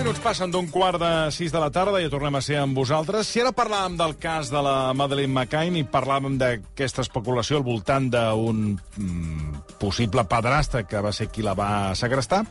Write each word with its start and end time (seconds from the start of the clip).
minuts 0.00 0.22
passen 0.24 0.48
d'un 0.48 0.68
quart 0.72 0.96
de 0.96 1.08
sis 1.28 1.52
de 1.52 1.60
la 1.60 1.68
tarda 1.68 1.98
i 2.00 2.06
ja 2.06 2.10
tornem 2.12 2.38
a 2.38 2.40
ser 2.40 2.56
amb 2.56 2.78
vosaltres. 2.78 3.28
Si 3.28 3.40
ara 3.42 3.50
parlàvem 3.52 3.98
del 3.98 4.14
cas 4.16 4.48
de 4.48 4.60
la 4.64 4.94
Madeleine 4.96 5.32
McCain 5.34 5.74
i 5.76 5.82
parlàvem 5.84 6.38
d'aquesta 6.40 7.02
especulació 7.04 7.58
al 7.58 7.66
voltant 7.66 8.06
d'un 8.08 8.62
mm, 8.78 9.58
possible 9.82 10.24
padrastre 10.24 10.86
que 10.88 11.02
va 11.04 11.12
ser 11.12 11.26
qui 11.28 11.44
la 11.44 11.52
va 11.58 11.92
segrestar, 11.98 12.46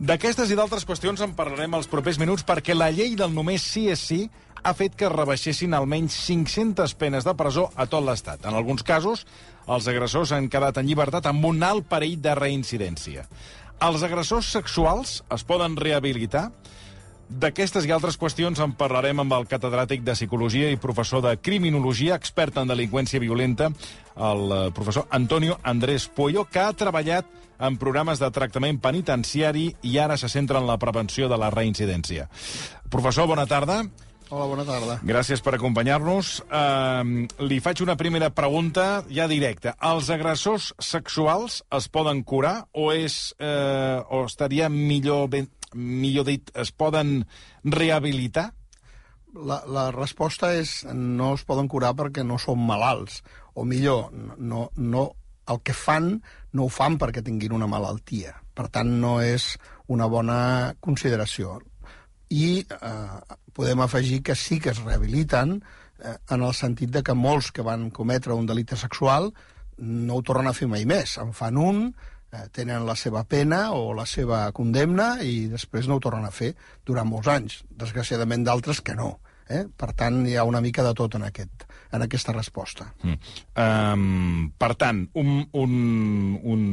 d'aquestes 0.00 0.50
i 0.50 0.58
d'altres 0.58 0.86
qüestions 0.88 1.22
en 1.22 1.36
parlarem 1.38 1.76
els 1.78 1.86
propers 1.92 2.18
minuts 2.18 2.42
perquè 2.48 2.74
la 2.74 2.90
llei 2.90 3.14
del 3.20 3.30
només 3.36 3.62
sí 3.62 3.86
és 3.92 4.02
sí 4.02 4.24
ha 4.64 4.74
fet 4.74 4.96
que 4.98 5.12
rebaixessin 5.12 5.76
almenys 5.78 6.16
500 6.24 6.96
penes 6.98 7.28
de 7.28 7.36
presó 7.38 7.68
a 7.76 7.86
tot 7.86 8.02
l'Estat. 8.02 8.42
En 8.42 8.58
alguns 8.58 8.82
casos, 8.82 9.22
els 9.68 9.86
agressors 9.86 10.34
han 10.34 10.50
quedat 10.50 10.82
en 10.82 10.90
llibertat 10.90 11.30
amb 11.30 11.46
un 11.46 11.62
alt 11.62 11.86
perill 11.86 12.18
de 12.24 12.34
reincidència. 12.34 13.28
Els 13.86 14.02
agressors 14.02 14.50
sexuals 14.50 15.20
es 15.30 15.46
poden 15.46 15.78
rehabilitar? 15.78 16.48
D'aquestes 17.28 17.84
i 17.84 17.92
altres 17.92 18.16
qüestions 18.16 18.56
en 18.64 18.72
parlarem 18.72 19.20
amb 19.20 19.34
el 19.36 19.44
catedràtic 19.50 20.00
de 20.00 20.14
Psicologia 20.16 20.70
i 20.72 20.78
professor 20.80 21.20
de 21.20 21.34
Criminologia, 21.36 22.16
expert 22.16 22.56
en 22.56 22.70
delinqüència 22.70 23.20
violenta, 23.20 23.68
el 24.16 24.54
eh, 24.56 24.62
professor 24.72 25.04
Antonio 25.12 25.58
Andrés 25.62 26.08
Puello, 26.08 26.46
que 26.48 26.62
ha 26.64 26.72
treballat 26.72 27.28
en 27.60 27.76
programes 27.76 28.22
de 28.22 28.30
tractament 28.32 28.80
penitenciari 28.80 29.68
i 29.82 29.98
ara 30.00 30.16
se 30.16 30.30
centra 30.32 30.62
en 30.62 30.68
la 30.70 30.78
prevenció 30.80 31.28
de 31.28 31.36
la 31.36 31.50
reincidència. 31.52 32.30
Professor, 32.88 33.28
bona 33.28 33.44
tarda. 33.50 33.82
Hola, 34.28 34.44
bona 34.44 34.64
tarda. 34.68 34.98
Gràcies 35.08 35.40
per 35.40 35.54
acompanyar-nos. 35.56 36.34
Uh, 36.48 37.24
li 37.48 37.60
faig 37.64 37.80
una 37.80 37.96
primera 37.96 38.28
pregunta 38.28 39.02
ja 39.08 39.24
directa. 39.28 39.72
Els 39.80 40.10
agressors 40.12 40.74
sexuals 40.84 41.62
es 41.76 41.88
poden 41.88 42.20
curar 42.28 42.66
o 42.76 42.90
és 42.92 43.32
uh, 43.40 44.04
o 44.12 44.26
estaria 44.28 44.68
millor, 44.68 45.30
ben, 45.32 45.48
millor 45.74 46.28
dit, 46.28 46.50
es 46.54 46.72
poden 46.72 47.22
rehabilitar? 47.64 48.52
La, 49.34 49.60
la 49.68 49.90
resposta 49.92 50.54
és 50.56 50.82
no 50.94 51.34
es 51.36 51.44
poden 51.48 51.68
curar 51.68 51.94
perquè 51.98 52.24
no 52.24 52.38
són 52.40 52.62
malalts. 52.66 53.22
O 53.54 53.66
millor, 53.68 54.12
no, 54.38 54.68
no, 54.76 55.08
el 55.48 55.60
que 55.64 55.76
fan 55.76 56.14
no 56.52 56.66
ho 56.66 56.72
fan 56.72 56.96
perquè 57.00 57.24
tinguin 57.24 57.56
una 57.56 57.68
malaltia. 57.70 58.36
Per 58.54 58.68
tant, 58.72 58.90
no 59.02 59.18
és 59.22 59.52
una 59.92 60.08
bona 60.10 60.74
consideració 60.84 61.58
i 62.28 62.60
eh, 62.60 63.36
podem 63.56 63.80
afegir 63.80 64.22
que 64.22 64.34
sí 64.36 64.58
que 64.60 64.70
es 64.70 64.82
rehabiliten 64.82 65.58
eh, 65.58 66.16
en 66.30 66.42
el 66.42 66.54
sentit 66.54 66.92
de 66.92 67.02
que 67.02 67.16
molts 67.16 67.50
que 67.52 67.64
van 67.64 67.88
cometre 67.90 68.36
un 68.36 68.46
delicte 68.46 68.76
sexual 68.76 69.32
no 69.78 70.18
ho 70.18 70.22
tornen 70.26 70.50
a 70.50 70.56
fer 70.56 70.68
mai 70.68 70.84
més. 70.88 71.16
En 71.22 71.32
fan 71.32 71.56
un, 71.56 71.82
tenen 72.52 72.84
la 72.86 72.96
seva 72.96 73.24
pena 73.24 73.70
o 73.72 73.94
la 73.96 74.04
seva 74.06 74.42
condemna 74.52 75.16
i 75.24 75.48
després 75.48 75.88
no 75.88 75.96
ho 75.96 76.02
tornen 76.04 76.26
a 76.28 76.34
fer 76.34 76.52
durant 76.86 77.08
molts 77.08 77.30
anys. 77.32 77.62
Desgraciadament 77.70 78.44
d'altres 78.44 78.82
que 78.84 78.96
no. 78.98 79.16
Eh? 79.48 79.64
Per 79.76 79.92
tant, 79.96 80.20
hi 80.28 80.36
ha 80.36 80.44
una 80.44 80.60
mica 80.60 80.84
de 80.84 80.92
tot 80.96 81.16
en, 81.16 81.24
aquest, 81.28 81.64
en 81.96 82.04
aquesta 82.04 82.34
resposta. 82.36 82.90
Mm. 83.02 83.16
Um, 83.58 84.50
per 84.60 84.74
tant, 84.80 85.02
un, 85.16 85.40
un, 85.56 85.74
un 86.44 86.64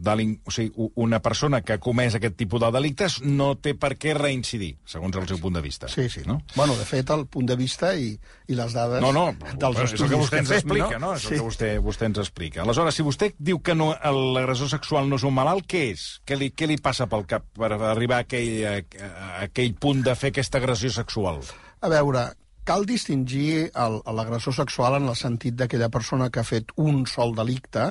delin... 0.00 0.38
o 0.44 0.54
sigui, 0.54 0.88
una 1.00 1.20
persona 1.20 1.60
que 1.60 1.76
ha 1.76 1.82
comès 1.82 2.16
aquest 2.16 2.38
tipus 2.40 2.62
de 2.64 2.70
delictes 2.72 3.18
no 3.26 3.52
té 3.60 3.74
per 3.76 3.92
què 4.00 4.14
reincidir, 4.16 4.72
segons 4.88 5.16
el 5.20 5.28
seu 5.28 5.40
punt 5.42 5.58
de 5.58 5.64
vista. 5.64 5.90
Sí, 5.92 6.08
sí. 6.12 6.24
No? 6.26 6.40
Bueno, 6.56 6.76
de 6.78 6.88
fet, 6.88 7.12
el 7.12 7.26
punt 7.30 7.50
de 7.50 7.58
vista 7.60 7.92
i, 7.94 8.14
i 8.48 8.58
les 8.58 8.76
dades 8.76 9.04
no, 9.04 9.12
no, 9.12 9.28
dels 9.60 9.84
estudis 9.84 10.00
és 10.00 10.06
el 10.06 10.12
que 10.14 10.22
vostè 10.24 10.42
ens 10.42 10.54
explica, 10.56 10.98
no? 10.98 11.10
no? 11.10 11.14
És 11.18 11.26
sí. 11.26 11.34
el 11.34 11.40
que 11.40 11.48
vostè, 11.50 11.72
vostè 11.84 12.10
ens 12.10 12.22
explica. 12.24 12.64
Aleshores, 12.64 12.96
si 12.96 13.06
vostè 13.06 13.32
diu 13.38 13.60
que 13.64 13.76
no, 13.76 13.92
l'agressor 14.36 14.72
sexual 14.72 15.10
no 15.10 15.20
és 15.20 15.26
un 15.28 15.36
malalt, 15.36 15.68
què 15.70 15.86
és? 15.92 16.06
Què 16.24 16.38
li, 16.40 16.52
què 16.56 16.70
li 16.70 16.80
passa 16.80 17.08
pel 17.10 17.28
cap 17.28 17.50
per 17.56 17.74
arribar 17.76 18.22
a 18.22 18.28
aquell, 18.28 18.54
a, 18.64 18.78
a 19.10 19.32
aquell 19.50 19.76
punt 19.80 20.04
de 20.06 20.16
fer 20.16 20.32
aquesta 20.32 20.62
agressió 20.62 20.92
sexual? 20.94 21.44
A 21.80 21.88
veure, 21.88 22.26
cal 22.68 22.84
distingir 22.84 23.70
l'agressor 23.72 24.52
sexual 24.52 24.98
en 24.98 25.08
el 25.08 25.16
sentit 25.16 25.56
d'aquella 25.56 25.88
persona 25.92 26.28
que 26.28 26.42
ha 26.42 26.48
fet 26.48 26.74
un 26.76 27.06
sol 27.08 27.32
delicte, 27.38 27.86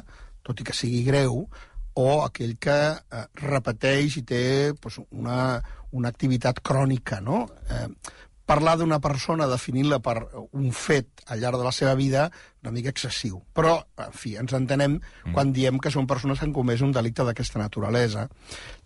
tot 0.46 0.62
i 0.62 0.68
que 0.68 0.76
sigui 0.78 1.02
greu, 1.08 1.42
o 2.00 2.08
aquell 2.24 2.54
que 2.62 2.78
eh, 2.94 3.24
repeteix 3.42 4.20
i 4.22 4.24
té 4.30 4.44
pues, 4.82 5.00
una, 5.10 5.58
una 5.92 6.12
activitat 6.14 6.62
crònica, 6.62 7.20
no? 7.26 7.48
Eh, 7.66 7.88
parlar 8.50 8.76
d'una 8.80 8.98
persona 9.04 9.48
definint-la 9.50 10.00
per 10.02 10.16
un 10.58 10.72
fet 10.74 11.22
al 11.30 11.42
llarg 11.42 11.60
de 11.62 11.68
la 11.68 11.74
seva 11.76 11.94
vida 12.00 12.30
una 12.64 12.74
mica 12.76 12.90
excessiu. 12.90 13.38
Però, 13.56 13.76
en 14.02 14.16
fi, 14.16 14.34
ens 14.42 14.56
entenem 14.58 14.98
mm. 14.98 15.36
quan 15.36 15.54
diem 15.56 15.78
que 15.80 15.92
són 15.94 16.10
persones 16.10 16.40
que 16.40 16.48
han 16.48 16.56
comès 16.56 16.82
un 16.86 16.96
delicte 16.96 17.24
d'aquesta 17.28 17.62
naturalesa. 17.62 18.26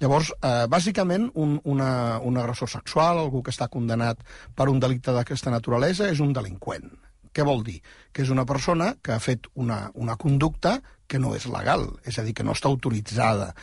Llavors, 0.03 0.33
eh, 0.35 0.65
bàsicament, 0.69 1.29
un, 1.39 1.55
una, 1.63 2.19
un 2.19 2.41
agressor 2.41 2.69
sexual, 2.75 3.21
algú 3.21 3.41
que 3.41 3.53
està 3.55 3.69
condemnat 3.71 4.19
per 4.55 4.67
un 4.69 4.83
delicte 4.83 5.15
d'aquesta 5.15 5.53
naturalesa, 5.53 6.11
és 6.11 6.21
un 6.23 6.35
delinqüent. 6.35 6.91
Què 7.33 7.47
vol 7.47 7.63
dir? 7.65 7.79
Que 8.13 8.27
és 8.27 8.29
una 8.29 8.45
persona 8.45 8.91
que 9.01 9.15
ha 9.15 9.23
fet 9.23 9.47
una, 9.55 9.87
una 9.95 10.19
conducta 10.21 10.81
que 11.07 11.23
no 11.23 11.33
és 11.37 11.47
legal, 11.49 11.87
és 12.05 12.19
a 12.19 12.27
dir, 12.27 12.35
que 12.37 12.45
no 12.45 12.53
està 12.53 12.69
autoritzada 12.69 13.53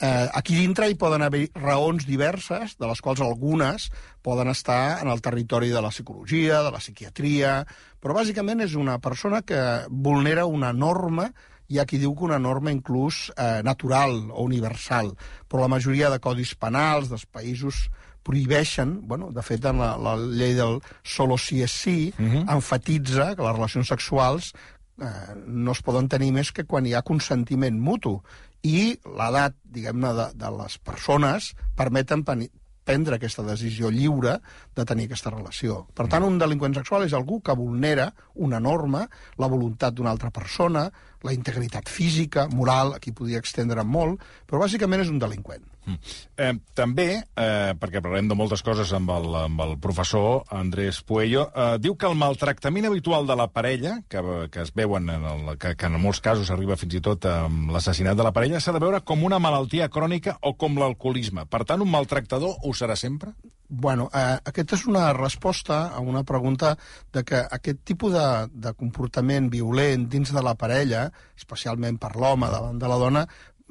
Eh, 0.00 0.28
aquí 0.32 0.54
dintre 0.54 0.86
hi 0.88 0.94
poden 0.94 1.24
haver 1.26 1.48
raons 1.58 2.06
diverses, 2.06 2.76
de 2.78 2.86
les 2.86 3.00
quals 3.02 3.20
algunes 3.24 3.88
poden 4.22 4.48
estar 4.52 5.00
en 5.02 5.10
el 5.10 5.20
territori 5.20 5.72
de 5.74 5.82
la 5.82 5.90
psicologia, 5.90 6.62
de 6.62 6.70
la 6.70 6.78
psiquiatria, 6.78 7.64
però 7.98 8.14
bàsicament 8.14 8.62
és 8.62 8.76
una 8.78 9.00
persona 9.02 9.42
que 9.42 9.60
vulnera 9.90 10.46
una 10.46 10.72
norma 10.72 11.32
hi 11.68 11.78
ha 11.78 11.84
qui 11.84 11.98
diu 12.00 12.14
que 12.16 12.24
una 12.24 12.38
norma 12.40 12.72
inclús 12.72 13.28
eh, 13.34 13.60
natural 13.66 14.30
o 14.30 14.44
universal, 14.46 15.12
però 15.48 15.66
la 15.66 15.74
majoria 15.74 16.08
de 16.08 16.20
codis 16.22 16.54
penals 16.56 17.10
dels 17.10 17.26
països 17.26 17.88
prohibeixen, 18.24 18.98
bueno, 19.08 19.30
de 19.32 19.42
fet 19.44 19.66
en 19.68 19.80
la, 19.82 19.92
la 20.00 20.16
llei 20.16 20.54
del 20.56 20.80
solo 21.02 21.36
si 21.38 21.62
és 21.64 21.72
sí, 21.72 22.12
uh 22.18 22.24
-huh. 22.24 22.44
enfatitza 22.54 23.34
que 23.36 23.42
les 23.42 23.56
relacions 23.56 23.88
sexuals 23.88 24.52
eh, 25.00 25.34
no 25.46 25.72
es 25.72 25.82
poden 25.82 26.08
tenir 26.08 26.32
més 26.32 26.52
que 26.52 26.64
quan 26.64 26.86
hi 26.86 26.94
ha 26.94 27.02
consentiment 27.02 27.78
mutu 27.80 28.22
i 28.66 28.96
l'edat, 29.06 29.54
diguem-ne, 29.62 30.14
de, 30.16 30.30
de 30.38 30.50
les 30.58 30.78
persones 30.82 31.52
permeten 31.78 32.24
prendre 32.24 33.18
aquesta 33.18 33.44
decisió 33.44 33.90
lliure 33.92 34.38
de 34.76 34.84
tenir 34.88 35.06
aquesta 35.08 35.32
relació. 35.34 35.82
Per 35.94 36.08
tant, 36.08 36.24
un 36.24 36.38
delinqüent 36.40 36.74
sexual 36.78 37.04
és 37.04 37.14
algú 37.16 37.42
que 37.44 37.56
vulnera 37.56 38.08
una 38.34 38.60
norma, 38.64 39.04
la 39.36 39.50
voluntat 39.52 39.94
d'una 39.94 40.14
altra 40.14 40.32
persona, 40.32 40.88
la 41.26 41.34
integritat 41.34 41.88
física, 41.90 42.46
moral, 42.52 42.94
aquí 42.96 43.12
podria 43.12 43.40
extendre 43.42 43.84
molt, 43.84 44.22
però 44.46 44.62
bàsicament 44.62 45.02
és 45.02 45.10
un 45.12 45.18
delinqüent. 45.22 45.64
Mm. 45.88 45.96
Eh, 46.36 46.52
també, 46.76 47.06
eh, 47.16 47.72
perquè 47.80 48.02
parlarem 48.04 48.28
de 48.28 48.36
moltes 48.36 48.62
coses 48.62 48.92
amb 48.92 49.10
el, 49.14 49.28
amb 49.40 49.62
el 49.64 49.74
professor 49.80 50.44
Andrés 50.52 51.00
Puello, 51.02 51.48
eh, 51.48 51.78
diu 51.80 51.96
que 51.96 52.08
el 52.10 52.18
maltractament 52.18 52.90
habitual 52.90 53.26
de 53.26 53.36
la 53.40 53.48
parella, 53.48 53.98
que, 54.08 54.22
que 54.52 54.62
es 54.66 54.74
veuen 54.76 55.08
en 55.10 55.24
el, 55.24 55.52
que, 55.58 55.74
que 55.80 55.88
en 55.88 55.98
molts 56.00 56.20
casos 56.20 56.52
arriba 56.52 56.76
fins 56.76 56.98
i 56.98 57.04
tot 57.04 57.24
amb 57.30 57.72
l'assassinat 57.72 58.18
de 58.18 58.26
la 58.26 58.34
parella, 58.36 58.60
s'ha 58.60 58.76
de 58.76 58.84
veure 58.84 59.00
com 59.00 59.24
una 59.24 59.40
malaltia 59.40 59.88
crònica 59.88 60.36
o 60.42 60.54
com 60.60 60.76
l'alcoholisme. 60.78 61.48
Per 61.48 61.64
tant, 61.64 61.80
un 61.80 61.90
maltractador 61.90 62.60
ho 62.60 62.74
serà 62.76 62.96
sempre? 62.96 63.32
Bueno, 63.68 64.08
eh, 64.16 64.38
aquesta 64.48 64.78
és 64.78 64.86
una 64.88 65.10
resposta 65.12 65.88
a 65.92 66.00
una 66.00 66.22
pregunta 66.24 66.76
de 67.12 67.22
que 67.24 67.42
aquest 67.52 67.82
tipus 67.84 68.14
de, 68.14 68.28
de 68.52 68.72
comportament 68.72 69.50
violent 69.52 70.06
dins 70.08 70.32
de 70.32 70.42
la 70.44 70.54
parella, 70.56 71.07
especialment 71.36 72.00
per 72.00 72.14
l'home 72.16 72.50
davant 72.52 72.78
de 72.80 72.90
la 72.90 72.98
dona, 73.00 73.26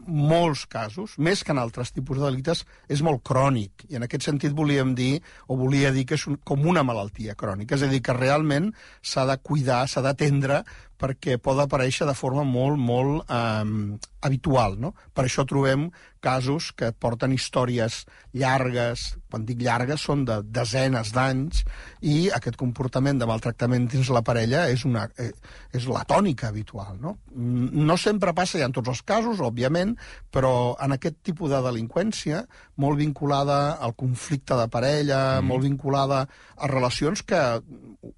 molts 0.06 0.66
casos, 0.70 1.16
més 1.18 1.42
que 1.44 1.54
en 1.54 1.60
altres 1.62 1.92
tipus 1.92 2.20
de 2.20 2.28
delictes, 2.28 2.64
és 2.90 3.02
molt 3.06 3.24
crònic. 3.26 3.88
I 3.90 3.98
en 3.98 4.06
aquest 4.06 4.28
sentit 4.28 4.54
volíem 4.56 4.94
dir, 4.96 5.22
o 5.48 5.58
volia 5.58 5.92
dir 5.96 6.06
que 6.06 6.18
és 6.20 6.28
un, 6.30 6.38
com 6.46 6.68
una 6.70 6.84
malaltia 6.86 7.36
crònica. 7.36 7.76
És 7.76 7.86
a 7.88 7.92
dir, 7.92 8.02
que 8.06 8.16
realment 8.16 8.72
s'ha 9.02 9.26
de 9.30 9.38
cuidar, 9.42 9.86
s'ha 9.90 10.04
d'atendre, 10.06 10.62
perquè 10.98 11.38
pot 11.42 11.60
aparèixer 11.62 12.08
de 12.10 12.16
forma 12.18 12.46
molt, 12.46 12.78
molt 12.78 13.30
eh, 13.30 13.98
habitual. 14.22 14.78
No? 14.82 14.94
Per 15.14 15.26
això 15.26 15.46
trobem 15.50 15.90
casos 16.24 16.72
que 16.78 16.92
porten 16.92 17.34
històries 17.36 18.04
llargues, 18.38 19.16
quan 19.32 19.46
dic 19.48 19.62
llargues 19.66 20.04
són 20.04 20.26
de 20.28 20.40
desenes 20.44 21.12
d'anys, 21.16 21.64
i 22.02 22.30
aquest 22.36 22.58
comportament 22.60 23.20
de 23.20 23.28
maltractament 23.30 23.88
dins 23.92 24.12
la 24.14 24.24
parella 24.26 24.68
és, 24.72 24.86
una, 24.88 25.08
eh, 25.18 25.32
és 25.74 25.88
la 25.90 26.04
tònica 26.08 26.52
habitual. 26.52 26.98
No? 27.02 27.18
no 27.38 27.98
sempre 28.02 28.34
passa 28.38 28.60
ja 28.62 28.68
en 28.68 28.76
tots 28.76 28.92
els 28.92 29.04
casos, 29.08 29.42
òbviament, 29.44 29.96
però 30.34 30.76
en 30.84 30.96
aquest 30.96 31.22
tipus 31.26 31.52
de 31.54 31.62
delinqüència, 31.66 32.44
molt 32.78 33.00
vinculada 33.00 33.78
al 33.84 33.96
conflicte 33.98 34.58
de 34.58 34.68
parella, 34.74 35.40
mm. 35.40 35.48
molt 35.48 35.66
vinculada 35.66 36.24
a 36.58 36.70
relacions 36.72 37.24
que 37.28 37.42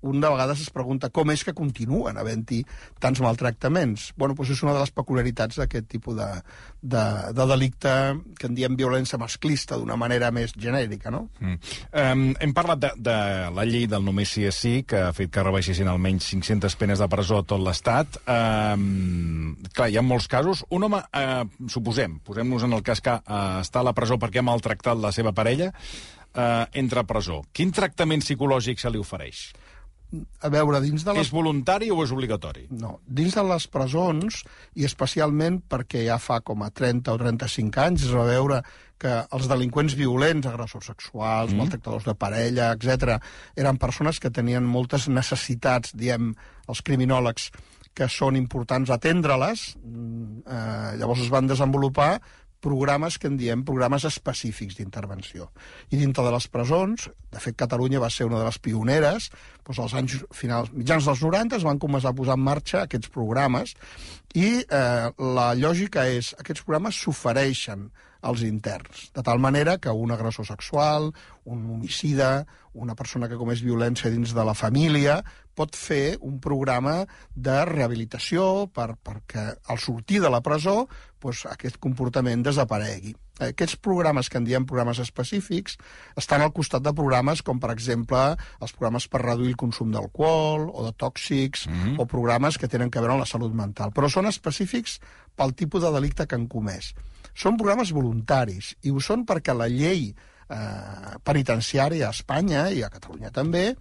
un 0.01 0.21
de 0.21 0.29
vegades 0.29 0.62
es 0.63 0.71
pregunta 0.73 1.09
com 1.13 1.31
és 1.33 1.44
que 1.44 1.56
continuen 1.57 2.18
havent-hi 2.19 2.62
tants 3.01 3.21
maltractaments. 3.23 4.12
Bueno, 4.18 4.35
doncs 4.38 4.53
és 4.56 4.63
una 4.63 4.75
de 4.75 4.83
les 4.83 4.94
peculiaritats 4.95 5.59
d'aquest 5.59 5.89
tipus 5.91 6.18
de, 6.19 6.29
de, 6.81 7.06
de 7.35 7.47
delicte 7.53 7.88
que 8.39 8.50
en 8.50 8.57
diem 8.57 8.75
violència 8.80 9.19
masclista 9.21 9.77
d'una 9.80 9.97
manera 10.00 10.31
més 10.36 10.53
genèrica, 10.57 11.12
no? 11.13 11.27
Mm. 11.39 11.57
Um, 12.03 12.24
hem 12.39 12.53
parlat 12.57 12.83
de, 12.83 12.91
de 13.09 13.18
la 13.56 13.65
llei 13.69 13.88
del 13.89 14.06
només 14.06 14.33
sí 14.36 14.45
és 14.50 14.59
sí, 14.59 14.74
que 14.88 15.01
ha 15.07 15.13
fet 15.15 15.31
que 15.33 15.45
rebaixessin 15.45 15.89
almenys 15.91 16.30
500 16.33 16.77
penes 16.80 17.01
de 17.01 17.09
presó 17.12 17.41
a 17.41 17.47
tot 17.47 17.63
l'Estat. 17.63 18.21
Um, 18.30 19.56
clar, 19.74 19.89
hi 19.89 20.00
ha 20.00 20.06
molts 20.06 20.30
casos. 20.31 20.63
Un 20.75 20.88
home, 20.89 21.01
uh, 21.01 21.68
suposem, 21.71 22.19
posem-nos 22.25 22.68
en 22.68 22.77
el 22.77 22.86
cas 22.86 23.03
que 23.03 23.18
uh, 23.19 23.59
està 23.63 23.83
a 23.83 23.89
la 23.89 23.95
presó 23.97 24.19
perquè 24.21 24.44
ha 24.44 24.47
maltractat 24.47 25.00
la 25.00 25.13
seva 25.15 25.33
parella, 25.35 25.71
eh, 26.33 26.65
entre 26.74 27.03
presó. 27.07 27.42
Quin 27.53 27.74
tractament 27.75 28.24
psicològic 28.25 28.81
se 28.81 28.92
li 28.92 29.01
ofereix? 29.01 29.50
A 30.41 30.50
veure, 30.50 30.79
dins 30.81 31.03
de 31.06 31.13
les... 31.13 31.27
És 31.27 31.33
voluntari 31.33 31.91
o 31.94 32.00
és 32.01 32.11
obligatori? 32.15 32.65
No, 32.73 32.95
dins 33.06 33.35
de 33.38 33.44
les 33.45 33.67
presons, 33.69 34.41
i 34.73 34.88
especialment 34.88 35.59
perquè 35.69 36.01
ja 36.07 36.17
fa 36.21 36.39
com 36.45 36.63
a 36.65 36.71
30 36.73 37.13
o 37.13 37.19
35 37.21 37.83
anys 37.83 38.07
es 38.07 38.15
va 38.17 38.25
veure 38.25 38.63
que 39.00 39.13
els 39.38 39.47
delinqüents 39.47 39.95
violents, 39.95 40.50
agressors 40.50 40.89
sexuals, 40.91 41.53
mm. 41.53 41.61
maltractadors 41.61 42.07
de 42.09 42.15
parella, 42.19 42.71
etc, 42.73 43.19
eren 43.56 43.79
persones 43.79 44.19
que 44.19 44.33
tenien 44.33 44.65
moltes 44.65 45.07
necessitats, 45.13 45.94
diem 45.95 46.33
els 46.67 46.81
criminòlegs, 46.85 47.51
que 47.95 48.07
són 48.11 48.38
importants 48.39 48.91
atendre-les, 48.94 49.63
mm, 49.77 50.44
eh, 50.47 50.91
llavors 51.00 51.23
es 51.25 51.31
van 51.31 51.47
desenvolupar 51.47 52.11
programes 52.63 53.17
que 53.19 53.29
en 53.31 53.38
diem 53.39 53.63
programes 53.67 54.06
específics 54.07 54.77
d'intervenció. 54.77 55.50
I 55.91 56.00
dintre 56.01 56.25
de 56.25 56.33
les 56.35 56.47
presons, 56.51 57.07
de 57.31 57.41
fet 57.44 57.57
Catalunya 57.59 58.01
va 58.03 58.11
ser 58.13 58.27
una 58.27 58.41
de 58.41 58.47
les 58.47 58.59
pioneres, 58.59 59.29
doncs 59.65 59.79
als 59.85 59.95
anys 60.00 60.17
finals, 60.35 60.71
mitjans 60.75 61.07
dels 61.07 61.23
90 61.23 61.59
es 61.59 61.67
van 61.67 61.79
començar 61.79 62.11
a 62.11 62.17
posar 62.17 62.38
en 62.39 62.45
marxa 62.45 62.83
aquests 62.83 63.11
programes 63.13 63.75
i 64.37 64.61
eh, 64.61 65.09
la 65.35 65.49
lògica 65.57 66.05
és, 66.11 66.35
aquests 66.37 66.65
programes 66.65 66.99
s'ofereixen 67.01 67.89
als 68.21 68.43
interns, 68.43 69.07
de 69.15 69.23
tal 69.23 69.39
manera 69.39 69.77
que 69.79 69.89
un 69.89 70.11
agressor 70.11 70.45
sexual, 70.45 71.13
un 71.45 71.63
homicida, 71.71 72.45
una 72.73 72.95
persona 72.95 73.29
que 73.29 73.39
comés 73.39 73.63
violència 73.63 74.11
dins 74.11 74.33
de 74.35 74.45
la 74.45 74.53
família, 74.53 75.21
pot 75.55 75.75
fer 75.75 76.17
un 76.21 76.37
programa 76.43 77.05
de 77.35 77.57
rehabilitació 77.67 78.67
per, 78.75 78.93
perquè 79.01 79.49
al 79.67 79.79
sortir 79.79 80.21
de 80.23 80.31
la 80.31 80.43
presó 80.43 80.83
doncs, 81.19 81.45
aquest 81.51 81.79
comportament 81.79 82.43
desaparegui. 82.43 83.15
Aquests 83.39 83.77
programes 83.80 84.30
que 84.30 84.39
en 84.39 84.47
diem 84.47 84.65
programes 84.68 85.00
específics 85.00 85.77
estan 86.19 86.44
al 86.44 86.53
costat 86.56 86.83
de 86.83 86.94
programes 86.95 87.44
com, 87.45 87.59
per 87.59 87.71
exemple, 87.71 88.19
els 88.59 88.74
programes 88.75 89.07
per 89.07 89.24
reduir 89.24 89.53
el 89.53 89.59
consum 89.59 89.94
d'alcohol 89.95 90.68
o 90.69 90.86
de 90.86 90.94
tòxics 90.94 91.68
mm 91.68 91.74
-hmm. 91.74 92.00
o 92.00 92.06
programes 92.06 92.57
que 92.57 92.68
tenen 92.68 92.91
que 92.91 93.00
veure 93.00 93.13
amb 93.13 93.24
la 93.24 93.33
salut 93.33 93.53
mental. 93.53 93.91
Però 93.91 94.09
són 94.09 94.25
específics 94.25 95.00
pel 95.36 95.53
tipus 95.53 95.81
de 95.81 95.91
delicte 95.91 96.27
que 96.27 96.36
han 96.36 96.47
comès. 96.47 96.94
Són 97.33 97.57
programes 97.57 97.91
voluntaris 97.91 98.75
i 98.81 98.91
ho 98.91 99.00
són 99.00 99.25
perquè 99.25 99.56
la 99.56 99.68
llei 99.68 100.13
eh, 100.50 101.18
penitenciària 101.24 102.07
a 102.07 102.15
Espanya 102.15 102.69
i 102.71 102.83
a 102.83 102.89
Catalunya 102.89 103.31
també 103.31 103.75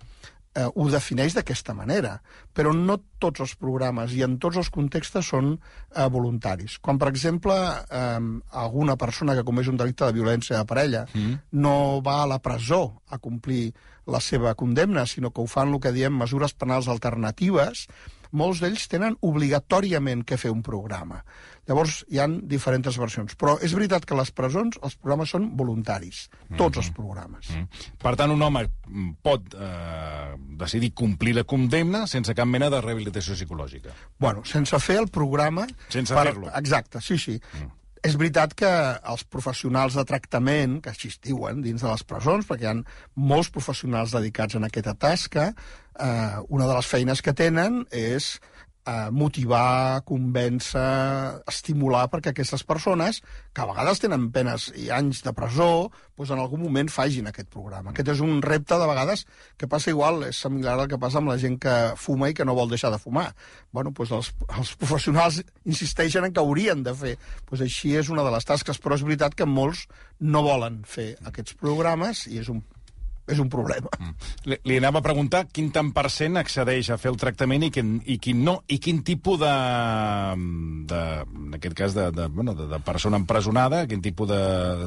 eh, 0.54 0.66
ho 0.68 0.88
defineix 0.90 1.34
d'aquesta 1.36 1.74
manera, 1.76 2.18
però 2.54 2.72
no 2.74 2.98
tots 3.18 3.42
els 3.44 3.54
programes 3.58 4.14
i 4.14 4.22
en 4.26 4.38
tots 4.42 4.58
els 4.60 4.70
contextes 4.74 5.30
són 5.32 5.52
eh, 5.54 6.08
voluntaris. 6.12 6.78
Quan, 6.80 6.98
per 6.98 7.10
exemple, 7.12 7.54
eh, 7.54 8.30
alguna 8.64 8.96
persona 8.96 9.36
que 9.36 9.46
comeix 9.46 9.68
un 9.68 9.80
delicte 9.80 10.06
de 10.06 10.16
violència 10.16 10.58
de 10.58 10.68
parella 10.68 11.06
mm. 11.12 11.38
no 11.62 12.00
va 12.04 12.22
a 12.22 12.28
la 12.30 12.40
presó 12.42 13.02
a 13.08 13.18
complir 13.18 13.72
la 14.08 14.20
seva 14.24 14.54
condemna, 14.56 15.04
sinó 15.06 15.30
que 15.30 15.42
ho 15.42 15.50
fan 15.50 15.74
el 15.74 15.82
que 15.84 15.92
diem 15.92 16.14
mesures 16.16 16.54
penals 16.56 16.88
alternatives, 16.88 17.86
molts 18.32 18.60
d'ells 18.60 18.88
tenen 18.92 19.16
obligatòriament 19.24 20.24
que 20.28 20.38
fer 20.40 20.50
un 20.52 20.62
programa. 20.64 21.22
Llavors, 21.68 22.02
hi 22.08 22.20
han 22.22 22.38
diferents 22.48 22.96
versions. 23.00 23.36
Però 23.36 23.58
és 23.64 23.74
veritat 23.76 24.06
que 24.08 24.16
les 24.16 24.30
presons 24.32 24.78
els 24.82 24.96
programes 24.96 25.32
són 25.34 25.50
voluntaris, 25.56 26.28
tots 26.56 26.56
mm 26.56 26.58
-hmm. 26.58 26.76
els 26.78 26.90
programes. 26.90 27.50
Mm 27.50 27.56
-hmm. 27.56 27.96
Per 28.02 28.16
tant, 28.16 28.30
un 28.30 28.42
home 28.42 28.68
pot 29.22 29.54
eh, 29.54 30.17
decidir 30.58 30.92
complir 30.98 31.34
la 31.38 31.46
condemna 31.48 32.04
sense 32.10 32.34
cap 32.36 32.48
mena 32.50 32.68
de 32.72 32.82
rehabilitació 32.84 33.36
psicològica. 33.38 33.94
Bueno, 34.18 34.44
sense 34.48 34.78
fer 34.82 34.98
el 35.02 35.10
programa... 35.14 35.66
Sense 35.88 36.14
per... 36.14 36.30
fer-lo. 36.30 36.52
Exacte, 36.58 37.02
sí, 37.04 37.18
sí. 37.18 37.38
Mm. 37.38 37.74
És 38.08 38.14
veritat 38.14 38.52
que 38.58 38.68
els 39.10 39.24
professionals 39.26 39.96
de 39.98 40.04
tractament, 40.06 40.78
que 40.82 40.92
així 40.92 41.10
es 41.10 41.18
diuen 41.24 41.64
dins 41.64 41.82
de 41.82 41.88
les 41.90 42.04
presons, 42.06 42.46
perquè 42.46 42.68
hi 42.68 42.70
ha 42.70 42.76
molts 43.18 43.50
professionals 43.54 44.14
dedicats 44.14 44.58
en 44.58 44.68
aquesta 44.68 44.94
tasca, 44.94 45.48
eh, 45.98 46.38
una 46.48 46.68
de 46.68 46.76
les 46.76 46.86
feines 46.86 47.22
que 47.22 47.34
tenen 47.34 47.82
és 47.90 48.36
eh, 48.36 48.57
motivar, 49.12 50.02
convèncer, 50.08 50.82
estimular 51.50 52.06
perquè 52.12 52.32
aquestes 52.32 52.64
persones, 52.66 53.20
que 53.52 53.64
a 53.64 53.68
vegades 53.68 54.00
tenen 54.02 54.28
penes 54.34 54.68
i 54.78 54.88
anys 54.94 55.22
de 55.26 55.32
presó, 55.36 55.88
doncs 56.18 56.32
en 56.34 56.42
algun 56.42 56.62
moment 56.64 56.90
fagin 56.92 57.28
aquest 57.30 57.50
programa. 57.52 57.92
Aquest 57.92 58.12
és 58.14 58.22
un 58.24 58.40
repte, 58.44 58.78
de 58.78 58.88
vegades, 58.90 59.24
que 59.58 59.68
passa 59.70 59.92
igual, 59.92 60.22
és 60.28 60.40
similar 60.40 60.76
al 60.78 60.88
que 60.90 61.00
passa 61.00 61.20
amb 61.22 61.32
la 61.32 61.38
gent 61.40 61.58
que 61.62 61.76
fuma 62.00 62.30
i 62.30 62.36
que 62.36 62.46
no 62.48 62.56
vol 62.58 62.70
deixar 62.72 62.92
de 62.94 63.02
fumar. 63.02 63.32
bueno, 63.72 63.92
doncs 63.92 64.12
els, 64.16 64.32
els 64.56 64.74
professionals 64.80 65.42
insisteixen 65.64 66.24
en 66.24 66.32
que 66.32 66.40
haurien 66.40 66.82
de 66.82 66.94
fer. 66.94 67.14
Doncs 67.50 67.66
així 67.66 67.94
és 67.96 68.08
una 68.08 68.24
de 68.24 68.32
les 68.34 68.44
tasques, 68.48 68.80
però 68.80 68.96
és 68.96 69.04
veritat 69.04 69.34
que 69.34 69.46
molts 69.46 69.86
no 70.18 70.42
volen 70.42 70.82
fer 70.86 71.14
aquests 71.28 71.54
programes 71.60 72.26
i 72.26 72.40
és 72.40 72.48
un 72.48 72.62
és 73.28 73.40
un 73.42 73.50
problema. 73.52 73.90
Mm. 73.98 74.14
Li, 74.50 74.58
li 74.70 74.78
anava 74.80 75.02
a 75.02 75.04
preguntar 75.04 75.44
quin 75.52 75.70
tant 75.74 75.92
per 75.96 76.08
cent 76.12 76.38
accedeix 76.40 76.90
a 76.90 76.98
fer 77.00 77.12
el 77.12 77.18
tractament 77.20 77.68
i 77.68 77.70
quin, 77.74 77.96
i 78.06 78.18
quin 78.22 78.42
no, 78.44 78.58
i 78.68 78.80
quin 78.82 79.02
tipus 79.06 79.40
de, 79.42 79.54
de 80.90 81.02
en 81.28 81.56
aquest 81.58 81.78
cas, 81.78 81.96
de, 81.96 82.08
de, 82.14 82.28
bueno, 82.32 82.54
de, 82.58 82.68
de 82.70 82.80
persona 82.84 83.20
empresonada, 83.20 83.84
quin 83.90 84.02
tipus 84.04 84.30
de... 84.30 84.42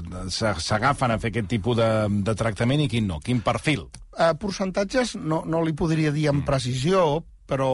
de 0.07 0.25
s'agafen 0.31 1.13
a 1.13 1.19
fer 1.21 1.31
aquest 1.31 1.49
tipus 1.51 1.77
de, 1.79 1.89
de 2.25 2.35
tractament 2.38 2.85
i 2.85 2.89
quin 2.91 3.07
no, 3.07 3.19
quin 3.23 3.41
perfil? 3.45 3.88
Uh, 4.11 4.33
percentatges 4.39 5.15
no, 5.19 5.41
no 5.47 5.61
li 5.65 5.73
podria 5.77 6.11
dir 6.13 6.27
amb 6.31 6.41
mm. 6.43 6.49
Però 7.51 7.71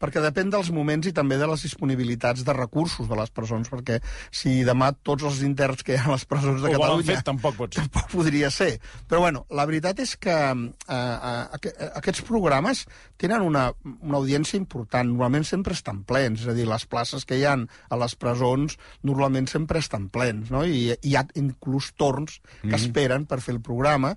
perquè 0.00 0.20
depèn 0.24 0.50
dels 0.52 0.70
moments 0.74 1.08
i 1.08 1.12
també 1.16 1.38
de 1.40 1.48
les 1.48 1.62
disponibilitats 1.64 2.44
de 2.44 2.54
recursos 2.56 3.08
de 3.08 3.16
les 3.18 3.32
presons, 3.32 3.68
perquè 3.72 3.98
si 4.34 4.58
demà 4.64 4.90
tots 5.06 5.24
els 5.28 5.42
interns 5.44 5.84
que 5.84 5.94
hi 5.94 6.00
ha 6.00 6.06
a 6.08 6.14
les 6.14 6.26
presons 6.28 6.62
de 6.64 6.70
Ho 6.70 6.76
Catalunya... 6.76 7.16
Fet, 7.16 7.26
tampoc 7.28 7.56
pot 7.58 7.76
ser. 7.76 7.84
Tampoc 7.84 8.10
podria 8.12 8.50
ser. 8.52 8.70
Però 9.08 9.22
bueno, 9.24 9.44
la 9.56 9.66
veritat 9.68 10.00
és 10.04 10.14
que 10.20 10.36
eh, 10.36 10.96
eh, 10.96 11.88
aquests 12.00 12.24
programes 12.28 12.84
tenen 13.20 13.44
una, 13.44 13.68
una 13.96 14.20
audiència 14.20 14.60
important. 14.60 15.08
Normalment 15.12 15.48
sempre 15.48 15.76
estan 15.76 16.02
plens, 16.08 16.44
és 16.44 16.52
a 16.52 16.56
dir, 16.56 16.68
les 16.68 16.88
places 16.88 17.24
que 17.28 17.40
hi 17.40 17.46
han 17.48 17.66
a 17.88 18.00
les 18.00 18.16
presons 18.20 18.76
normalment 19.08 19.48
sempre 19.52 19.80
estan 19.84 20.10
plens, 20.12 20.52
no? 20.52 20.64
I 20.64 20.92
hi 20.96 21.16
ha 21.16 21.24
inclús 21.40 21.92
torns 21.96 22.40
que 22.40 22.68
mm 22.68 22.70
-hmm. 22.70 22.80
esperen 22.80 23.26
per 23.26 23.40
fer 23.40 23.56
el 23.56 23.64
programa, 23.64 24.16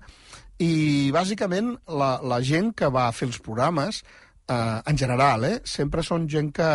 i 0.60 1.08
bàsicament 1.14 1.72
la, 1.88 2.18
la 2.20 2.40
gent 2.44 2.74
que 2.76 2.90
va 2.92 3.06
a 3.08 3.12
fer 3.16 3.30
els 3.30 3.40
programes 3.40 4.02
eh, 4.50 4.82
en 4.86 4.98
general, 4.98 5.46
eh, 5.46 5.60
sempre 5.64 6.04
són 6.06 6.28
gent 6.28 6.50
que 6.56 6.70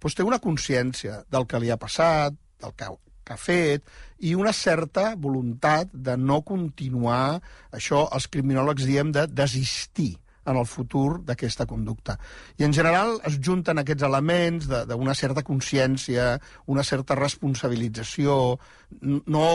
doncs, 0.00 0.16
té 0.16 0.26
una 0.26 0.40
consciència 0.42 1.22
del 1.30 1.46
que 1.46 1.60
li 1.62 1.70
ha 1.70 1.78
passat, 1.80 2.36
del 2.60 2.74
que, 2.76 2.88
que 3.24 3.36
ha 3.36 3.40
fet, 3.40 3.86
i 4.26 4.34
una 4.36 4.52
certa 4.56 5.14
voluntat 5.16 5.92
de 5.92 6.16
no 6.18 6.42
continuar, 6.46 7.40
això 7.76 8.06
els 8.16 8.28
criminòlegs 8.32 8.88
diem 8.88 9.14
de 9.16 9.26
desistir 9.30 10.12
en 10.50 10.56
el 10.56 10.66
futur 10.66 11.20
d'aquesta 11.24 11.66
conducta. 11.68 12.16
I 12.58 12.64
en 12.66 12.74
general 12.74 13.18
es 13.28 13.36
junten 13.44 13.78
aquests 13.78 14.06
elements 14.08 14.66
d'una 14.88 15.14
certa 15.14 15.44
consciència, 15.46 16.32
una 16.66 16.82
certa 16.82 17.14
responsabilització, 17.14 18.58
no 19.00 19.50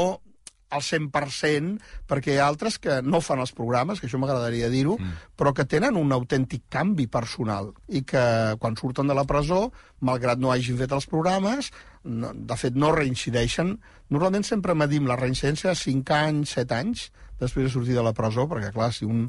al 0.75 0.84
100%, 0.86 1.79
perquè 2.10 2.36
hi 2.36 2.39
ha 2.39 2.48
altres 2.48 2.77
que 2.82 3.00
no 3.01 3.22
fan 3.24 3.41
els 3.44 3.55
programes, 3.55 4.00
que 4.00 4.10
això 4.10 4.20
m'agradaria 4.22 4.70
dir-ho, 4.74 4.98
mm. 5.00 5.34
però 5.39 5.53
que 5.55 5.67
tenen 5.70 5.98
un 6.00 6.13
autèntic 6.15 6.67
canvi 6.70 7.08
personal 7.12 7.72
i 7.88 8.03
que 8.08 8.24
quan 8.62 8.77
surten 8.79 9.10
de 9.10 9.17
la 9.17 9.25
presó, 9.29 9.70
malgrat 10.05 10.41
no 10.41 10.51
hagin 10.53 10.79
fet 10.79 10.94
els 10.96 11.08
programes, 11.12 11.72
no, 12.05 12.32
de 12.36 12.58
fet 12.60 12.77
no 12.77 12.94
reincideixen. 12.96 13.75
Normalment 14.13 14.46
sempre 14.46 14.77
medim 14.77 15.08
la 15.10 15.17
reincidència 15.20 15.72
a 15.72 15.79
5 15.79 16.20
anys, 16.20 16.58
7 16.60 16.77
anys, 16.77 17.08
després 17.39 17.68
de 17.68 17.72
sortir 17.74 17.96
de 17.98 18.04
la 18.06 18.13
presó, 18.15 18.46
perquè, 18.51 18.72
clar, 18.75 18.92
si 18.96 19.08
un 19.08 19.25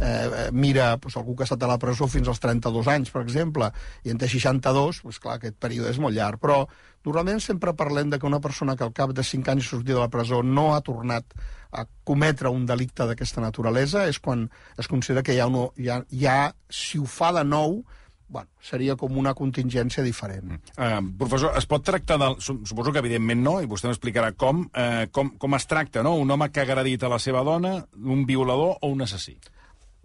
eh, 0.00 0.48
mira 0.52 0.92
doncs, 0.96 1.16
algú 1.18 1.34
que 1.36 1.44
ha 1.44 1.48
estat 1.48 1.64
a 1.66 1.70
la 1.70 1.78
presó 1.82 2.08
fins 2.10 2.30
als 2.30 2.40
32 2.44 2.90
anys, 2.94 3.12
per 3.14 3.24
exemple, 3.24 3.70
i 4.04 4.14
en 4.14 4.20
té 4.20 4.30
62, 4.30 5.02
doncs, 5.04 5.20
clar, 5.22 5.38
aquest 5.38 5.58
període 5.60 5.92
és 5.92 6.00
molt 6.02 6.16
llarg. 6.16 6.40
Però 6.42 6.62
normalment 7.06 7.42
sempre 7.42 7.76
parlem 7.76 8.10
de 8.12 8.18
que 8.18 8.28
una 8.28 8.42
persona 8.44 8.76
que 8.76 8.86
al 8.86 8.94
cap 8.96 9.14
de 9.16 9.26
5 9.26 9.54
anys 9.54 9.70
sortir 9.70 9.94
de 9.94 10.02
la 10.02 10.10
presó 10.12 10.42
no 10.42 10.72
ha 10.74 10.82
tornat 10.86 11.38
a 11.72 11.84
cometre 12.04 12.48
un 12.48 12.64
delicte 12.66 13.04
d'aquesta 13.04 13.42
naturalesa, 13.44 14.06
és 14.08 14.18
quan 14.22 14.46
es 14.78 14.88
considera 14.88 15.22
que 15.22 15.36
hi 15.36 15.42
ha, 15.42 15.48
hi 16.08 16.26
ha 16.26 16.40
si 16.70 16.98
ho 16.98 17.04
fa 17.04 17.32
de 17.36 17.44
nou, 17.44 17.82
bueno, 18.28 18.48
seria 18.60 18.96
com 19.00 19.16
una 19.18 19.34
contingència 19.34 20.04
diferent. 20.04 20.58
Uh, 20.76 21.00
professor, 21.18 21.54
es 21.58 21.66
pot 21.68 21.84
tractar 21.84 22.18
de... 22.20 22.30
Suposo 22.44 22.92
que 22.92 23.02
evidentment 23.02 23.40
no, 23.44 23.58
i 23.64 23.68
vostè 23.70 23.88
m'explicarà 23.88 24.34
com, 24.36 24.66
uh, 24.68 25.06
com, 25.12 25.32
com 25.40 25.56
es 25.56 25.68
tracta, 25.68 26.04
no? 26.04 26.16
Un 26.20 26.30
home 26.30 26.50
que 26.52 26.62
ha 26.62 26.68
agredit 26.68 27.06
a 27.06 27.12
la 27.12 27.20
seva 27.22 27.44
dona, 27.46 27.78
un 27.98 28.26
violador 28.28 28.76
o 28.80 28.92
un 28.92 29.06
assassí? 29.06 29.38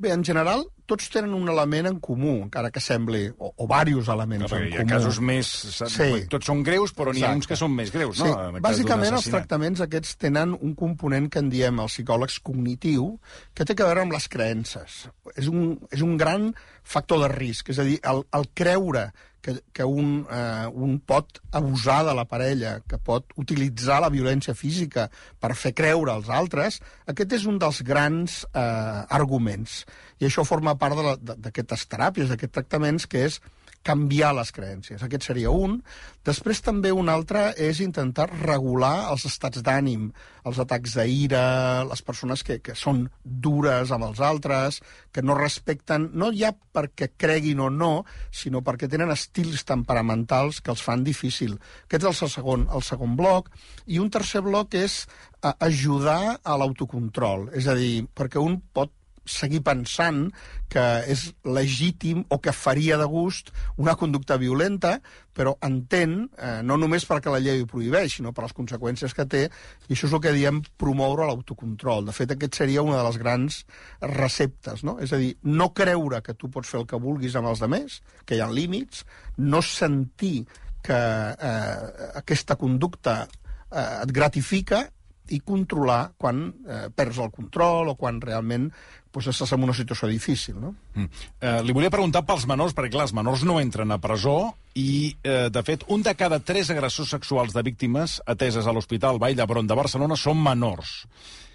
Bé, 0.04 0.12
en 0.12 0.24
general, 0.28 0.66
tots 0.90 1.08
tenen 1.14 1.32
un 1.38 1.48
element 1.48 1.88
en 1.88 2.00
comú, 2.04 2.34
encara 2.44 2.70
que 2.76 2.82
sembli, 2.84 3.22
o, 3.38 3.54
o 3.56 3.68
diversos 3.70 4.10
elements 4.12 4.52
no, 4.52 4.58
en 4.58 4.66
hi 4.68 4.76
ha 4.76 4.84
comú. 4.84 4.92
casos 4.92 5.20
més... 5.24 5.52
Sí. 5.80 6.10
Tots 6.32 6.50
són 6.52 6.64
greus, 6.68 6.92
però 6.98 7.14
n'hi 7.16 7.24
ha 7.24 7.32
uns 7.38 7.48
que 7.48 7.56
són 7.60 7.72
més 7.78 7.94
greus, 7.94 8.20
sí. 8.20 8.28
no? 8.28 8.60
Bàsicament, 8.64 9.16
els 9.16 9.30
tractaments 9.32 9.84
aquests 9.86 10.18
tenen 10.26 10.58
un 10.60 10.76
component 10.80 11.30
que 11.32 11.40
en 11.40 11.52
diem 11.54 11.80
els 11.84 11.96
psicòlegs 11.96 12.42
cognitiu, 12.44 13.14
que 13.56 13.64
té 13.64 13.78
a 13.78 13.88
veure 13.88 14.04
amb 14.04 14.18
les 14.18 14.28
creences. 14.32 15.06
És 15.38 15.48
un, 15.52 15.78
és 15.94 16.04
un 16.04 16.18
gran 16.20 16.52
factor 16.84 17.24
de 17.24 17.32
risc, 17.32 17.72
és 17.72 17.80
a 17.80 17.88
dir, 17.88 18.02
el, 18.12 18.26
el 18.36 18.50
creure 18.54 19.08
que, 19.44 19.58
que 19.76 19.84
un, 19.84 20.24
eh, 20.32 20.68
un 20.72 20.98
pot 21.04 21.42
abusar 21.52 22.00
de 22.08 22.16
la 22.16 22.24
parella, 22.26 22.78
que 22.88 22.98
pot 22.98 23.36
utilitzar 23.38 24.00
la 24.02 24.12
violència 24.14 24.56
física 24.56 25.10
per 25.44 25.52
fer 25.60 25.74
creure 25.76 26.16
als 26.16 26.32
altres, 26.32 26.80
aquest 27.12 27.36
és 27.40 27.48
un 27.50 27.60
dels 27.62 27.84
grans 27.86 28.40
eh, 28.48 29.02
arguments. 29.20 29.84
I 30.24 30.30
això 30.30 30.48
forma 30.48 30.78
part 30.80 30.96
d'aquestes 31.28 31.86
teràpies, 31.92 32.32
d'aquests 32.32 32.56
tractaments, 32.56 33.10
que 33.12 33.28
és 33.28 33.42
canviar 33.84 34.32
les 34.38 34.52
creences. 34.56 35.04
Aquest 35.04 35.28
seria 35.28 35.52
un. 35.52 35.78
Després 36.26 36.62
també 36.64 36.92
un 36.96 37.12
altre 37.12 37.50
és 37.60 37.82
intentar 37.84 38.30
regular 38.32 39.10
els 39.12 39.26
estats 39.28 39.62
d'ànim, 39.66 40.08
els 40.48 40.60
atacs 40.64 40.96
d'ira, 40.98 41.44
les 41.90 42.02
persones 42.02 42.44
que, 42.48 42.60
que 42.64 42.76
són 42.80 43.04
dures 43.24 43.92
amb 43.92 44.08
els 44.08 44.24
altres, 44.24 44.80
que 45.12 45.24
no 45.24 45.36
respecten, 45.38 46.10
no 46.16 46.32
ja 46.36 46.54
perquè 46.56 47.12
creguin 47.20 47.62
o 47.64 47.70
no, 47.70 47.92
sinó 48.32 48.64
perquè 48.64 48.90
tenen 48.92 49.12
estils 49.14 49.68
temperamentals 49.68 50.64
que 50.64 50.72
els 50.74 50.84
fan 50.84 51.04
difícil. 51.04 51.60
Aquest 51.86 52.10
és 52.10 52.26
el 52.26 52.34
segon, 52.38 52.68
el 52.72 52.88
segon 52.88 53.20
bloc. 53.20 53.52
I 53.92 54.00
un 54.00 54.10
tercer 54.12 54.44
bloc 54.48 54.80
és 54.80 55.04
eh, 55.04 55.54
ajudar 55.60 56.40
a 56.40 56.58
l'autocontrol. 56.60 57.50
És 57.54 57.68
a 57.68 57.76
dir, 57.78 58.06
perquè 58.16 58.40
un 58.40 58.62
pot 58.74 58.96
seguir 59.26 59.62
pensant 59.64 60.28
que 60.72 60.84
és 61.10 61.28
legítim 61.46 62.24
o 62.34 62.40
que 62.42 62.54
faria 62.56 62.98
de 62.98 63.06
gust 63.10 63.52
una 63.78 63.96
conducta 64.00 64.38
violenta, 64.42 64.98
però 65.34 65.56
entén, 65.66 66.30
eh, 66.38 66.62
no 66.66 66.78
només 66.78 67.06
perquè 67.10 67.32
la 67.32 67.42
llei 67.44 67.62
ho 67.62 67.70
prohibeix, 67.70 68.18
sinó 68.18 68.34
per 68.34 68.46
les 68.46 68.56
conseqüències 68.58 69.14
que 69.14 69.26
té, 69.30 69.44
i 69.88 69.94
això 69.94 70.10
és 70.10 70.16
el 70.18 70.22
que 70.24 70.34
diem 70.36 70.62
promoure 70.78 71.28
l'autocontrol. 71.30 72.06
De 72.06 72.16
fet, 72.16 72.34
aquest 72.34 72.60
seria 72.62 72.86
una 72.86 73.00
de 73.00 73.06
les 73.08 73.20
grans 73.22 73.64
receptes, 74.02 74.84
no? 74.84 74.98
És 75.00 75.14
a 75.14 75.22
dir, 75.22 75.36
no 75.44 75.72
creure 75.74 76.22
que 76.26 76.36
tu 76.38 76.50
pots 76.54 76.70
fer 76.70 76.82
el 76.82 76.90
que 76.90 77.02
vulguis 77.02 77.38
amb 77.38 77.54
els 77.54 77.64
demés, 77.64 78.02
que 78.26 78.38
hi 78.38 78.44
ha 78.44 78.50
límits, 78.52 79.06
no 79.38 79.62
sentir 79.62 80.46
que 80.84 81.00
eh, 81.00 82.12
aquesta 82.20 82.58
conducta 82.60 83.24
eh, 83.24 84.04
et 84.04 84.12
gratifica 84.12 84.84
i 85.32 85.40
controlar 85.40 86.14
quan 86.20 86.50
eh, 86.52 86.88
perds 86.94 87.22
el 87.24 87.32
control 87.32 87.94
o 87.94 87.96
quan 88.00 88.20
realment 88.22 88.68
pues, 89.14 89.30
estàs 89.30 89.54
en 89.54 89.64
una 89.64 89.76
situació 89.78 90.10
difícil. 90.10 90.58
No? 90.60 90.74
Mm. 90.96 91.22
Eh, 91.40 91.60
li 91.64 91.76
volia 91.76 91.94
preguntar 91.94 92.26
pels 92.28 92.48
menors, 92.50 92.74
perquè 92.76 92.96
clar, 92.96 93.06
els 93.08 93.16
menors 93.16 93.46
no 93.48 93.60
entren 93.62 93.94
a 93.94 94.00
presó 94.02 94.56
i, 94.74 95.14
eh, 95.22 95.52
de 95.54 95.64
fet, 95.64 95.86
un 95.94 96.02
de 96.04 96.16
cada 96.18 96.42
tres 96.42 96.74
agressors 96.74 97.14
sexuals 97.14 97.54
de 97.54 97.64
víctimes 97.64 98.20
ateses 98.26 98.66
a 98.68 98.74
l'Hospital 98.74 99.22
Vall 99.22 99.38
d'Hebron 99.38 99.70
de 99.70 99.78
Barcelona 99.78 100.18
són 100.18 100.42
menors. 100.42 101.04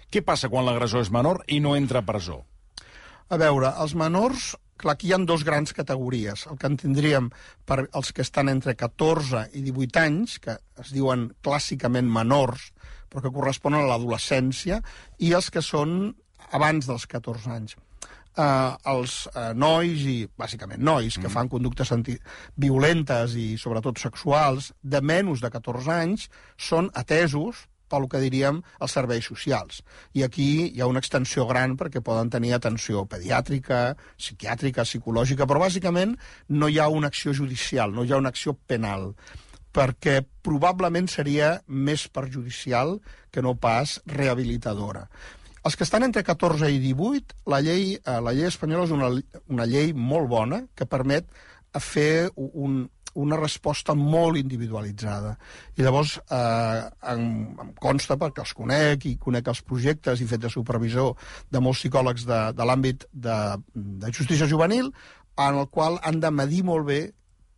Què 0.09 0.23
passa 0.25 0.49
quan 0.49 0.65
l'agressor 0.65 1.03
és 1.03 1.11
menor 1.13 1.43
i 1.47 1.59
no 1.59 1.75
entra 1.77 2.01
a 2.01 2.07
presó? 2.07 2.41
A 3.29 3.37
veure, 3.37 3.75
els 3.77 3.93
menors 3.93 4.55
clar, 4.79 4.95
aquí 4.95 5.09
hi 5.09 5.13
ha 5.13 5.19
dos 5.27 5.43
grans 5.45 5.75
categories. 5.75 6.47
El 6.47 6.57
que 6.57 6.69
en 6.71 6.77
tindríem 6.79 7.29
per 7.67 7.83
els 7.85 8.13
que 8.15 8.23
estan 8.25 8.49
entre 8.49 8.75
14 8.79 9.49
i 9.53 9.63
18 9.67 10.01
anys, 10.01 10.39
que 10.39 10.55
es 10.79 10.93
diuen 10.95 11.29
clàssicament 11.45 12.09
menors, 12.09 12.71
però 13.09 13.25
que 13.25 13.33
corresponen 13.35 13.83
a 13.83 13.91
l'adolescència, 13.91 14.81
i 15.19 15.33
els 15.37 15.49
que 15.53 15.63
són 15.65 16.15
abans 16.51 16.89
dels 16.89 17.05
14 17.09 17.53
anys. 17.55 17.77
Uh, 18.39 18.77
els 18.87 19.25
uh, 19.33 19.49
nois, 19.57 20.03
i 20.07 20.21
bàsicament 20.39 20.79
nois, 20.79 21.17
que 21.17 21.27
mm. 21.27 21.33
fan 21.33 21.49
conductes 21.51 21.91
violentes 22.55 23.33
i 23.35 23.57
sobretot 23.59 23.99
sexuals, 23.99 24.71
de 24.79 25.01
menys 25.01 25.43
de 25.43 25.49
14 25.51 25.91
anys, 25.91 26.29
són 26.55 26.87
atesos 26.95 27.65
pel 27.89 28.05
que 28.07 28.21
diríem 28.21 28.61
els 28.79 28.95
serveis 28.95 29.25
socials. 29.25 29.81
I 30.13 30.23
aquí 30.23 30.49
hi 30.69 30.81
ha 30.81 30.87
una 30.87 31.01
extensió 31.03 31.47
gran 31.49 31.75
perquè 31.79 32.03
poden 32.05 32.29
tenir 32.29 32.53
atenció 32.55 33.03
pediàtrica, 33.09 33.97
psiquiàtrica, 34.15 34.85
psicològica, 34.85 35.49
però 35.49 35.65
bàsicament 35.65 36.15
no 36.53 36.69
hi 36.69 36.79
ha 36.79 36.87
una 36.93 37.09
acció 37.09 37.33
judicial, 37.33 37.91
no 37.95 38.05
hi 38.05 38.13
ha 38.13 38.21
una 38.21 38.31
acció 38.31 38.55
penal 38.69 39.15
perquè 39.75 40.23
probablement 40.45 41.05
seria 41.11 41.59
més 41.67 42.07
perjudicial 42.09 42.95
que 43.29 43.43
no 43.45 43.53
pas 43.61 43.99
rehabilitadora. 44.09 45.05
Els 45.65 45.75
que 45.75 45.83
estan 45.83 46.05
entre 46.07 46.23
14 46.23 46.69
i 46.71 46.79
18, 46.83 47.41
la 47.51 47.59
llei, 47.63 47.95
eh, 47.97 48.19
la 48.23 48.33
llei 48.35 48.47
espanyola 48.47 48.87
és 48.87 48.95
una, 48.95 49.09
una 49.51 49.67
llei 49.67 49.91
molt 49.93 50.29
bona 50.31 50.63
que 50.75 50.87
permet 50.87 51.27
fer 51.83 52.29
un, 52.35 52.85
una 53.19 53.37
resposta 53.37 53.93
molt 53.97 54.39
individualitzada. 54.39 55.35
I 55.77 55.83
llavors 55.85 56.15
eh, 56.21 56.81
em, 57.13 57.23
em 57.59 57.71
consta, 57.81 58.17
perquè 58.21 58.43
els 58.45 58.55
conec 58.57 59.05
i 59.09 59.15
conec 59.21 59.51
els 59.51 59.61
projectes 59.67 60.21
i 60.21 60.27
fet 60.29 60.45
de 60.45 60.51
supervisor 60.53 61.15
de 61.51 61.61
molts 61.63 61.83
psicòlegs 61.83 62.27
de, 62.29 62.41
de 62.55 62.67
l'àmbit 62.69 63.05
de, 63.11 63.39
de 63.75 64.13
justícia 64.15 64.49
juvenil, 64.49 64.93
en 65.39 65.63
el 65.63 65.67
qual 65.71 65.99
han 66.03 66.19
de 66.19 66.31
medir 66.35 66.63
molt 66.67 66.87
bé 66.87 67.01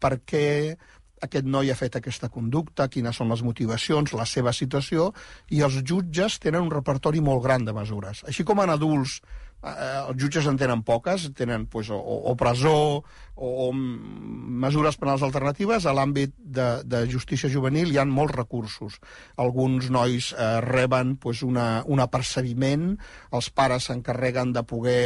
per 0.01 0.17
què 0.25 0.77
aquest 1.21 1.45
noi 1.45 1.71
ha 1.71 1.77
fet 1.77 1.95
aquesta 1.99 2.29
conducta, 2.33 2.89
quines 2.91 3.17
són 3.17 3.29
les 3.31 3.43
motivacions, 3.45 4.13
la 4.17 4.25
seva 4.25 4.53
situació, 4.53 5.11
i 5.49 5.61
els 5.61 5.81
jutges 5.85 6.39
tenen 6.41 6.65
un 6.65 6.73
repertori 6.73 7.21
molt 7.21 7.43
gran 7.45 7.65
de 7.65 7.75
mesures. 7.77 8.25
Així 8.27 8.45
com 8.47 8.63
en 8.63 8.73
adults 8.73 9.19
eh, 9.63 10.07
els 10.07 10.17
jutges 10.21 10.47
en 10.49 10.57
tenen 10.59 10.83
poques, 10.87 11.29
tenen 11.37 11.67
pues, 11.71 11.89
o, 11.93 11.97
o 11.97 12.35
presó 12.39 12.73
o, 13.01 13.49
o 13.65 13.69
mesures 13.73 14.97
penals 15.01 15.23
alternatives, 15.25 15.85
a 15.85 15.93
l'àmbit 15.95 16.33
de, 16.37 16.67
de 16.85 17.03
justícia 17.11 17.49
juvenil 17.51 17.91
hi 17.91 18.01
ha 18.01 18.05
molts 18.05 18.35
recursos. 18.35 18.99
Alguns 19.41 19.89
nois 19.93 20.31
eh, 20.33 20.51
reben 20.65 21.15
pues, 21.21 21.45
una, 21.47 21.83
un 21.85 22.03
apercebiment, 22.03 22.91
els 23.31 23.49
pares 23.53 23.89
s'encarreguen 23.89 24.53
de 24.55 24.65
poder 24.67 25.01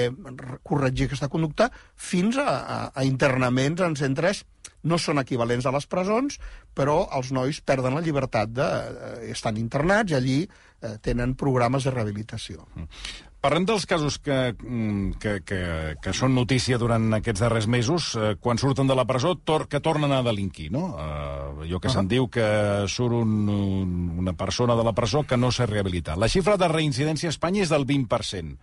corregir 0.63 1.09
aquesta 1.09 1.31
conducta, 1.31 1.69
fins 1.95 2.39
a, 2.41 2.49
a, 2.49 2.81
a 2.95 3.07
internaments 3.07 3.85
en 3.85 3.97
centres 3.99 4.45
no 4.85 4.99
són 5.01 5.19
equivalents 5.21 5.65
a 5.65 5.73
les 5.73 5.87
presons, 5.89 6.37
però 6.77 7.05
els 7.17 7.31
nois 7.35 7.61
perden 7.65 7.97
la 7.97 8.03
llibertat 8.05 8.53
de... 8.53 8.65
Eh, 8.65 9.31
estan 9.35 9.57
internats 9.57 10.13
i 10.13 10.17
allí 10.17 10.37
eh, 10.45 10.95
tenen 11.03 11.35
programes 11.39 11.87
de 11.87 11.93
rehabilitació. 11.95 12.65
Parlem 13.45 13.67
dels 13.69 13.83
casos 13.85 14.15
que, 14.17 14.55
mm, 14.57 15.19
que, 15.21 15.33
que, 15.45 15.59
que 16.01 16.13
són 16.17 16.33
notícia 16.33 16.79
durant 16.81 17.13
aquests 17.13 17.43
darrers 17.43 17.67
mesos, 17.69 18.07
eh, 18.17 18.31
quan 18.41 18.57
surten 18.57 18.89
de 18.89 18.95
la 18.97 19.05
presó, 19.05 19.35
tor 19.37 19.67
que 19.69 19.83
tornen 19.85 20.15
a 20.15 20.23
delinquir, 20.25 20.71
no? 20.73 20.87
Eh, 20.97 21.67
allò 21.67 21.77
que 21.79 21.85
uh 21.85 21.91
-huh. 21.91 21.93
se'n 21.93 22.07
diu 22.09 22.25
que 22.27 22.87
surt 22.89 23.13
un, 23.13 23.47
un, 23.47 24.17
una 24.17 24.33
persona 24.33 24.73
de 24.73 24.83
la 24.83 24.93
presó 24.93 25.21
que 25.29 25.37
no 25.37 25.51
s'ha 25.51 25.67
rehabilitat. 25.67 26.17
La 26.17 26.27
xifra 26.27 26.57
de 26.57 26.67
reincidència 26.67 27.29
a 27.29 27.35
Espanya 27.37 27.61
és 27.61 27.69
del 27.69 27.85
20%. 27.85 28.57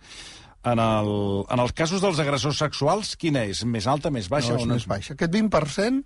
En, 0.63 0.79
el, 0.79 1.09
en 1.51 1.59
els 1.59 1.73
casos 1.75 1.99
dels 1.99 2.19
agressors 2.23 2.61
sexuals, 2.61 3.13
quina 3.19 3.41
és? 3.49 3.65
Més 3.67 3.87
alta, 3.89 4.11
més 4.15 4.29
baixa? 4.31 4.53
No, 4.53 4.61
és 4.61 4.69
més 4.69 4.85
baixa. 4.87 5.15
Aquest 5.17 5.33
20% 5.35 5.99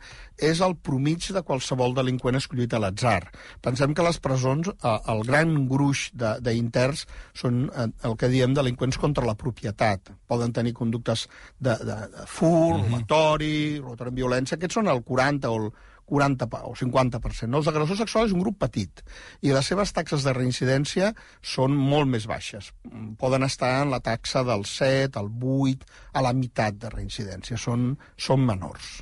és 0.50 0.62
el 0.66 0.74
promig 0.82 1.28
de 1.36 1.44
qualsevol 1.46 1.94
delinqüent 1.98 2.40
escollit 2.40 2.74
a 2.74 2.82
l'atzar. 2.82 3.20
Pensem 3.62 3.94
que 3.94 4.06
les 4.08 4.18
presons, 4.24 4.72
el 5.14 5.22
gran 5.28 5.54
gruix 5.70 6.08
d'interns 6.18 7.06
són 7.38 7.68
eh, 7.70 7.90
el 8.10 8.18
que 8.18 8.32
diem 8.34 8.56
delinqüents 8.58 8.98
contra 9.02 9.28
la 9.30 9.38
propietat. 9.38 10.10
Poden 10.26 10.56
tenir 10.58 10.74
conductes 10.78 11.28
de, 11.60 11.78
de, 11.78 12.00
de 12.16 12.26
fur, 12.26 12.50
mm 12.50 12.82
-hmm. 12.82 12.90
robatori, 12.90 13.56
robatori 13.78 14.14
amb 14.16 14.24
violència, 14.24 14.58
aquests 14.58 14.82
són 14.82 14.90
el 14.90 15.04
40 15.04 15.50
o 15.54 15.62
el 15.62 15.72
40 16.08 16.48
o 16.64 16.74
50%. 16.80 17.52
No? 17.52 17.62
Els 17.62 17.70
agressors 17.72 18.02
sexuals 18.04 18.32
és 18.32 18.36
un 18.36 18.44
grup 18.44 18.60
petit 18.64 19.04
i 19.46 19.54
les 19.54 19.68
seves 19.68 19.94
taxes 19.96 20.24
de 20.26 20.34
reincidència 20.36 21.12
són 21.44 21.76
molt 21.76 22.10
més 22.10 22.28
baixes. 22.30 22.72
Poden 23.20 23.44
estar 23.48 23.74
en 23.84 23.92
la 23.94 24.02
taxa 24.04 24.46
del 24.48 24.66
7, 24.66 25.20
el 25.20 25.32
8, 25.32 25.92
a 26.14 26.24
la 26.26 26.34
meitat 26.38 26.80
de 26.80 26.94
reincidència. 26.94 27.60
Són, 27.60 27.92
són 28.16 28.48
menors. 28.48 29.02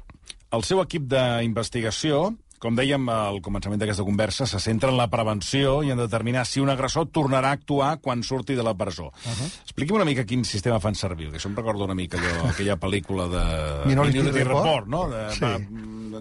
El 0.56 0.64
seu 0.64 0.82
equip 0.82 1.08
d'investigació 1.12 2.32
com 2.66 2.74
dèiem 2.78 3.04
al 3.12 3.42
començament 3.46 3.78
d'aquesta 3.82 4.06
conversa, 4.08 4.48
se 4.50 4.60
centra 4.64 4.90
en 4.90 4.98
la 4.98 5.10
prevenció 5.12 5.82
i 5.86 5.92
en 5.94 6.00
determinar 6.00 6.46
si 6.50 6.64
un 6.64 6.72
agressor 6.74 7.10
tornarà 7.14 7.52
a 7.52 7.60
actuar 7.60 7.92
quan 8.02 8.24
surti 8.24 8.56
de 8.58 8.64
la 8.66 8.74
presó. 8.74 9.12
Uh 9.12 9.32
-huh. 9.32 9.50
Expliqui'm 9.66 9.96
una 9.96 10.06
mica 10.06 10.26
quin 10.26 10.46
sistema 10.46 10.80
fan 10.80 10.96
servir, 10.96 11.30
que 11.30 11.38
això 11.38 11.48
em 11.48 11.56
recorda 11.56 11.84
una 11.84 11.96
mica 11.96 12.18
allò, 12.18 12.50
aquella 12.50 12.80
pel·lícula 12.80 13.28
de... 13.30 13.44
Minority, 13.86 14.18
Minority 14.18 14.44
Report, 14.44 14.66
Report, 14.66 14.88
no? 14.88 15.10
De, 15.10 15.32
sí. 15.32 15.42
va, 15.42 15.60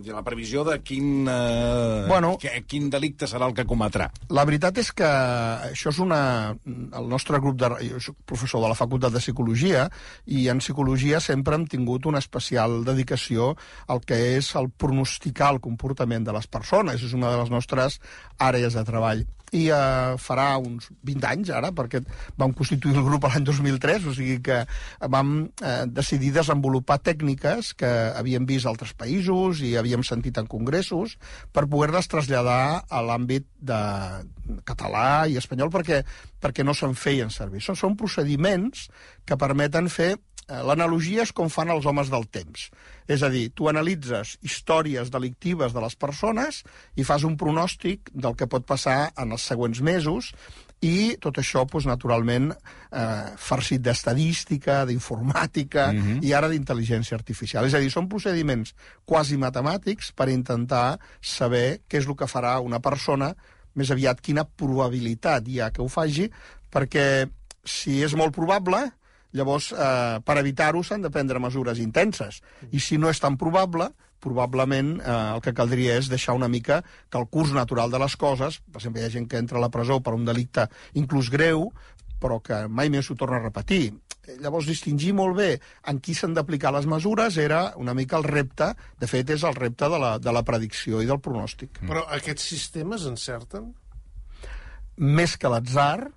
la 0.03 0.23
previsió 0.27 0.65
de 0.65 0.79
quin, 0.83 1.29
eh, 1.31 2.05
bueno, 2.09 2.37
que, 2.41 2.51
quin 2.67 2.89
delicte 2.91 3.29
serà 3.31 3.49
el 3.49 3.55
que 3.55 3.67
cometrà. 3.69 4.11
La 4.31 4.45
veritat 4.49 4.79
és 4.83 4.91
que 4.93 5.11
això 5.71 5.93
és 5.93 6.01
una... 6.03 6.21
El 6.65 7.09
nostre 7.11 7.41
grup 7.43 7.59
de... 7.61 7.71
Jo 7.91 8.01
soc 8.01 8.19
professor 8.27 8.65
de 8.65 8.73
la 8.73 8.79
Facultat 8.79 9.15
de 9.15 9.23
Psicologia 9.23 9.87
i 10.27 10.49
en 10.53 10.63
Psicologia 10.65 11.21
sempre 11.21 11.59
hem 11.59 11.69
tingut 11.71 12.07
una 12.11 12.23
especial 12.23 12.83
dedicació 12.87 13.55
al 13.87 14.03
que 14.05 14.19
és 14.39 14.55
el 14.59 14.71
pronosticar 14.71 15.53
el 15.55 15.63
comportament 15.65 16.27
de 16.27 16.35
les 16.37 16.51
persones. 16.51 17.03
És 17.03 17.15
una 17.17 17.33
de 17.33 17.41
les 17.43 17.53
nostres 17.53 18.01
àrees 18.39 18.75
de 18.75 18.85
treball 18.85 19.25
i 19.55 19.69
eh, 19.71 20.17
farà 20.21 20.49
uns 20.59 20.91
20 21.07 21.29
anys 21.31 21.53
ara, 21.55 21.71
perquè 21.77 22.03
vam 22.41 22.55
constituir 22.57 22.99
el 22.99 23.07
grup 23.07 23.29
l'any 23.29 23.47
2003, 23.47 24.09
o 24.11 24.15
sigui 24.17 24.41
que 24.45 24.61
vam 25.13 25.35
eh, 25.63 25.85
decidir 25.87 26.33
desenvolupar 26.35 27.01
tècniques 27.07 27.73
que 27.79 27.91
havíem 28.19 28.49
vist 28.49 28.69
altres 28.71 28.95
països 28.99 29.63
i 29.65 29.75
havíem 29.79 30.05
sentit 30.07 30.39
en 30.41 30.51
congressos 30.51 31.17
per 31.55 31.69
poder-les 31.71 32.11
traslladar 32.11 32.85
a 32.89 33.03
l'àmbit 33.07 33.47
de 33.65 33.81
català 34.69 35.25
i 35.31 35.39
espanyol 35.41 35.73
perquè, 35.73 36.03
perquè 36.43 36.67
no 36.67 36.75
se'n 36.77 36.97
feien 36.99 37.33
servir. 37.33 37.63
Són, 37.65 37.79
són 37.79 37.99
procediments 38.01 38.89
que 39.25 39.39
permeten 39.41 39.89
fer 39.93 40.15
l'analogia 40.49 41.23
és 41.25 41.33
com 41.33 41.49
fan 41.49 41.71
els 41.73 41.87
homes 41.87 42.11
del 42.13 42.27
temps. 42.29 42.69
És 43.09 43.23
a 43.23 43.31
dir, 43.33 43.51
tu 43.57 43.69
analitzes 43.69 44.37
històries 44.45 45.11
delictives 45.13 45.73
de 45.73 45.81
les 45.85 45.97
persones 45.97 46.63
i 46.97 47.05
fas 47.05 47.25
un 47.25 47.37
pronòstic 47.41 48.11
del 48.13 48.37
que 48.37 48.49
pot 48.51 48.67
passar 48.67 49.13
en 49.17 49.33
els 49.37 49.45
següents 49.45 49.81
mesos 49.85 50.33
i 50.85 51.17
tot 51.23 51.39
això, 51.41 51.65
doncs, 51.65 51.87
naturalment, 51.89 52.51
eh, 52.53 53.33
farcit 53.41 53.81
d'estadística, 53.81 54.85
d'informàtica 54.85 55.93
mm 55.93 56.01
-hmm. 56.01 56.25
i 56.25 56.33
ara 56.33 56.49
d'intel·ligència 56.49 57.15
artificial. 57.15 57.65
És 57.65 57.75
a 57.75 57.79
dir, 57.79 57.91
són 57.91 58.09
procediments 58.09 58.75
quasi 59.05 59.37
matemàtics 59.37 60.13
per 60.13 60.29
intentar 60.29 60.99
saber 61.21 61.81
què 61.89 61.99
és 61.99 62.07
el 62.07 62.17
que 62.17 62.27
farà 62.27 62.61
una 62.61 62.81
persona, 62.81 63.35
més 63.75 63.91
aviat 63.91 64.21
quina 64.21 64.45
probabilitat 64.45 65.49
hi 65.49 65.61
ha 65.61 65.71
que 65.71 65.83
ho 65.83 65.89
faci, 65.89 66.31
perquè 66.71 67.29
si 67.65 68.03
és 68.03 68.15
molt 68.15 68.35
probable, 68.35 68.93
llavors, 69.35 69.73
eh, 69.75 70.23
per 70.25 70.39
evitar-ho 70.41 70.83
s'han 70.87 71.05
de 71.05 71.13
prendre 71.13 71.43
mesures 71.43 71.83
intenses. 71.83 72.41
I 72.71 72.81
si 72.81 72.99
no 72.99 73.11
és 73.11 73.21
tan 73.21 73.37
probable, 73.41 73.91
probablement 74.25 74.95
eh, 75.01 75.17
el 75.35 75.43
que 75.45 75.53
caldria 75.57 75.99
és 76.01 76.09
deixar 76.09 76.37
una 76.39 76.49
mica 76.49 76.81
que 77.11 77.21
el 77.21 77.29
curs 77.29 77.53
natural 77.53 77.93
de 77.93 78.01
les 78.01 78.17
coses, 78.17 78.61
per 78.71 78.81
exemple, 78.81 79.03
hi 79.03 79.09
ha 79.09 79.13
gent 79.19 79.29
que 79.29 79.43
entra 79.43 79.61
a 79.61 79.65
la 79.65 79.73
presó 79.75 80.01
per 80.01 80.15
un 80.17 80.25
delicte 80.25 80.69
inclús 81.01 81.29
greu, 81.35 81.69
però 82.23 82.41
que 82.41 82.65
mai 82.73 82.89
més 82.89 83.05
s'ho 83.05 83.19
torna 83.21 83.37
a 83.37 83.45
repetir. 83.45 83.93
Llavors, 84.41 84.65
distingir 84.71 85.13
molt 85.13 85.37
bé 85.37 85.51
en 85.91 85.99
qui 86.01 86.15
s'han 86.17 86.33
d'aplicar 86.37 86.73
les 86.73 86.87
mesures 86.89 87.37
era 87.37 87.75
una 87.77 87.93
mica 87.93 88.17
el 88.17 88.25
repte, 88.25 88.71
de 89.01 89.09
fet, 89.11 89.35
és 89.35 89.45
el 89.45 89.57
repte 89.59 89.91
de 89.93 90.01
la, 90.01 90.15
de 90.23 90.33
la 90.33 90.45
predicció 90.47 91.03
i 91.05 91.11
del 91.11 91.21
pronòstic. 91.21 91.83
Però 91.85 92.07
aquests 92.17 92.47
sistemes 92.55 93.05
encerten? 93.11 93.75
Més 94.97 95.37
que 95.37 95.51
l'atzar, 95.53 96.09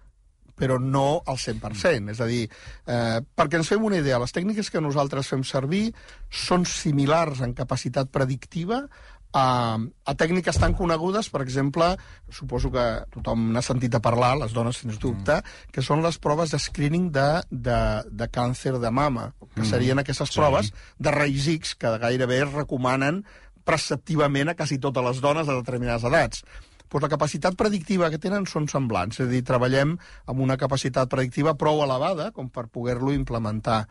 però 0.57 0.79
no 0.81 1.21
al 1.25 1.37
100%. 1.37 2.11
És 2.13 2.21
a 2.21 2.27
dir, 2.29 2.45
eh, 2.85 3.19
perquè 3.21 3.61
ens 3.61 3.69
fem 3.69 3.83
una 3.85 4.01
idea, 4.01 4.19
les 4.19 4.33
tècniques 4.33 4.71
que 4.73 4.81
nosaltres 4.81 5.29
fem 5.29 5.45
servir 5.45 5.91
són 6.29 6.65
similars 6.65 7.43
en 7.45 7.53
capacitat 7.57 8.09
predictiva 8.11 8.85
a, 9.37 9.77
a 9.77 10.13
tècniques 10.17 10.57
tan 10.57 10.73
conegudes, 10.77 11.29
per 11.29 11.41
exemple, 11.43 11.89
suposo 12.33 12.71
que 12.73 12.85
tothom 13.13 13.49
n'ha 13.53 13.63
sentit 13.65 13.97
a 13.97 14.01
parlar, 14.03 14.35
les 14.39 14.53
dones 14.55 14.79
sens 14.81 14.99
dubte, 15.01 15.39
mm. 15.39 15.73
que 15.75 15.83
són 15.85 16.01
les 16.05 16.17
proves 16.23 16.53
de 16.53 16.59
screening 16.61 17.09
de, 17.13 17.27
de, 17.51 17.81
de 18.07 18.29
càncer 18.33 18.77
de 18.79 18.91
mama, 18.91 19.31
que 19.53 19.61
mm. 19.61 19.69
serien 19.69 20.01
aquestes 20.03 20.31
sí. 20.31 20.39
proves 20.39 20.71
de 20.97 21.13
raigs 21.13 21.51
X 21.57 21.75
que 21.75 21.97
gairebé 22.01 22.41
es 22.45 22.55
recomanen 22.55 23.25
preceptivament 23.67 24.53
a 24.53 24.55
quasi 24.55 24.79
totes 24.79 25.03
les 25.03 25.19
dones 25.21 25.47
de 25.47 25.59
determinades 25.59 26.07
edats 26.07 26.43
doncs 26.87 27.03
la 27.03 27.11
capacitat 27.11 27.57
predictiva 27.59 28.09
que 28.09 28.19
tenen 28.21 28.47
són 28.47 28.67
semblants, 28.71 29.19
és 29.19 29.27
a 29.27 29.31
dir, 29.31 29.43
treballem 29.43 29.97
amb 30.25 30.39
una 30.43 30.57
capacitat 30.57 31.11
predictiva 31.11 31.57
prou 31.59 31.83
elevada 31.83 32.31
com 32.31 32.49
per 32.49 32.67
poder-lo 32.71 33.11
implementar. 33.15 33.85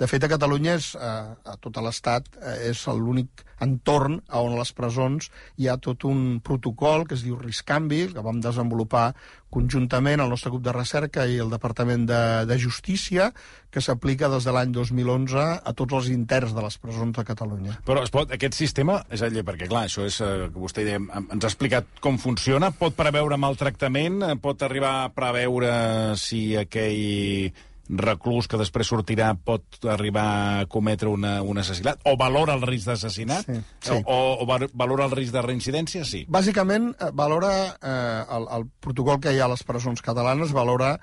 De 0.00 0.08
fet, 0.08 0.24
a 0.24 0.30
Catalunya, 0.32 0.78
és, 0.80 0.94
a, 0.96 1.36
a 1.44 1.58
tot 1.60 1.76
l'Estat, 1.84 2.30
eh, 2.40 2.70
és 2.70 2.86
l'únic 2.96 3.44
entorn 3.60 4.22
on 4.32 4.54
les 4.56 4.72
presons 4.72 5.26
hi 5.60 5.68
ha 5.68 5.76
tot 5.76 6.06
un 6.08 6.40
protocol 6.40 7.04
que 7.04 7.18
es 7.18 7.24
diu 7.26 7.36
Riscanvi, 7.36 8.06
que 8.14 8.24
vam 8.24 8.40
desenvolupar 8.40 9.10
conjuntament 9.52 10.22
el 10.22 10.32
nostre 10.32 10.52
grup 10.54 10.64
de 10.64 10.72
recerca 10.72 11.26
i 11.28 11.36
el 11.42 11.52
Departament 11.52 12.06
de, 12.08 12.22
de 12.48 12.58
Justícia, 12.62 13.28
que 13.68 13.82
s'aplica 13.84 14.30
des 14.32 14.46
de 14.46 14.54
l'any 14.56 14.72
2011 14.72 15.44
a 15.68 15.76
tots 15.76 15.98
els 15.98 16.10
interns 16.14 16.54
de 16.56 16.64
les 16.64 16.80
presons 16.80 17.12
de 17.18 17.26
Catalunya. 17.26 17.76
Però 17.84 18.00
es 18.06 18.14
pot, 18.14 18.32
aquest 18.32 18.56
sistema, 18.56 19.02
és 19.12 19.20
a 19.20 19.28
dir, 19.28 19.44
perquè 19.44 19.68
clar, 19.68 19.84
això 19.90 20.08
és 20.08 20.20
eh, 20.24 20.46
vostè 20.54 20.86
deia, 20.86 21.02
ens 21.20 21.44
ha 21.44 21.50
explicat 21.50 22.00
com 22.00 22.16
funciona, 22.16 22.72
pot 22.72 22.96
preveure 22.96 23.36
maltractament, 23.36 24.22
pot 24.40 24.62
arribar 24.64 25.02
a 25.02 25.10
preveure 25.12 25.74
si 26.16 26.54
aquell 26.56 27.52
reclús 27.90 28.46
que 28.46 28.58
després 28.60 28.90
sortirà 28.92 29.32
pot 29.34 29.86
arribar 29.90 30.24
a 30.60 30.66
cometre 30.70 31.10
una, 31.10 31.40
un 31.42 31.58
assassinat? 31.58 32.02
O 32.06 32.14
valora 32.20 32.54
el 32.54 32.62
risc 32.62 32.90
d'assassinat? 32.90 33.48
Sí, 33.48 33.60
sí. 33.88 33.98
O, 34.04 34.18
o 34.44 34.46
valora 34.46 35.08
el 35.08 35.16
risc 35.16 35.34
de 35.34 35.42
reincidència? 35.42 36.04
Sí. 36.06 36.24
Bàsicament, 36.30 36.92
eh, 36.94 37.10
valora 37.16 37.52
eh, 37.74 38.36
el, 38.36 38.46
el 38.58 38.68
protocol 38.80 39.20
que 39.20 39.34
hi 39.34 39.40
ha 39.40 39.48
a 39.48 39.54
les 39.54 39.64
presons 39.66 40.02
catalanes, 40.06 40.54
valora 40.56 40.94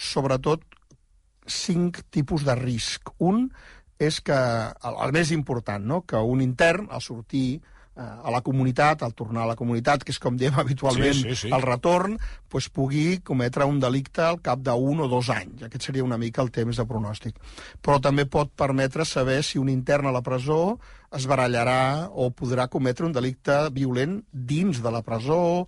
sobretot 0.00 0.64
cinc 1.50 2.04
tipus 2.10 2.46
de 2.46 2.56
risc. 2.56 3.12
Un 3.18 3.48
és 4.00 4.22
que, 4.24 4.38
el, 4.38 4.96
el 5.04 5.12
més 5.12 5.34
important, 5.36 5.84
no? 5.84 6.02
que 6.08 6.16
un 6.16 6.40
intern, 6.40 6.88
al 6.90 7.04
sortir 7.04 7.60
a 8.00 8.32
la 8.32 8.40
comunitat, 8.40 9.02
al 9.02 9.14
tornar 9.14 9.44
a 9.44 9.50
la 9.50 9.56
comunitat, 9.58 10.04
que 10.04 10.14
és 10.14 10.20
com 10.22 10.38
diem 10.40 10.56
habitualment 10.62 11.16
sí, 11.16 11.34
sí, 11.34 11.36
sí. 11.42 11.52
el 11.54 11.64
retorn, 11.64 12.16
pues, 12.48 12.70
pugui 12.72 13.20
cometre 13.26 13.66
un 13.68 13.80
delicte 13.82 14.24
al 14.26 14.40
cap 14.44 14.62
d'un 14.64 15.04
o 15.04 15.08
dos 15.10 15.30
anys. 15.34 15.66
Aquest 15.68 15.90
seria 15.90 16.06
una 16.06 16.18
mica 16.20 16.42
el 16.44 16.52
temps 16.54 16.80
de 16.80 16.86
pronòstic. 16.88 17.36
Però 17.84 18.00
també 18.02 18.26
pot 18.26 18.52
permetre 18.56 19.04
saber 19.08 19.42
si 19.46 19.60
un 19.60 19.68
intern 19.72 20.08
a 20.08 20.14
la 20.16 20.24
presó 20.26 20.78
es 21.16 21.26
barallarà 21.26 22.08
o 22.10 22.30
podrà 22.30 22.68
cometre 22.70 23.06
un 23.06 23.14
delicte 23.14 23.66
violent 23.74 24.20
dins 24.30 24.82
de 24.82 24.92
la 24.94 25.02
presó, 25.02 25.66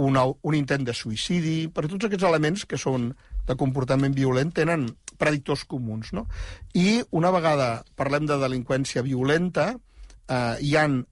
una, 0.00 0.24
un 0.24 0.56
intent 0.56 0.86
de 0.86 0.94
suïcidi, 0.96 1.68
perquè 1.68 1.92
tots 1.92 2.08
aquests 2.08 2.26
elements 2.26 2.64
que 2.66 2.78
són 2.80 3.10
de 3.46 3.56
comportament 3.58 4.14
violent 4.16 4.52
tenen 4.56 4.88
predictors 5.20 5.66
comuns. 5.68 6.14
No? 6.16 6.26
I 6.74 7.02
una 7.16 7.32
vegada 7.34 7.70
parlem 7.98 8.26
de 8.28 8.38
delinqüència 8.40 9.04
violenta, 9.06 9.74
eh, 10.26 10.56
hi 10.64 10.76
han 10.80 11.02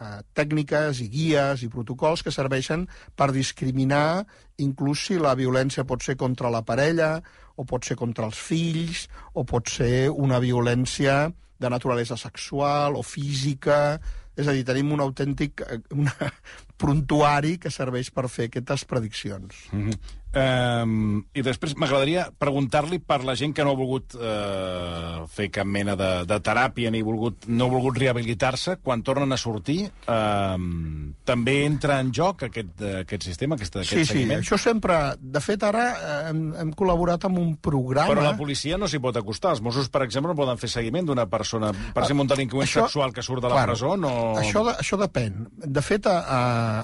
eh, 0.00 0.20
tècniques 0.36 1.00
i 1.04 1.08
guies 1.12 1.62
i 1.62 1.70
protocols 1.72 2.22
que 2.22 2.34
serveixen 2.34 2.86
per 3.16 3.32
discriminar 3.32 4.26
inclús 4.62 5.06
si 5.08 5.18
la 5.20 5.34
violència 5.38 5.84
pot 5.84 6.02
ser 6.02 6.16
contra 6.16 6.50
la 6.52 6.62
parella, 6.64 7.20
o 7.56 7.64
pot 7.64 7.84
ser 7.88 7.96
contra 7.96 8.26
els 8.28 8.38
fills, 8.38 9.06
o 9.32 9.44
pot 9.48 9.68
ser 9.72 10.10
una 10.10 10.40
violència 10.40 11.26
de 11.58 11.72
naturalesa 11.72 12.18
sexual 12.20 12.96
o 12.96 13.02
física... 13.02 13.98
És 14.36 14.44
a 14.44 14.52
dir, 14.52 14.66
tenim 14.68 14.90
un 14.92 15.00
autèntic 15.00 15.62
eh, 15.64 15.78
una, 15.96 16.12
prontuari 16.82 17.54
que 17.56 17.70
serveix 17.72 18.10
per 18.12 18.26
fer 18.28 18.50
aquestes 18.50 18.84
prediccions. 18.84 19.62
Mm 19.72 19.86
-hmm. 19.86 20.10
Um, 20.36 21.22
I 21.32 21.40
després 21.40 21.72
m'agradaria 21.80 22.26
preguntar-li 22.36 22.98
per 23.00 23.22
la 23.24 23.32
gent 23.38 23.54
que 23.56 23.64
no 23.64 23.72
ha 23.72 23.78
volgut 23.78 24.16
uh, 24.18 25.22
fer 25.32 25.46
cap 25.54 25.64
mena 25.64 25.94
de, 25.96 26.10
de 26.28 26.36
teràpia 26.44 26.90
ni 26.92 27.00
volgut, 27.06 27.46
no 27.48 27.68
ha 27.68 27.72
volgut 27.72 27.96
rehabilitar-se, 28.02 28.76
quan 28.84 29.00
tornen 29.06 29.32
a 29.32 29.38
sortir, 29.40 29.78
um, 30.12 31.14
també 31.24 31.56
entra 31.64 31.96
en 32.04 32.12
joc 32.12 32.44
aquest, 32.50 32.84
aquest 33.00 33.24
sistema, 33.24 33.56
aquest, 33.56 33.78
aquest 33.80 34.02
sí, 34.02 34.04
seguiment? 34.12 34.42
Sí, 34.42 34.50
això 34.50 34.60
sempre... 34.60 34.98
De 35.36 35.40
fet, 35.40 35.64
ara 35.64 35.86
hem, 36.28 36.44
hem 36.60 36.74
col·laborat 36.76 37.24
amb 37.30 37.40
un 37.40 37.56
programa... 37.56 38.12
Però 38.12 38.28
la 38.28 38.36
policia 38.36 38.76
no 38.80 38.90
s'hi 38.90 39.00
pot 39.02 39.16
acostar. 39.16 39.54
Els 39.56 39.64
Mossos, 39.64 39.88
per 39.92 40.04
exemple, 40.04 40.34
no 40.34 40.38
poden 40.38 40.60
fer 40.60 40.68
seguiment 40.72 41.08
d'una 41.08 41.26
persona, 41.32 41.72
per 41.72 42.04
exemple, 42.04 42.26
un 42.26 42.32
delinqüent 42.34 42.68
això, 42.68 42.84
sexual 42.84 43.16
que 43.16 43.24
surt 43.24 43.44
de 43.44 43.52
la 43.52 43.62
clar, 43.62 43.66
presó, 43.72 43.96
no... 44.00 44.12
Això, 44.42 44.66
de, 44.68 44.76
això 44.84 45.00
depèn. 45.00 45.46
De 45.64 45.84
fet, 45.84 46.08
a, 46.12 46.20
a, 46.20 46.40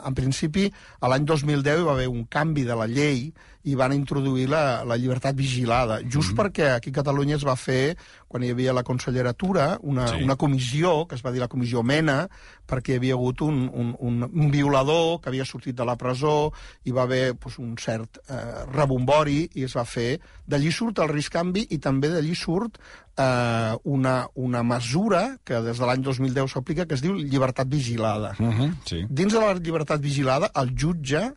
en 0.08 0.16
principi, 0.16 0.70
l'any 1.04 1.28
2010 1.28 1.82
hi 1.82 1.88
va 1.88 1.96
haver 1.98 2.08
un 2.08 2.24
canvi 2.32 2.64
de 2.68 2.78
la 2.78 2.88
llei 2.88 3.26
i 3.64 3.76
van 3.78 3.92
introduir 3.94 4.48
la, 4.50 4.82
la 4.84 4.96
llibertat 4.98 5.36
vigilada, 5.36 6.00
just 6.02 6.32
mm 6.32 6.34
-hmm. 6.34 6.38
perquè 6.40 6.74
aquí 6.74 6.90
a 6.90 6.92
Catalunya 6.92 7.36
es 7.36 7.44
va 7.46 7.56
fer, 7.56 7.96
quan 8.28 8.42
hi 8.42 8.50
havia 8.50 8.72
la 8.72 8.82
Consellera 8.82 9.32
Tura, 9.32 9.78
una, 9.82 10.08
sí. 10.08 10.22
una 10.22 10.36
comissió, 10.36 11.06
que 11.06 11.14
es 11.14 11.22
va 11.22 11.30
dir 11.30 11.40
la 11.40 11.48
Comissió 11.48 11.82
Mena, 11.82 12.28
perquè 12.66 12.92
hi 12.92 12.96
havia 12.96 13.14
hagut 13.14 13.40
un, 13.42 13.70
un, 13.72 13.94
un, 13.98 14.22
un 14.22 14.50
violador 14.50 15.20
que 15.20 15.28
havia 15.28 15.44
sortit 15.44 15.76
de 15.76 15.84
la 15.84 15.96
presó, 15.96 16.52
i 16.84 16.90
va 16.90 17.02
haver 17.02 17.34
pues, 17.34 17.58
un 17.58 17.76
cert 17.76 18.18
eh, 18.28 18.64
rebombori, 18.72 19.50
i 19.54 19.64
es 19.64 19.76
va 19.76 19.84
fer. 19.84 20.20
D'allí 20.46 20.72
surt 20.72 20.98
el 20.98 21.08
risc 21.08 21.32
canvi 21.32 21.66
i 21.70 21.78
també 21.78 22.08
d'allí 22.08 22.34
surt 22.34 22.78
eh, 23.16 23.76
una, 23.84 24.28
una 24.34 24.62
mesura 24.62 25.38
que 25.44 25.60
des 25.60 25.78
de 25.78 25.86
l'any 25.86 26.02
2010 26.02 26.50
s'aplica, 26.50 26.86
que 26.86 26.94
es 26.94 27.02
diu 27.02 27.14
llibertat 27.14 27.68
vigilada. 27.68 28.34
Uh 28.38 28.48
-huh, 28.48 28.74
sí. 28.84 29.06
Dins 29.08 29.32
de 29.32 29.40
la 29.40 29.54
llibertat 29.54 30.00
vigilada, 30.00 30.50
el 30.54 30.74
jutge 30.74 31.32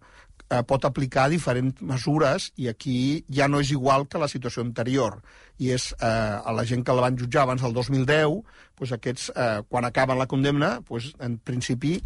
eh, 0.50 0.62
pot 0.68 0.86
aplicar 0.86 1.28
diferents 1.32 1.82
mesures 1.82 2.52
i 2.62 2.70
aquí 2.70 3.26
ja 3.32 3.48
no 3.50 3.62
és 3.64 3.72
igual 3.74 4.08
que 4.08 4.22
la 4.22 4.30
situació 4.32 4.64
anterior. 4.66 5.22
I 5.58 5.72
és 5.76 5.92
eh, 5.96 6.06
a 6.06 6.52
la 6.56 6.66
gent 6.68 6.84
que 6.84 6.94
la 6.94 7.06
van 7.06 7.18
jutjar 7.18 7.46
abans 7.46 7.64
del 7.64 7.74
2010, 7.74 8.42
doncs 8.76 8.94
aquests, 8.98 9.30
eh, 9.32 9.62
quan 9.70 9.88
acaben 9.88 10.20
la 10.20 10.28
condemna, 10.28 10.76
doncs, 10.90 11.14
en 11.24 11.40
principi 11.40 11.98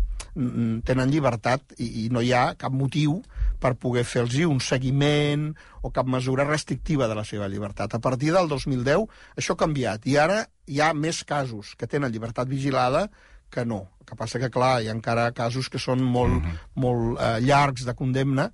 tenen 0.85 1.09
llibertat 1.09 1.73
i, 1.81 2.05
i 2.05 2.09
no 2.13 2.21
hi 2.21 2.29
ha 2.37 2.53
cap 2.59 2.71
motiu 2.71 3.17
per 3.59 3.73
poder 3.81 4.05
fer-los 4.07 4.37
un 4.45 4.61
seguiment 4.63 5.49
o 5.81 5.89
cap 5.91 6.07
mesura 6.07 6.45
restrictiva 6.47 7.09
de 7.09 7.17
la 7.17 7.25
seva 7.25 7.49
llibertat. 7.49 7.95
A 7.95 7.99
partir 7.99 8.31
del 8.35 8.47
2010 8.47 9.09
això 9.35 9.57
ha 9.57 9.63
canviat 9.65 10.05
i 10.07 10.15
ara 10.21 10.43
hi 10.69 10.79
ha 10.79 10.93
més 10.93 11.23
casos 11.25 11.73
que 11.75 11.89
tenen 11.89 12.13
llibertat 12.13 12.47
vigilada 12.47 13.07
que 13.49 13.65
no. 13.65 13.81
El 13.99 14.09
que 14.09 14.15
passa 14.15 14.39
que, 14.41 14.51
clar, 14.53 14.79
hi 14.81 14.89
ha 14.89 14.95
encara 14.95 15.31
casos 15.37 15.69
que 15.69 15.79
són 15.79 16.01
molt, 16.03 16.39
mm 16.39 16.45
-hmm. 16.45 16.57
molt 16.75 17.19
eh, 17.19 17.39
llargs 17.41 17.85
de 17.85 17.93
condemna, 17.93 18.51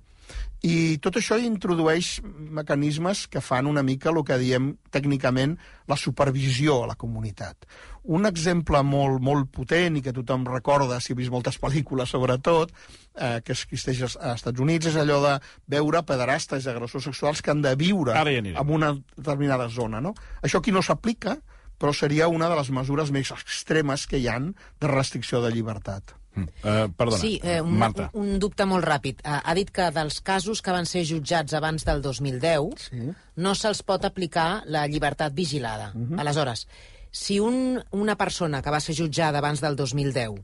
i 0.66 0.96
tot 1.04 1.18
això 1.20 1.36
introdueix 1.38 2.16
mecanismes 2.24 3.26
que 3.30 3.42
fan 3.44 3.68
una 3.70 3.84
mica 3.86 4.08
el 4.10 4.22
que 4.26 4.38
diem 4.40 4.72
tècnicament 4.90 5.52
la 5.86 5.98
supervisió 6.00 6.80
a 6.82 6.88
la 6.90 6.96
comunitat. 6.98 7.68
Un 8.16 8.26
exemple 8.26 8.80
molt, 8.86 9.20
molt 9.22 9.50
potent 9.52 9.98
i 9.98 10.02
que 10.02 10.14
tothom 10.16 10.46
recorda, 10.48 10.98
si 11.00 11.12
ha 11.12 11.18
vist 11.18 11.30
moltes 11.30 11.60
pel·lícules 11.62 12.10
sobretot, 12.10 12.72
eh, 13.14 13.40
que 13.44 13.52
existeix 13.52 14.02
als 14.02 14.16
Estats 14.32 14.62
Units, 14.62 14.90
és 14.90 14.96
allò 14.96 15.20
de 15.22 15.34
veure 15.76 16.02
pederastes 16.06 16.64
i 16.66 16.72
agressors 16.72 17.10
sexuals 17.10 17.42
que 17.42 17.52
han 17.52 17.62
de 17.62 17.74
viure 17.76 18.16
en 18.16 18.72
una 18.80 18.94
determinada 19.16 19.68
zona. 19.68 20.00
No? 20.00 20.14
Això 20.42 20.62
aquí 20.62 20.72
no 20.72 20.82
s'aplica, 20.82 21.36
però 21.78 21.92
seria 21.94 22.28
una 22.28 22.48
de 22.48 22.56
les 22.56 22.70
mesures 22.70 23.10
més 23.10 23.30
extremes 23.30 24.06
que 24.06 24.18
hi 24.18 24.28
han 24.28 24.54
de 24.80 24.88
restricció 24.88 25.40
de 25.42 25.50
llibertat. 25.52 26.14
Uh, 26.36 26.90
perdona, 26.92 27.16
Sí, 27.16 27.40
eh, 27.42 27.62
un, 27.62 27.78
Marta. 27.78 28.10
un, 28.12 28.26
un 28.34 28.38
dubte 28.38 28.66
molt 28.68 28.84
ràpid. 28.84 29.22
Ha, 29.24 29.38
ha 29.40 29.54
dit 29.56 29.70
que 29.72 29.86
dels 29.90 30.20
casos 30.20 30.60
que 30.60 30.70
van 30.70 30.84
ser 30.84 31.02
jutjats 31.08 31.54
abans 31.56 31.84
del 31.88 32.02
2010 32.04 32.90
Sí. 32.90 33.06
no 33.36 33.54
se'ls 33.54 33.80
pot 33.82 34.04
aplicar 34.04 34.62
la 34.66 34.86
llibertat 34.86 35.32
vigilada. 35.32 35.92
Uh 35.94 35.98
Mhm. 35.98 36.12
-huh. 36.14 36.20
Aleshores, 36.20 36.66
si 37.10 37.40
un, 37.40 37.82
una 37.90 38.16
persona 38.16 38.60
que 38.60 38.70
va 38.70 38.80
ser 38.80 38.94
jutjada 38.94 39.38
abans 39.38 39.60
del 39.62 39.76
2010 39.76 40.34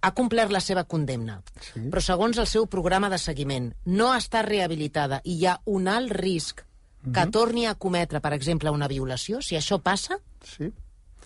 ha 0.00 0.14
complert 0.14 0.50
la 0.52 0.60
seva 0.60 0.84
condemna, 0.84 1.42
Sí. 1.60 1.80
però 1.90 2.00
segons 2.00 2.38
el 2.38 2.46
seu 2.46 2.66
programa 2.68 3.10
de 3.10 3.18
seguiment 3.18 3.74
no 3.84 4.14
està 4.14 4.42
rehabilitada 4.44 5.20
i 5.24 5.34
hi 5.40 5.46
ha 5.46 5.60
un 5.64 5.88
alt 5.88 6.12
risc 6.12 6.62
que 7.02 7.20
Mhm. 7.24 7.30
torni 7.30 7.66
a 7.66 7.74
cometre, 7.74 8.20
per 8.20 8.32
exemple, 8.32 8.70
una 8.70 8.88
violació, 8.88 9.40
si 9.42 9.56
això 9.56 9.80
passa, 9.82 10.18
Sí. 10.44 10.72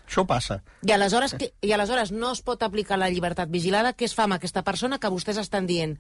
Això 0.07 0.25
passa. 0.27 0.63
i 0.83 0.93
aleshores, 0.93 1.35
que, 1.35 1.53
I 1.61 1.73
aleshores 1.73 2.13
no 2.13 2.31
es 2.33 2.41
pot 2.41 2.63
aplicar 2.63 2.97
la 2.99 3.11
llibertat 3.11 3.51
vigilada, 3.51 3.97
què 3.97 4.05
es 4.05 4.15
fa 4.15 4.25
amb 4.25 4.35
aquesta 4.35 4.63
persona 4.63 4.99
que 5.01 5.09
vostès 5.11 5.37
estan 5.39 5.67
dient 5.67 5.99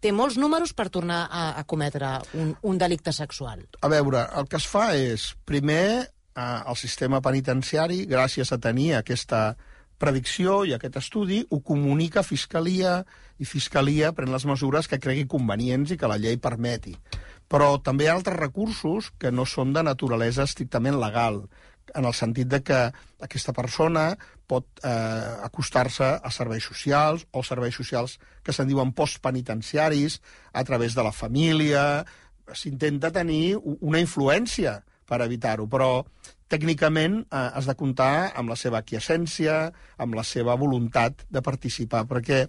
té 0.00 0.12
molts 0.12 0.36
números 0.36 0.74
per 0.74 0.90
tornar 0.90 1.26
a, 1.30 1.58
a 1.58 1.64
cometre 1.64 2.06
un, 2.34 2.54
un 2.60 2.76
delicte 2.78 3.12
sexual? 3.12 3.66
A 3.80 3.88
veure, 3.88 4.26
el 4.36 4.46
que 4.46 4.56
es 4.58 4.66
fa 4.66 4.94
és, 4.94 5.34
primer, 5.46 6.12
eh, 6.36 6.60
el 6.68 6.76
sistema 6.76 7.22
penitenciari, 7.22 8.06
gràcies 8.06 8.52
a 8.52 8.58
tenir 8.58 8.94
aquesta 8.94 9.56
predicció 9.96 10.66
i 10.66 10.74
aquest 10.76 10.96
estudi, 11.00 11.46
ho 11.48 11.62
comunica 11.64 12.20
a 12.20 12.22
Fiscalia 12.28 13.06
i 13.40 13.44
Fiscalia 13.48 14.12
pren 14.12 14.30
les 14.32 14.44
mesures 14.44 14.86
que 14.88 15.00
cregui 15.00 15.24
convenients 15.26 15.90
i 15.90 15.96
que 15.96 16.06
la 16.08 16.18
llei 16.18 16.36
permeti. 16.36 16.92
Però 17.52 17.76
també 17.78 18.06
hi 18.06 18.10
ha 18.10 18.16
altres 18.18 18.38
recursos 18.38 19.12
que 19.18 19.30
no 19.30 19.46
són 19.46 19.72
de 19.76 19.84
naturalesa 19.86 20.46
estrictament 20.48 20.98
legal, 20.98 21.44
en 21.94 22.04
el 22.04 22.14
sentit 22.14 22.48
de 22.50 22.62
que 22.66 22.78
aquesta 23.22 23.52
persona 23.54 24.08
pot 24.46 24.66
eh, 24.82 25.34
acostar-se 25.46 26.08
a 26.22 26.32
serveis 26.34 26.66
socials 26.66 27.26
o 27.32 27.42
serveis 27.46 27.76
socials 27.78 28.18
que 28.42 28.54
se'n 28.54 28.68
diuen 28.70 28.92
postpenitenciaris 28.96 30.20
a 30.52 30.64
través 30.64 30.94
de 30.94 31.04
la 31.06 31.14
família. 31.14 32.04
S'intenta 32.52 33.12
tenir 33.14 33.56
una 33.62 34.02
influència 34.02 34.80
per 35.06 35.22
evitar-ho, 35.22 35.66
però 35.70 36.04
tècnicament 36.50 37.20
eh, 37.24 37.48
has 37.58 37.66
de 37.70 37.74
comptar 37.78 38.32
amb 38.34 38.50
la 38.50 38.58
seva 38.58 38.82
aquiescència, 38.82 39.70
amb 39.98 40.18
la 40.18 40.26
seva 40.26 40.54
voluntat 40.58 41.26
de 41.30 41.42
participar, 41.42 42.06
perquè 42.10 42.46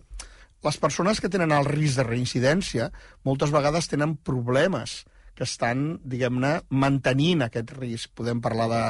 les 0.65 0.79
persones 0.81 1.21
que 1.21 1.29
tenen 1.29 1.53
el 1.53 1.67
risc 1.67 1.99
de 1.99 2.07
reincidència 2.07 2.89
moltes 3.27 3.53
vegades 3.53 3.89
tenen 3.91 4.17
problemes 4.17 5.03
que 5.37 5.45
estan, 5.45 5.99
diguem-ne, 6.01 6.57
mantenint 6.73 7.45
aquest 7.45 7.75
risc. 7.77 8.09
Podem 8.17 8.41
parlar 8.41 8.67
de 8.71 8.81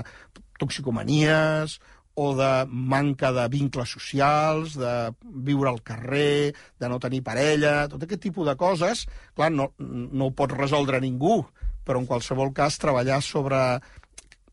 toxicomanies 0.61 1.77
o 2.17 2.31
de 2.33 2.51
manca 2.71 3.33
de 3.35 3.43
vincles 3.53 3.91
socials, 3.93 4.77
de 4.79 4.93
viure 5.45 5.69
al 5.69 5.83
carrer, 5.85 6.55
de 6.79 6.89
no 6.89 6.97
tenir 7.03 7.21
parella, 7.21 7.85
tot 7.91 8.07
aquest 8.07 8.23
tipus 8.23 8.47
de 8.47 8.55
coses, 8.57 9.03
clar, 9.37 9.51
no, 9.53 9.69
no 9.77 10.29
ho 10.29 10.33
pot 10.33 10.55
resoldre 10.55 11.03
ningú, 11.03 11.43
però 11.85 12.01
en 12.01 12.07
qualsevol 12.09 12.55
cas 12.57 12.79
treballar 12.81 13.19
sobre 13.21 13.59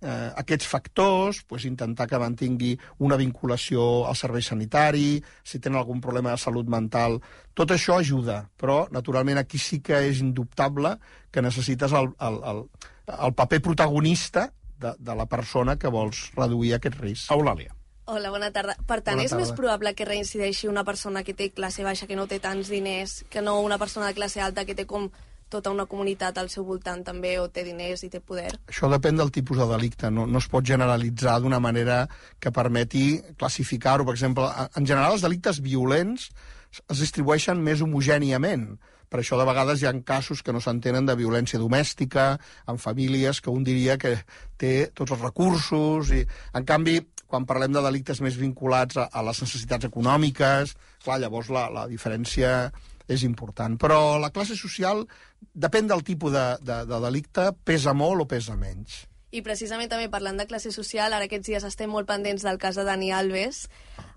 eh, 0.04 0.30
aquests 0.36 0.68
factors, 0.68 1.40
pues, 1.48 1.64
intentar 1.64 2.06
que 2.10 2.20
mantingui 2.20 2.74
una 3.02 3.16
vinculació 3.16 4.04
al 4.06 4.16
servei 4.20 4.44
sanitari, 4.44 5.22
si 5.42 5.58
tenen 5.58 5.80
algun 5.80 6.00
problema 6.04 6.34
de 6.34 6.40
salut 6.42 6.68
mental, 6.68 7.18
tot 7.56 7.72
això 7.72 7.96
ajuda, 7.98 8.42
però 8.60 8.84
naturalment 8.92 9.40
aquí 9.40 9.58
sí 9.58 9.80
que 9.80 10.04
és 10.10 10.20
indubtable 10.20 10.98
que 11.32 11.42
necessites 11.42 11.92
el, 11.96 12.12
el, 12.20 12.36
el, 12.52 12.60
el 13.18 13.34
paper 13.34 13.62
protagonista 13.62 14.52
de, 14.78 14.92
de 14.98 15.14
la 15.16 15.26
persona 15.26 15.78
que 15.78 15.88
vols 15.88 16.28
reduir 16.36 16.74
aquest 16.76 17.00
risc. 17.00 17.30
Eulàlia. 17.32 17.72
Hola, 18.06 18.28
bona 18.28 18.50
tarda. 18.52 18.74
Per 18.84 18.98
tant, 19.00 19.16
Bona 19.16 19.24
és 19.24 19.32
més 19.32 19.48
tarda. 19.48 19.56
probable 19.56 19.94
que 19.96 20.04
reincideixi 20.04 20.68
una 20.68 20.82
persona 20.84 21.22
que 21.24 21.32
té 21.32 21.46
classe 21.56 21.86
baixa, 21.86 22.04
que 22.06 22.18
no 22.18 22.26
té 22.28 22.36
tants 22.38 22.68
diners, 22.68 23.22
que 23.32 23.40
no 23.40 23.62
una 23.64 23.78
persona 23.80 24.10
de 24.10 24.16
classe 24.18 24.42
alta 24.44 24.66
que 24.68 24.74
té 24.76 24.84
com 24.84 25.08
tota 25.54 25.72
una 25.74 25.86
comunitat 25.90 26.38
al 26.40 26.50
seu 26.52 26.66
voltant 26.66 27.04
també, 27.06 27.36
o 27.38 27.46
té 27.48 27.64
diners 27.66 28.02
i 28.06 28.10
té 28.12 28.20
poder? 28.20 28.50
Això 28.70 28.90
depèn 28.92 29.20
del 29.20 29.30
tipus 29.34 29.60
de 29.62 29.68
delicte, 29.70 30.10
no, 30.10 30.26
no 30.26 30.42
es 30.42 30.48
pot 30.50 30.66
generalitzar 30.66 31.38
d'una 31.42 31.62
manera 31.62 32.04
que 32.42 32.52
permeti 32.54 33.20
classificar-ho. 33.38 34.06
Per 34.08 34.16
exemple, 34.16 34.50
en 34.50 34.84
general 34.88 35.16
els 35.16 35.24
delictes 35.26 35.62
violents 35.62 36.28
es 36.82 36.98
distribueixen 36.98 37.62
més 37.62 37.84
homogèniament. 37.84 38.74
Per 39.14 39.20
això 39.20 39.36
de 39.38 39.46
vegades 39.46 39.78
hi 39.78 39.86
ha 39.86 39.92
casos 40.02 40.40
que 40.42 40.52
no 40.52 40.58
s'entenen 40.58 41.06
de 41.06 41.14
violència 41.14 41.60
domèstica, 41.62 42.32
en 42.66 42.80
famílies 42.82 43.38
que 43.40 43.52
un 43.52 43.62
diria 43.62 43.94
que 44.00 44.16
té 44.58 44.88
tots 44.90 45.14
els 45.14 45.22
recursos. 45.22 46.10
I, 46.10 46.24
en 46.58 46.66
canvi, 46.66 46.96
quan 47.30 47.46
parlem 47.46 47.76
de 47.76 47.82
delictes 47.84 48.20
més 48.24 48.34
vinculats 48.40 48.98
a, 48.98 49.06
a 49.12 49.22
les 49.26 49.40
necessitats 49.44 49.86
econòmiques, 49.86 50.74
clar, 51.04 51.20
llavors 51.22 51.52
la, 51.54 51.68
la 51.70 51.86
diferència 51.90 52.72
és 53.08 53.24
important. 53.26 53.76
Però 53.80 54.18
la 54.20 54.30
classe 54.34 54.56
social, 54.56 55.04
depèn 55.52 55.88
del 55.90 56.04
tipus 56.04 56.32
de, 56.32 56.44
de, 56.64 56.78
de 56.88 57.00
delicte, 57.04 57.50
pesa 57.64 57.94
molt 57.96 58.24
o 58.24 58.28
pesa 58.30 58.56
menys. 58.56 59.04
I 59.34 59.42
precisament 59.42 59.90
també 59.90 60.06
parlant 60.10 60.36
de 60.38 60.46
classe 60.46 60.70
social, 60.70 61.12
ara 61.12 61.26
aquests 61.26 61.48
dies 61.50 61.64
estem 61.66 61.90
molt 61.90 62.06
pendents 62.06 62.44
del 62.46 62.58
cas 62.62 62.76
de 62.78 62.84
Dani 62.86 63.10
Alves. 63.10 63.64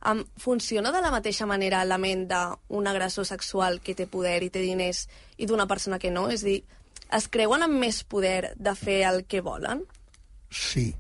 Um, 0.06 0.22
funciona 0.38 0.92
de 0.94 1.02
la 1.02 1.10
mateixa 1.12 1.48
manera 1.50 1.82
la 1.90 1.98
ment 1.98 2.28
d'un 2.30 2.90
agressor 2.90 3.26
sexual 3.26 3.80
que 3.82 3.96
té 3.98 4.06
poder 4.06 4.38
i 4.46 4.52
té 4.54 4.62
diners 4.62 5.08
i 5.42 5.50
d'una 5.50 5.66
persona 5.66 5.98
que 5.98 6.14
no? 6.14 6.28
És 6.30 6.46
dir, 6.46 6.60
es 7.10 7.28
creuen 7.34 7.66
amb 7.66 7.82
més 7.82 8.04
poder 8.06 8.54
de 8.56 8.76
fer 8.78 9.02
el 9.10 9.24
que 9.26 9.42
volen? 9.42 9.82
Sí, 10.54 10.92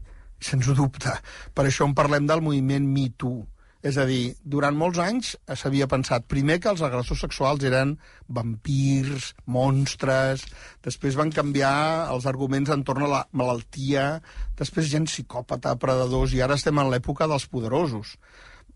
sens 0.41 0.65
dubte. 0.73 1.13
Per 1.53 1.67
això 1.67 1.85
en 1.85 1.93
parlem 1.93 2.25
del 2.25 2.41
moviment 2.41 2.89
Me 2.89 3.11
Too. 3.13 3.45
És 3.85 3.97
a 4.01 4.05
dir, 4.09 4.33
durant 4.41 4.75
molts 4.77 4.97
anys 4.99 5.35
s'havia 5.59 5.87
pensat 5.89 6.25
primer 6.29 6.57
que 6.61 6.71
els 6.71 6.81
agressors 6.81 7.21
sexuals 7.21 7.63
eren 7.67 7.95
vampirs, 8.27 9.33
monstres, 9.45 10.43
després 10.83 11.17
van 11.19 11.31
canviar 11.33 12.09
els 12.13 12.25
arguments 12.25 12.73
entorn 12.73 13.05
a 13.05 13.11
la 13.11 13.23
malaltia, 13.31 14.19
després 14.57 14.89
gent 14.89 15.05
psicòpata, 15.09 15.75
predadors, 15.77 16.33
i 16.33 16.41
ara 16.41 16.57
estem 16.57 16.79
en 16.81 16.89
l'època 16.91 17.29
dels 17.29 17.45
poderosos. 17.51 18.17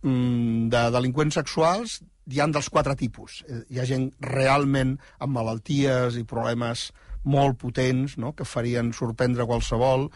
Mm, 0.01 0.69
de 0.73 0.87
delinqüents 0.93 1.37
sexuals 1.37 1.99
hi 2.31 2.39
han 2.41 2.53
dels 2.53 2.69
quatre 2.73 2.95
tipus. 2.97 3.41
Eh, 3.47 3.61
Hi 3.69 3.81
ha 3.81 3.87
gent 3.89 4.11
realment 4.21 4.95
amb 5.19 5.33
malalties 5.35 6.17
i 6.17 6.25
problemes 6.27 6.89
molt 7.23 7.59
potents, 7.61 8.17
no?, 8.17 8.33
que 8.33 8.47
farien 8.47 8.93
sorprendre 8.97 9.45
qualsevol, 9.45 10.09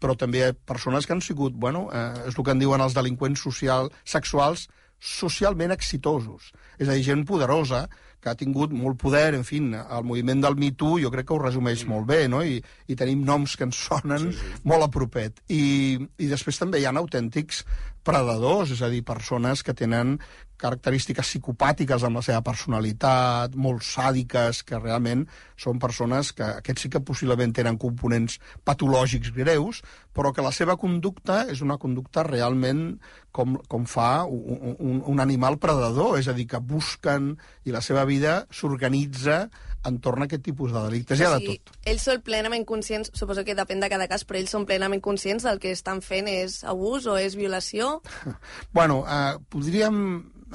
però 0.00 0.16
també 0.18 0.40
hi 0.40 0.46
ha 0.48 0.52
persones 0.54 1.06
que 1.06 1.14
han 1.16 1.24
sigut, 1.24 1.54
bueno, 1.54 1.88
eh, 1.92 2.28
és 2.30 2.36
el 2.36 2.44
que 2.44 2.54
en 2.56 2.62
diuen 2.62 2.80
els 2.80 2.96
delinqüents 2.96 3.42
social, 3.46 3.90
sexuals, 4.04 4.68
socialment 5.00 5.72
exitosos. 5.72 6.52
És 6.78 6.88
a 6.88 6.96
dir, 6.96 7.04
gent 7.04 7.26
poderosa, 7.28 7.86
que 8.20 8.28
ha 8.28 8.36
tingut 8.36 8.72
molt 8.76 8.98
poder, 9.00 9.32
en 9.34 9.44
fi, 9.48 9.62
el 9.80 10.04
moviment 10.04 10.42
del 10.44 10.58
Me 10.60 10.70
Too 10.76 11.00
jo 11.00 11.10
crec 11.12 11.30
que 11.30 11.34
ho 11.34 11.40
resumeix 11.40 11.86
molt 11.88 12.06
bé, 12.08 12.26
no? 12.28 12.42
I, 12.44 12.58
i 12.60 12.96
tenim 13.00 13.24
noms 13.24 13.56
que 13.56 13.64
ens 13.68 13.80
sonen 13.88 14.28
sí, 14.28 14.36
sí. 14.36 14.60
molt 14.68 14.84
a 14.84 14.90
propet. 14.92 15.40
I, 15.48 15.96
I 16.20 16.28
després 16.28 16.60
també 16.60 16.82
hi 16.82 16.88
ha 16.88 16.92
autèntics 17.00 17.64
predadors, 18.06 18.72
és 18.74 18.82
a 18.82 18.90
dir, 18.92 19.02
persones 19.06 19.64
que 19.66 19.74
tenen 19.76 20.18
característiques 20.60 21.24
psicopàtiques 21.24 22.04
amb 22.04 22.20
la 22.20 22.22
seva 22.24 22.42
personalitat, 22.44 23.54
molt 23.56 23.84
sàdiques, 23.86 24.60
que 24.68 24.80
realment 24.80 25.24
són 25.60 25.80
persones 25.80 26.34
que 26.36 26.44
aquests 26.60 26.84
sí 26.84 26.90
que 26.92 27.00
possiblement 27.00 27.54
tenen 27.56 27.78
components 27.80 28.36
patològics 28.68 29.32
greus, 29.36 29.80
però 30.12 30.34
que 30.36 30.44
la 30.44 30.52
seva 30.52 30.76
conducta 30.80 31.46
és 31.48 31.64
una 31.64 31.78
conducta 31.80 32.26
realment 32.26 32.84
com, 33.32 33.56
com 33.70 33.88
fa 33.88 34.26
un, 34.28 34.76
un, 34.76 35.02
un 35.06 35.24
animal 35.24 35.56
predador, 35.62 36.18
és 36.20 36.28
a 36.28 36.36
dir, 36.36 36.48
que 36.50 36.60
busquen 36.60 37.34
i 37.64 37.72
la 37.72 37.84
seva 37.84 38.04
vida 38.08 38.44
s'organitza 38.52 39.46
entorn 39.86 40.24
a 40.24 40.28
aquest 40.28 40.42
tipus 40.44 40.74
de 40.74 40.82
delictes. 40.84 41.20
Hi 41.20 41.26
ha 41.26 41.32
de 41.36 41.46
tot. 41.46 41.72
ells 41.88 42.04
són 42.08 42.20
plenament 42.26 42.66
conscients, 42.68 43.12
suposo 43.16 43.44
que 43.46 43.56
depèn 43.56 43.80
de 43.80 43.88
cada 43.92 44.08
cas, 44.10 44.26
però 44.28 44.40
ells 44.40 44.52
són 44.52 44.66
plenament 44.68 45.02
conscients 45.04 45.46
del 45.46 45.60
que 45.62 45.72
estan 45.76 46.02
fent 46.04 46.28
és 46.30 46.60
abús 46.68 47.06
o 47.06 47.16
és 47.20 47.38
violació? 47.38 47.98
Bueno, 48.76 49.02
eh, 49.08 49.38
podríem 49.50 49.96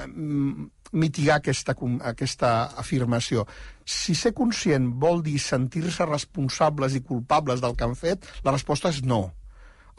mm, 0.05 0.67
mitigar 0.95 1.39
aquesta, 1.39 1.75
aquesta 2.07 2.51
afirmació. 2.79 3.45
Si 3.85 4.15
ser 4.15 4.33
conscient 4.37 4.91
vol 5.01 5.21
dir 5.25 5.37
sentir-se 5.41 6.07
responsables 6.07 6.95
i 6.95 7.03
culpables 7.03 7.61
del 7.63 7.75
que 7.75 7.87
han 7.87 7.97
fet, 7.99 8.25
la 8.45 8.53
resposta 8.55 8.91
és 8.93 9.01
no. 9.03 9.27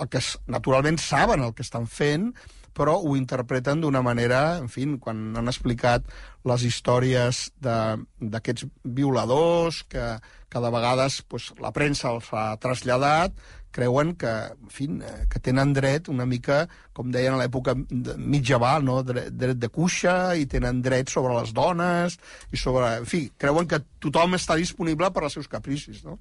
El 0.01 0.11
que, 0.13 0.21
naturalment 0.53 0.99
saben 1.01 1.45
el 1.45 1.55
que 1.57 1.65
estan 1.65 1.87
fent, 1.89 2.33
però 2.77 2.99
ho 3.01 3.17
interpreten 3.17 3.81
d'una 3.81 4.03
manera, 4.05 4.59
en 4.61 4.69
fi, 4.69 4.85
quan 5.01 5.31
han 5.39 5.49
explicat 5.49 6.05
les 6.47 6.65
històries 6.69 7.47
d'aquests 7.65 8.67
violadors, 8.99 9.83
que, 9.89 10.09
que 10.53 10.63
de 10.63 10.73
vegades 10.75 11.23
pues, 11.25 11.51
la 11.63 11.73
premsa 11.73 12.13
els 12.13 12.29
ha 12.37 12.51
traslladat, 12.61 13.41
creuen 13.77 14.15
que, 14.17 14.33
en 14.53 14.73
fi, 14.73 14.87
eh, 15.05 15.25
que 15.33 15.41
tenen 15.45 15.75
dret 15.77 16.09
una 16.13 16.25
mica, 16.29 16.63
com 16.97 17.11
deien 17.13 17.37
a 17.37 17.41
l'època 17.43 17.75
mitjaval, 17.77 18.85
no? 18.85 19.03
dret, 19.05 19.33
dret 19.37 19.61
de 19.61 19.69
cuixa, 19.73 20.37
i 20.37 20.47
tenen 20.49 20.81
dret 20.85 21.13
sobre 21.13 21.37
les 21.41 21.53
dones, 21.57 22.17
i 22.53 22.61
sobre... 22.61 22.95
En 23.03 23.09
fi, 23.09 23.27
creuen 23.37 23.69
que 23.69 23.83
tothom 24.01 24.39
està 24.39 24.57
disponible 24.61 25.13
per 25.13 25.27
als 25.27 25.37
seus 25.37 25.51
capricis, 25.53 26.05
no? 26.07 26.17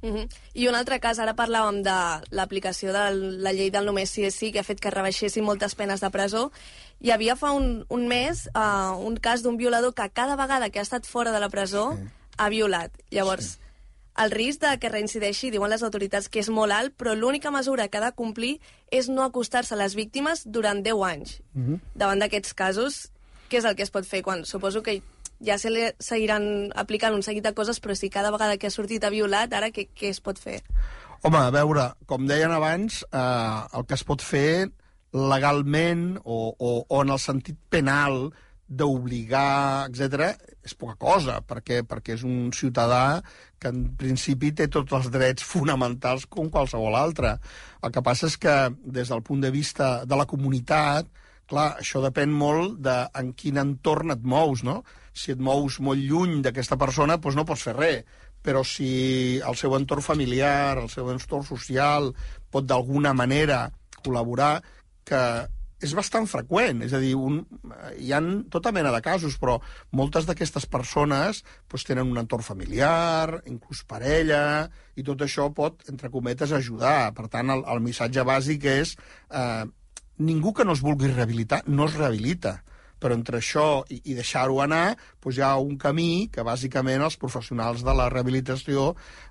Uh 0.00 0.14
-huh. 0.14 0.28
I 0.54 0.68
un 0.68 0.74
altre 0.74 1.00
cas, 1.00 1.18
ara 1.18 1.34
parlàvem 1.34 1.82
de 1.82 2.26
l'aplicació 2.30 2.92
de 2.92 3.10
la 3.14 3.52
llei 3.52 3.70
del 3.70 3.84
només 3.84 4.10
sí 4.10 4.24
és 4.24 4.34
sí, 4.34 4.52
que 4.52 4.60
ha 4.60 4.64
fet 4.64 4.80
que 4.80 4.90
rebaixessin 4.90 5.44
moltes 5.44 5.74
penes 5.74 6.00
de 6.00 6.10
presó. 6.10 6.52
Hi 7.00 7.10
havia 7.10 7.36
fa 7.36 7.52
un, 7.52 7.84
un 7.88 8.06
mes 8.06 8.48
uh, 8.54 8.96
un 8.98 9.16
cas 9.16 9.42
d'un 9.42 9.56
violador 9.56 9.94
que 9.94 10.10
cada 10.10 10.36
vegada 10.36 10.70
que 10.70 10.78
ha 10.78 10.82
estat 10.82 11.06
fora 11.06 11.32
de 11.32 11.40
la 11.40 11.48
presó 11.48 11.96
sí. 11.96 12.08
ha 12.36 12.48
violat. 12.48 12.92
Llavors, 13.10 13.44
sí. 13.44 13.58
el 14.16 14.30
risc 14.30 14.60
de 14.60 14.78
que 14.78 14.88
reincideixi, 14.88 15.50
diuen 15.50 15.70
les 15.70 15.82
autoritats, 15.82 16.28
que 16.28 16.40
és 16.40 16.48
molt 16.48 16.72
alt, 16.72 16.94
però 16.96 17.14
l'única 17.14 17.50
mesura 17.50 17.88
que 17.88 17.98
ha 17.98 18.04
de 18.04 18.14
complir 18.14 18.60
és 18.90 19.08
no 19.08 19.22
acostar-se 19.22 19.74
a 19.74 19.78
les 19.78 19.94
víctimes 19.94 20.42
durant 20.46 20.82
10 20.82 21.02
anys. 21.02 21.40
Uh 21.54 21.62
-huh. 21.62 21.80
Davant 21.94 22.18
d'aquests 22.18 22.54
casos, 22.54 23.10
què 23.48 23.58
és 23.58 23.64
el 23.64 23.76
que 23.76 23.82
es 23.82 23.90
pot 23.90 24.04
fer? 24.04 24.22
quan 24.22 24.44
Suposo 24.44 24.82
que 24.82 25.02
ja 25.44 25.58
se 25.58 25.70
li 25.70 25.86
seguiran 26.02 26.70
aplicant 26.74 27.14
un 27.14 27.22
seguit 27.22 27.44
de 27.44 27.54
coses, 27.54 27.80
però 27.80 27.96
si 27.96 28.10
cada 28.10 28.32
vegada 28.34 28.58
que 28.58 28.68
ha 28.68 28.74
sortit 28.74 29.04
ha 29.04 29.12
violat, 29.14 29.52
ara 29.52 29.70
què, 29.74 29.88
què 29.94 30.12
es 30.12 30.20
pot 30.20 30.38
fer? 30.38 30.60
Home, 31.22 31.38
a 31.38 31.50
veure, 31.54 31.92
com 32.06 32.26
deien 32.30 32.52
abans, 32.54 33.02
eh, 33.10 33.78
el 33.78 33.86
que 33.86 33.96
es 33.98 34.04
pot 34.06 34.22
fer 34.22 34.68
legalment 35.12 36.18
o, 36.24 36.52
o, 36.52 36.70
o 36.84 37.02
en 37.02 37.14
el 37.14 37.18
sentit 37.22 37.58
penal 37.72 38.28
d'obligar, 38.68 39.88
etc 39.88 40.36
és 40.68 40.76
poca 40.76 40.96
cosa, 41.00 41.40
perquè, 41.46 41.82
perquè 41.88 42.16
és 42.18 42.24
un 42.26 42.50
ciutadà 42.54 43.20
que 43.60 43.72
en 43.72 43.86
principi 43.98 44.52
té 44.56 44.68
tots 44.72 44.94
els 44.98 45.08
drets 45.14 45.46
fonamentals 45.46 46.26
com 46.30 46.50
qualsevol 46.52 46.96
altre. 46.98 47.36
El 47.82 47.94
que 47.94 48.04
passa 48.04 48.28
és 48.28 48.36
que 48.40 48.56
des 48.84 49.10
del 49.12 49.24
punt 49.26 49.42
de 49.44 49.52
vista 49.54 50.04
de 50.04 50.18
la 50.18 50.28
comunitat, 50.30 51.08
clar, 51.48 51.68
això 51.82 52.02
depèn 52.04 52.32
molt 52.32 52.78
de 52.84 52.96
en 53.18 53.32
quin 53.38 53.60
entorn 53.60 54.14
et 54.14 54.24
mous, 54.24 54.64
no? 54.66 54.82
si 55.18 55.34
et 55.34 55.42
mous 55.42 55.80
molt 55.82 55.98
lluny 55.98 56.38
d'aquesta 56.44 56.78
persona, 56.78 57.18
doncs 57.18 57.38
no 57.38 57.46
pots 57.48 57.66
fer 57.66 57.76
res. 57.76 58.24
Però 58.44 58.62
si 58.62 59.40
el 59.42 59.56
seu 59.58 59.74
entorn 59.74 60.04
familiar, 60.04 60.78
el 60.78 60.90
seu 60.92 61.08
entorn 61.10 61.44
social 61.44 62.12
pot 62.54 62.68
d'alguna 62.68 63.10
manera 63.16 63.64
col·laborar, 63.98 64.60
que 65.08 65.22
és 65.78 65.92
bastant 65.94 66.26
freqüent, 66.26 66.80
és 66.82 66.94
a 66.94 66.98
dir, 67.02 67.12
un, 67.14 67.38
hi 68.02 68.10
han 68.14 68.30
tota 68.50 68.72
mena 68.74 68.90
de 68.94 69.00
casos, 69.02 69.36
però 69.38 69.58
moltes 69.94 70.26
d'aquestes 70.26 70.66
persones 70.70 71.44
doncs, 71.70 71.84
tenen 71.86 72.10
un 72.10 72.18
entorn 72.18 72.42
familiar, 72.42 73.38
inclús 73.46 73.84
parella, 73.86 74.66
i 74.98 75.06
tot 75.06 75.22
això 75.22 75.46
pot, 75.54 75.84
entre 75.92 76.10
cometes, 76.10 76.54
ajudar. 76.54 77.12
Per 77.14 77.28
tant, 77.30 77.54
el, 77.54 77.62
el 77.70 77.82
missatge 77.84 78.26
bàsic 78.26 78.66
és 78.72 78.96
eh, 79.30 79.66
ningú 80.18 80.54
que 80.54 80.66
no 80.66 80.74
es 80.76 80.82
vulgui 80.84 81.10
rehabilitar 81.12 81.62
no 81.66 81.86
es 81.86 81.94
rehabilita 81.98 82.58
però 82.98 83.14
entre 83.14 83.38
això 83.38 83.84
i, 83.94 84.00
i 84.10 84.16
deixar-ho 84.18 84.58
anar 84.62 84.96
doncs 85.22 85.38
hi 85.38 85.44
ha 85.46 85.54
un 85.62 85.76
camí 85.78 86.28
que 86.34 86.46
bàsicament 86.46 87.04
els 87.06 87.18
professionals 87.20 87.84
de 87.86 87.94
la 87.94 88.08
rehabilitació 88.10 88.90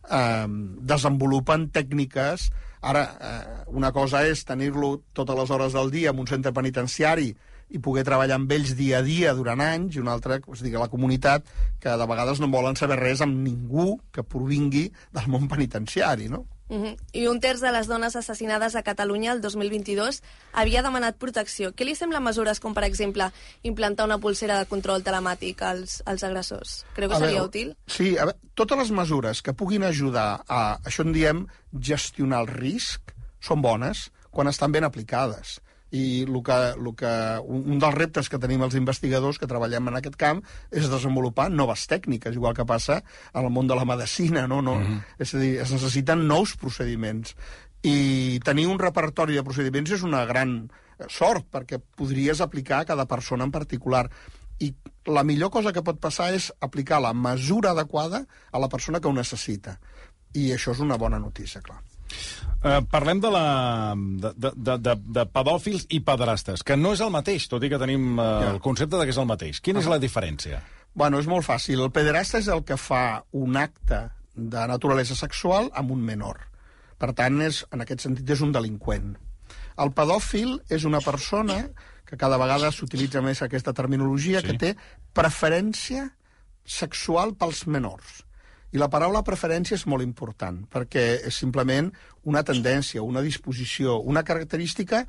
eh, 0.10 0.48
desenvolupen 0.94 1.70
tècniques 1.76 2.50
Ara, 2.82 3.04
eh, 3.20 3.64
una 3.74 3.92
cosa 3.92 4.22
és 4.30 4.44
tenir-lo 4.46 5.02
totes 5.18 5.38
les 5.38 5.50
hores 5.52 5.74
del 5.74 5.90
dia 5.92 6.12
en 6.14 6.20
un 6.22 6.28
centre 6.30 6.54
penitenciari 6.54 7.32
i 7.68 7.82
poder 7.84 8.06
treballar 8.08 8.38
amb 8.38 8.52
ells 8.54 8.76
dia 8.80 9.02
a 9.02 9.04
dia 9.04 9.34
durant 9.36 9.60
anys, 9.64 9.98
i 9.98 10.00
una 10.04 10.14
altra, 10.16 10.38
doncs, 10.40 10.62
digui, 10.64 10.78
la 10.80 10.92
comunitat, 10.92 11.50
que 11.82 11.96
de 12.00 12.08
vegades 12.08 12.40
no 12.40 12.52
volen 12.54 12.78
saber 12.80 13.00
res 13.02 13.24
amb 13.26 13.42
ningú 13.44 13.98
que 14.14 14.24
provingui 14.24 14.86
del 15.12 15.28
món 15.34 15.50
penitenciari, 15.52 16.30
no? 16.32 16.46
Uh 16.70 16.84
-huh. 16.84 16.98
I 17.14 17.28
un 17.28 17.40
terç 17.40 17.62
de 17.62 17.72
les 17.72 17.88
dones 17.88 18.16
assassinades 18.16 18.76
a 18.76 18.84
Catalunya 18.84 19.32
el 19.32 19.42
2022 19.42 20.22
havia 20.52 20.82
demanat 20.84 21.16
protecció. 21.18 21.72
Què 21.72 21.86
li 21.86 21.96
semblen 21.96 22.24
mesures 22.24 22.60
com, 22.60 22.74
per 22.74 22.84
exemple, 22.84 23.32
implantar 23.64 24.06
una 24.06 24.18
pulsera 24.18 24.60
de 24.60 24.66
control 24.66 25.04
telemàtic 25.04 25.62
als, 25.62 26.04
als 26.06 26.24
agressors? 26.24 26.86
Creu 26.94 27.10
que 27.10 27.16
a 27.16 27.20
seria 27.20 27.34
veure, 27.34 27.48
útil? 27.48 27.76
Sí, 27.88 28.18
a 28.18 28.26
veure, 28.26 28.38
totes 28.54 28.78
les 28.78 28.92
mesures 28.92 29.42
que 29.42 29.54
puguin 29.54 29.84
ajudar 29.84 30.44
a, 30.48 30.80
això 30.84 31.04
en 31.04 31.14
diem, 31.14 31.48
gestionar 31.80 32.42
el 32.42 32.48
risc, 32.48 33.02
són 33.40 33.62
bones 33.62 34.12
quan 34.30 34.48
estan 34.48 34.72
ben 34.72 34.84
aplicades 34.84 35.62
i 35.92 36.24
el 36.24 36.42
que, 36.44 36.58
el 36.76 36.90
que, 37.00 37.12
un 37.48 37.80
dels 37.80 37.96
reptes 37.96 38.30
que 38.30 38.40
tenim 38.44 38.64
els 38.66 38.76
investigadors 38.76 39.40
que 39.40 39.48
treballem 39.48 39.88
en 39.88 40.00
aquest 40.00 40.18
camp 40.20 40.42
és 40.72 40.90
desenvolupar 40.92 41.48
noves 41.54 41.86
tècniques, 41.88 42.36
igual 42.36 42.56
que 42.58 42.66
passa 42.68 43.02
en 43.34 43.46
el 43.46 43.52
món 43.54 43.70
de 43.70 43.78
la 43.78 43.86
medicina, 43.88 44.48
no? 44.48 44.62
no? 44.62 44.76
Mm 44.76 44.84
-hmm. 44.84 45.04
És 45.20 45.34
a 45.34 45.40
dir, 45.40 45.60
es 45.62 45.72
necessiten 45.72 46.28
nous 46.28 46.56
procediments. 46.58 47.36
I 47.84 48.40
tenir 48.44 48.68
un 48.68 48.80
repertori 48.80 49.36
de 49.36 49.44
procediments 49.44 49.92
és 49.92 50.04
una 50.04 50.26
gran 50.26 50.70
sort, 51.08 51.46
perquè 51.52 51.80
podries 51.96 52.42
aplicar 52.42 52.80
a 52.80 52.86
cada 52.86 53.06
persona 53.06 53.44
en 53.44 53.52
particular. 53.52 54.10
I 54.60 54.74
la 55.06 55.24
millor 55.24 55.52
cosa 55.52 55.72
que 55.72 55.84
pot 55.84 56.00
passar 56.00 56.34
és 56.34 56.52
aplicar 56.60 57.00
la 57.00 57.14
mesura 57.14 57.72
adequada 57.72 58.26
a 58.52 58.60
la 58.60 58.68
persona 58.68 59.00
que 59.00 59.08
ho 59.08 59.14
necessita. 59.14 59.80
I 60.34 60.52
això 60.52 60.72
és 60.72 60.80
una 60.80 60.98
bona 60.98 61.20
notícia, 61.20 61.62
clar. 61.62 61.82
Uh, 62.58 62.82
parlem 62.90 63.20
de, 63.22 63.30
la, 63.30 63.94
de, 63.96 64.32
de, 64.56 64.78
de, 64.82 64.96
de 65.20 65.26
pedòfils 65.30 65.86
i 65.94 66.00
pedrastes, 66.02 66.64
que 66.66 66.76
no 66.80 66.96
és 66.98 67.04
el 67.06 67.14
mateix, 67.14 67.46
tot 67.52 67.64
i 67.64 67.70
que 67.70 67.80
tenim 67.80 68.18
uh, 68.18 68.26
ja. 68.26 68.52
el 68.56 68.60
concepte 68.64 68.98
de 68.98 69.06
que 69.06 69.14
és 69.14 69.22
el 69.22 69.30
mateix. 69.30 69.62
Quina 69.62 69.80
uh 69.80 69.86
-huh. 69.86 69.88
és 69.88 69.94
la 69.94 70.02
diferència? 70.02 70.62
Bueno, 70.98 71.20
és 71.20 71.28
molt 71.30 71.46
fàcil. 71.46 71.84
El 71.84 71.92
pederasta 71.92 72.40
és 72.40 72.48
el 72.48 72.64
que 72.64 72.78
fa 72.78 73.24
un 73.32 73.56
acte 73.56 74.10
de 74.34 74.68
naturalesa 74.68 75.16
sexual 75.16 75.70
amb 75.74 75.92
un 75.92 76.02
menor. 76.02 76.40
Per 76.98 77.14
tant, 77.14 77.42
és, 77.42 77.66
en 77.72 77.82
aquest 77.82 78.02
sentit, 78.02 78.30
és 78.30 78.42
un 78.42 78.52
delinqüent. 78.52 79.16
El 79.78 79.92
pedòfil 79.94 80.62
és 80.74 80.86
una 80.90 81.02
persona 81.06 81.60
que 82.08 82.18
cada 82.18 82.40
vegada 82.42 82.72
s'utilitza 82.72 83.22
més 83.22 83.44
aquesta 83.44 83.74
terminologia, 83.74 84.42
sí. 84.42 84.48
que 84.48 84.58
té 84.58 84.76
preferència 85.14 86.08
sexual 86.66 87.36
pels 87.36 87.66
menors. 87.68 88.24
I 88.78 88.80
la 88.80 88.92
paraula 88.94 89.24
preferència 89.26 89.74
és 89.74 89.88
molt 89.90 90.06
important, 90.06 90.60
perquè 90.70 91.04
és 91.26 91.38
simplement 91.42 91.88
una 92.30 92.44
tendència, 92.46 93.02
una 93.02 93.24
disposició, 93.26 93.96
una 94.06 94.22
característica 94.22 95.00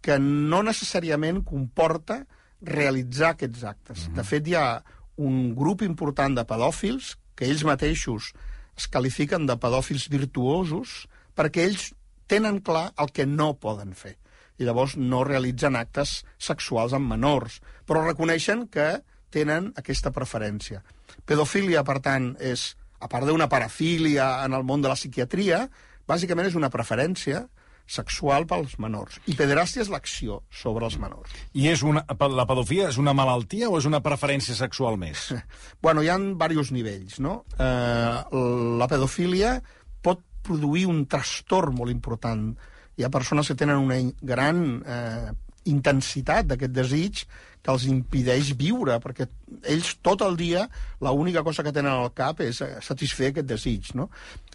que 0.00 0.16
no 0.22 0.62
necessàriament 0.64 1.42
comporta 1.44 2.22
realitzar 2.64 3.34
aquests 3.34 3.64
actes. 3.68 3.98
Mm 3.98 4.08
-hmm. 4.08 4.16
De 4.16 4.24
fet, 4.24 4.48
hi 4.48 4.54
ha 4.54 4.82
un 5.16 5.54
grup 5.54 5.82
important 5.82 6.34
de 6.38 6.46
pedòfils 6.46 7.18
que 7.34 7.44
ells 7.44 7.64
mateixos 7.64 8.32
es 8.76 8.88
qualifiquen 8.88 9.44
de 9.44 9.58
pedòfils 9.58 10.08
virtuosos 10.08 11.06
perquè 11.36 11.68
ells 11.68 11.92
tenen 12.26 12.62
clar 12.62 12.94
el 12.96 13.12
que 13.12 13.26
no 13.26 13.58
poden 13.58 13.92
fer 13.92 14.16
i 14.58 14.64
llavors 14.64 14.96
no 14.96 15.22
realitzen 15.24 15.76
actes 15.76 16.24
sexuals 16.38 16.92
amb 16.92 17.06
menors, 17.10 17.60
però 17.86 18.06
reconeixen 18.06 18.68
que 18.68 19.02
tenen 19.30 19.72
aquesta 19.76 20.10
preferència. 20.10 20.82
Pedofília, 21.26 21.84
per 21.84 22.00
tant, 22.00 22.36
és 22.40 22.77
a 22.98 23.08
part 23.10 23.28
d'una 23.28 23.48
parafília 23.48 24.44
en 24.44 24.56
el 24.56 24.66
món 24.66 24.82
de 24.82 24.90
la 24.90 24.98
psiquiatria, 24.98 25.66
bàsicament 26.08 26.48
és 26.48 26.58
una 26.58 26.70
preferència 26.72 27.46
sexual 27.88 28.44
pels 28.46 28.76
menors. 28.82 29.16
I 29.26 29.34
pederàstia 29.38 29.82
és 29.82 29.90
l'acció 29.90 30.42
sobre 30.52 30.84
els 30.86 30.98
menors. 31.00 31.32
I 31.56 31.70
és 31.72 31.82
una, 31.86 32.04
la 32.04 32.46
pedofilia 32.48 32.90
és 32.92 32.98
una 33.00 33.14
malaltia 33.16 33.70
o 33.72 33.78
és 33.80 33.88
una 33.88 34.02
preferència 34.04 34.54
sexual 34.58 34.98
més? 35.00 35.30
bueno, 35.84 36.04
hi 36.04 36.12
ha 36.12 36.18
diversos 36.20 36.74
nivells, 36.76 37.18
no? 37.24 37.40
Eh, 37.56 38.38
la 38.82 38.90
pedofilia 38.92 39.56
pot 40.04 40.22
produir 40.44 40.86
un 40.90 41.06
trastorn 41.08 41.76
molt 41.80 41.94
important. 41.94 42.50
Hi 42.98 43.06
ha 43.06 43.14
persones 43.14 43.48
que 43.48 43.56
tenen 43.56 43.80
una 43.80 43.98
gran 44.20 44.64
eh, 44.84 45.32
intensitat 45.70 46.48
d'aquest 46.48 46.74
desig 46.74 47.22
que 47.62 47.72
els 47.74 47.86
impideix 47.90 48.52
viure, 48.58 48.98
perquè 49.02 49.26
ells 49.68 49.94
tot 50.04 50.22
el 50.24 50.36
dia 50.38 50.66
l'única 51.04 51.42
cosa 51.46 51.64
que 51.66 51.74
tenen 51.74 51.92
al 51.92 52.12
cap 52.16 52.40
és 52.44 52.62
satisfer 52.84 53.32
aquest 53.32 53.48
desig. 53.48 53.94
No? 53.98 54.08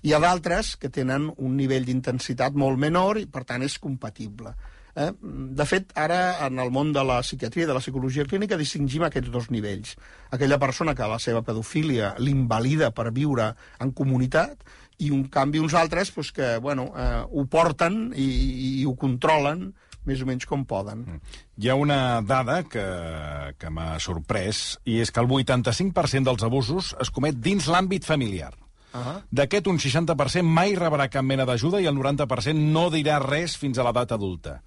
Hi 0.03 0.13
ha 0.13 0.21
d'altres 0.23 0.75
que 0.79 0.91
tenen 0.93 1.29
un 1.37 1.57
nivell 1.59 1.85
d'intensitat 1.87 2.55
molt 2.55 2.79
menor 2.79 3.19
i, 3.21 3.27
per 3.27 3.43
tant, 3.49 3.65
és 3.65 3.77
compatible. 3.79 4.55
Eh? 4.95 5.09
De 5.57 5.65
fet, 5.65 5.91
ara, 5.97 6.45
en 6.45 6.61
el 6.61 6.71
món 6.73 6.93
de 6.93 7.03
la 7.05 7.19
psiquiatria 7.25 7.65
i 7.65 7.69
de 7.69 7.75
la 7.75 7.81
psicologia 7.81 8.25
clínica, 8.29 8.59
distingim 8.59 9.05
aquests 9.07 9.31
dos 9.33 9.49
nivells. 9.53 9.95
Aquella 10.35 10.59
persona 10.61 10.93
que 10.95 11.09
la 11.09 11.19
seva 11.21 11.41
pedofília 11.45 12.13
l'invalida 12.19 12.91
per 12.93 13.09
viure 13.15 13.51
en 13.81 13.93
comunitat 13.97 14.61
i, 14.99 15.09
un 15.09 15.25
canvi, 15.33 15.61
uns 15.63 15.73
altres 15.73 16.11
pues, 16.13 16.31
que 16.31 16.57
bueno, 16.61 16.91
eh, 16.95 17.23
ho 17.25 17.45
porten 17.49 18.05
i, 18.13 18.27
i, 18.27 18.69
i 18.81 18.85
ho 18.85 18.93
controlen 18.99 19.71
més 20.09 20.23
o 20.23 20.27
menys 20.27 20.47
com 20.49 20.65
poden. 20.67 21.05
Mm. 21.05 21.37
Hi 21.63 21.69
ha 21.69 21.77
una 21.79 21.99
dada 22.25 22.61
que, 22.67 22.83
que 23.59 23.71
m'ha 23.73 23.93
sorprès, 24.03 24.63
i 24.89 24.99
és 25.03 25.11
que 25.13 25.23
el 25.23 25.29
85% 25.29 26.29
dels 26.29 26.45
abusos 26.47 26.93
es 27.03 27.13
comet 27.13 27.39
dins 27.39 27.69
l'àmbit 27.69 28.05
familiar. 28.07 28.53
Uh 28.93 28.99
-huh. 29.01 29.21
D'aquest, 29.31 29.67
un 29.67 29.79
60% 29.79 30.43
mai 30.43 30.75
rebrà 30.75 31.09
cap 31.09 31.23
mena 31.23 31.45
d'ajuda 31.45 31.81
i 31.81 31.85
el 31.85 31.95
90% 31.95 32.53
no 32.53 32.89
dirà 32.91 33.19
res 33.19 33.57
fins 33.57 33.77
a 33.77 33.83
l'edat 33.83 34.11
adulta. 34.11 34.61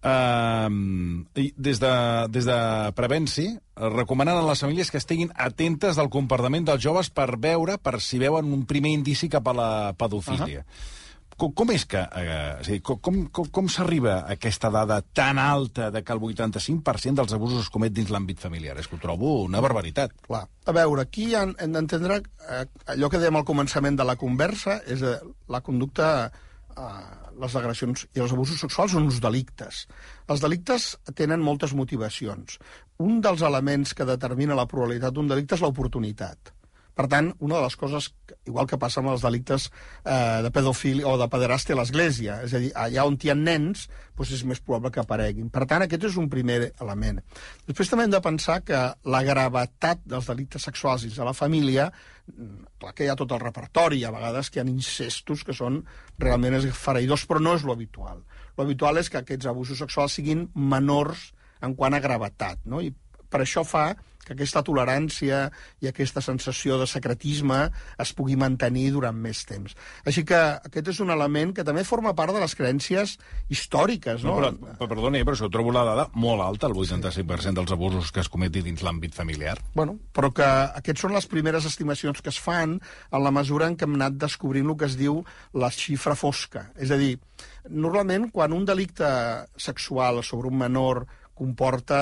Uh, 0.00 1.24
des, 1.34 1.78
de, 1.78 2.26
des 2.30 2.44
de 2.46 2.92
Prevenci 2.94 3.58
recomanen 3.76 4.34
a 4.34 4.46
les 4.48 4.60
famílies 4.60 4.90
que 4.90 4.96
estiguin 4.96 5.30
atentes 5.34 5.96
del 5.96 6.08
comportament 6.08 6.64
dels 6.64 6.82
joves 6.82 7.10
per 7.10 7.36
veure, 7.38 7.76
per 7.76 8.00
si 8.00 8.18
veuen 8.18 8.46
un 8.46 8.64
primer 8.64 8.92
indici 8.92 9.28
cap 9.28 9.46
a 9.48 9.52
la 9.52 9.92
pedofília. 9.92 10.60
Uh 10.60 10.64
-huh 10.64 10.99
com, 11.40 11.52
com 11.56 11.72
és 11.72 11.86
que... 11.88 12.00
Eh, 12.20 12.78
com, 12.84 13.22
com, 13.32 13.48
com 13.54 13.70
s'arriba 13.72 14.18
a 14.18 14.34
aquesta 14.36 14.70
dada 14.72 15.00
tan 15.16 15.40
alta 15.40 15.88
de 15.94 16.02
que 16.04 16.14
el 16.14 16.20
85% 16.28 17.22
dels 17.22 17.34
abusos 17.36 17.64
es 17.64 17.72
comet 17.72 17.94
dins 17.96 18.12
l'àmbit 18.12 18.42
familiar? 18.42 18.76
És 18.80 18.90
que 18.90 18.98
ho 18.98 19.02
trobo 19.02 19.38
una 19.46 19.62
barbaritat. 19.64 20.14
Clar. 20.26 20.44
A 20.68 20.76
veure, 20.76 21.06
aquí 21.06 21.30
hem, 21.38 21.54
hem 21.58 21.74
d'entendre 21.78 22.20
eh, 22.20 22.62
allò 22.94 23.10
que 23.10 23.22
dèiem 23.22 23.40
al 23.40 23.48
començament 23.48 23.98
de 23.98 24.06
la 24.06 24.18
conversa, 24.20 24.80
és 24.86 25.02
eh, 25.06 25.16
la 25.50 25.62
conducta, 25.64 26.12
eh, 26.76 26.92
les 27.40 27.56
agressions 27.56 28.06
i 28.12 28.22
els 28.22 28.36
abusos 28.36 28.60
sexuals 28.60 28.94
són 28.96 29.08
uns 29.08 29.20
delictes. 29.24 29.86
Els 30.28 30.44
delictes 30.44 30.92
tenen 31.16 31.42
moltes 31.42 31.74
motivacions. 31.76 32.60
Un 33.00 33.20
dels 33.24 33.42
elements 33.46 33.96
que 33.96 34.08
determina 34.08 34.58
la 34.58 34.68
probabilitat 34.68 35.16
d'un 35.16 35.30
delicte 35.30 35.56
és 35.56 35.64
l'oportunitat. 35.64 36.52
Per 37.00 37.06
tant, 37.08 37.30
una 37.40 37.56
de 37.56 37.64
les 37.64 37.76
coses, 37.80 38.10
igual 38.44 38.66
que 38.68 38.76
passa 38.76 38.98
amb 39.00 39.08
els 39.14 39.22
delictes 39.24 39.70
eh, 39.70 40.40
de 40.44 40.50
pedofília 40.52 41.06
o 41.08 41.14
de 41.16 41.28
pederàstia 41.32 41.72
a 41.72 41.78
l'Església, 41.78 42.34
és 42.44 42.52
a 42.52 42.58
dir, 42.60 42.68
allà 42.76 43.06
on 43.08 43.16
hi 43.16 43.30
ha 43.32 43.36
nens, 43.38 43.86
doncs 44.18 44.34
és 44.36 44.42
més 44.44 44.60
probable 44.60 44.90
que 44.92 45.00
apareguin. 45.00 45.48
Per 45.54 45.64
tant, 45.70 45.86
aquest 45.86 46.04
és 46.10 46.18
un 46.20 46.28
primer 46.28 46.58
element. 46.84 47.22
Després 47.70 47.88
també 47.88 48.04
hem 48.04 48.12
de 48.12 48.20
pensar 48.26 48.58
que 48.68 48.82
la 49.14 49.22
gravetat 49.24 50.02
dels 50.12 50.28
delictes 50.28 50.68
sexuals 50.68 51.06
dins 51.06 51.16
de 51.16 51.30
la 51.30 51.32
família, 51.38 51.88
clar 52.84 52.92
que 52.92 53.06
hi 53.06 53.08
ha 53.08 53.16
tot 53.16 53.32
el 53.32 53.40
repertori, 53.46 54.02
a 54.04 54.12
vegades 54.12 54.52
que 54.52 54.60
hi 54.60 54.64
ha 54.66 54.68
incestos 54.68 55.46
que 55.46 55.56
són 55.56 55.80
realment 56.20 56.58
esfereïdors, 56.60 57.24
però 57.30 57.40
no 57.40 57.56
és 57.56 57.64
lo 57.64 57.78
habitual. 57.78 58.20
Lo 58.58 58.68
habitual 58.68 59.00
és 59.00 59.08
que 59.08 59.24
aquests 59.24 59.48
abusos 59.48 59.80
sexuals 59.80 60.20
siguin 60.20 60.50
menors 60.52 61.30
en 61.64 61.80
quant 61.80 61.96
a 61.96 62.04
gravetat, 62.04 62.60
no? 62.68 62.84
I 62.84 62.92
per 63.32 63.40
això 63.46 63.64
fa 63.64 63.88
que 64.24 64.34
aquesta 64.34 64.62
tolerància 64.66 65.46
i 65.80 65.88
aquesta 65.90 66.22
sensació 66.24 66.78
de 66.80 66.86
secretisme 66.90 67.60
es 68.00 68.12
pugui 68.16 68.36
mantenir 68.40 68.90
durant 68.94 69.16
més 69.16 69.42
temps. 69.48 69.74
Així 70.04 70.24
que 70.28 70.38
aquest 70.38 70.92
és 70.92 71.00
un 71.04 71.12
element 71.14 71.54
que 71.56 71.64
també 71.66 71.84
forma 71.88 72.14
part 72.18 72.34
de 72.36 72.42
les 72.42 72.54
creences 72.58 73.16
històriques. 73.48 74.24
No? 74.24 74.36
no 74.36 74.52
però, 74.52 74.74
però, 74.82 74.90
perdoni, 74.94 75.24
però 75.24 75.36
això 75.38 75.50
trobo 75.52 75.74
la 75.74 75.86
dada 75.88 76.08
molt 76.14 76.44
alta, 76.44 76.68
el 76.70 76.76
85% 76.76 77.56
dels 77.60 77.74
abusos 77.76 78.12
que 78.14 78.22
es 78.24 78.30
cometi 78.32 78.64
dins 78.66 78.84
l'àmbit 78.86 79.16
familiar. 79.16 79.56
Bueno, 79.74 79.96
però 80.14 80.32
que 80.34 80.48
aquests 80.82 81.06
són 81.06 81.16
les 81.16 81.28
primeres 81.30 81.66
estimacions 81.68 82.20
que 82.20 82.32
es 82.32 82.40
fan 82.40 82.78
en 82.78 83.24
la 83.24 83.34
mesura 83.34 83.68
en 83.70 83.76
què 83.76 83.88
hem 83.88 83.98
anat 83.98 84.20
descobrint 84.20 84.68
el 84.70 84.78
que 84.78 84.88
es 84.90 84.98
diu 85.00 85.22
la 85.54 85.72
xifra 85.74 86.16
fosca. 86.18 86.68
És 86.78 86.92
a 86.92 86.98
dir, 87.00 87.16
normalment 87.68 88.28
quan 88.34 88.54
un 88.56 88.66
delicte 88.68 89.08
sexual 89.56 90.22
sobre 90.26 90.50
un 90.50 90.58
menor 90.60 91.06
comporta 91.34 92.00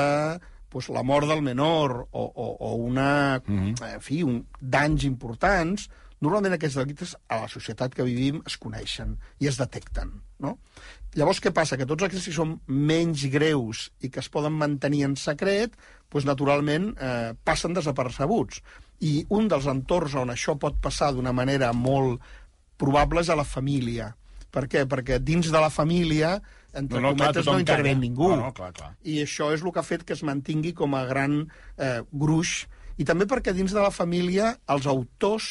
pues, 0.69 0.89
la 0.89 1.03
mort 1.03 1.29
del 1.29 1.43
menor 1.43 2.09
o, 2.11 2.25
o, 2.25 2.47
o 2.61 2.75
una, 2.75 3.43
uh 3.47 3.55
-huh. 3.55 3.95
en 3.95 4.01
fi, 4.01 4.23
un, 4.23 4.47
danys 4.61 5.05
importants, 5.05 5.89
normalment 6.21 6.55
aquests 6.55 6.77
delictes 6.77 7.17
a 7.29 7.41
la 7.43 7.49
societat 7.49 7.95
que 7.95 8.07
vivim 8.07 8.43
es 8.47 8.57
coneixen 8.59 9.17
i 9.39 9.47
es 9.47 9.59
detecten. 9.59 10.23
No? 10.39 10.59
Llavors, 11.15 11.41
què 11.43 11.53
passa? 11.55 11.77
Que 11.77 11.87
tots 11.87 12.05
aquests 12.05 12.29
que 12.29 12.35
són 12.35 12.61
menys 12.67 13.25
greus 13.33 13.89
i 14.01 14.11
que 14.11 14.21
es 14.21 14.29
poden 14.29 14.53
mantenir 14.53 15.05
en 15.05 15.17
secret, 15.17 15.73
doncs, 16.13 16.27
naturalment, 16.29 16.93
eh, 17.01 17.35
passen 17.45 17.75
desapercebuts. 17.75 18.63
I 19.01 19.27
un 19.31 19.49
dels 19.49 19.67
entorns 19.67 20.15
on 20.15 20.31
això 20.35 20.59
pot 20.59 20.81
passar 20.83 21.13
d'una 21.13 21.33
manera 21.33 21.73
molt 21.73 22.21
probable 22.77 23.21
és 23.21 23.31
a 23.31 23.37
la 23.37 23.45
família. 23.45 24.15
Per 24.51 24.67
què? 24.67 24.87
Perquè 24.89 25.19
dins 25.19 25.51
de 25.51 25.61
la 25.61 25.71
família 25.71 26.39
entre 26.75 27.01
no, 27.01 27.09
no, 27.09 27.17
cometes, 27.17 27.45
clar, 27.45 27.55
no 27.55 27.63
intervé 27.63 27.95
ningú. 27.97 28.29
No, 28.35 28.49
no, 28.49 28.53
clar, 28.57 28.73
clar. 28.77 28.93
I 29.05 29.23
això 29.25 29.53
és 29.55 29.65
el 29.65 29.73
que 29.73 29.81
ha 29.81 29.87
fet 29.87 30.05
que 30.05 30.17
es 30.17 30.25
mantingui 30.27 30.75
com 30.77 30.97
a 30.99 31.05
gran 31.09 31.41
eh, 31.77 32.03
gruix. 32.13 32.67
I 32.99 33.07
també 33.09 33.29
perquè 33.31 33.55
dins 33.55 33.73
de 33.75 33.81
la 33.81 33.93
família 33.95 34.53
els 34.75 34.89
autors 34.91 35.49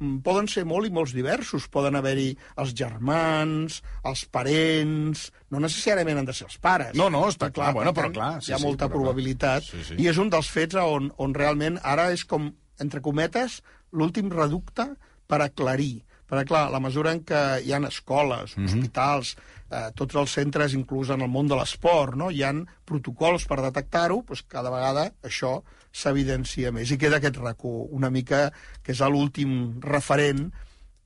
mm, 0.00 0.20
poden 0.26 0.50
ser 0.50 0.66
molt 0.68 0.88
i 0.88 0.92
molts 0.92 1.14
diversos. 1.16 1.68
Poden 1.72 1.96
haver-hi 1.96 2.30
els 2.60 2.74
germans, 2.76 3.80
els 4.08 4.26
parents... 4.28 5.30
No 5.52 5.60
necessàriament 5.62 6.20
han 6.20 6.28
de 6.28 6.36
ser 6.36 6.48
els 6.48 6.58
pares. 6.60 6.94
No, 6.98 7.08
no, 7.12 7.26
està 7.32 7.52
clar, 7.54 7.72
bueno, 7.76 7.94
però 7.96 8.12
clar... 8.12 8.32
Sí, 8.40 8.52
hi 8.52 8.56
ha 8.56 8.62
molta 8.62 8.90
sí, 8.90 8.96
probabilitat. 8.96 9.68
Sí, 9.68 9.84
sí. 9.88 10.00
I 10.00 10.08
és 10.12 10.20
un 10.20 10.32
dels 10.32 10.48
fets 10.52 10.80
on, 10.80 11.12
on 11.20 11.36
realment 11.36 11.80
ara 11.82 12.10
és 12.12 12.24
com, 12.28 12.50
entre 12.80 13.04
cometes, 13.04 13.60
l'últim 13.92 14.32
reducte 14.32 14.88
per 15.28 15.40
aclarir 15.44 16.02
perquè, 16.32 16.46
clar, 16.48 16.70
la 16.72 16.80
mesura 16.80 17.12
en 17.12 17.20
què 17.28 17.42
hi 17.60 17.74
ha 17.76 17.80
escoles, 17.88 18.56
mm 18.56 18.64
-hmm. 18.64 18.72
hospitals, 18.72 19.36
eh, 19.68 19.90
tots 19.94 20.16
els 20.16 20.32
centres, 20.32 20.72
inclús 20.72 21.10
en 21.10 21.20
el 21.20 21.28
món 21.28 21.48
de 21.48 21.56
l'esport, 21.56 22.16
no? 22.16 22.30
hi 22.30 22.42
han 22.42 22.66
protocols 22.84 23.44
per 23.46 23.60
detectar-ho, 23.60 24.24
doncs 24.26 24.42
cada 24.48 24.70
vegada 24.70 25.12
això 25.22 25.62
s'evidencia 25.92 26.72
més. 26.72 26.90
I 26.90 26.98
queda 26.98 27.16
aquest 27.16 27.36
racó, 27.36 27.84
una 27.90 28.10
mica, 28.10 28.50
que 28.82 28.92
és 28.92 29.00
l'últim 29.00 29.80
referent, 29.80 30.50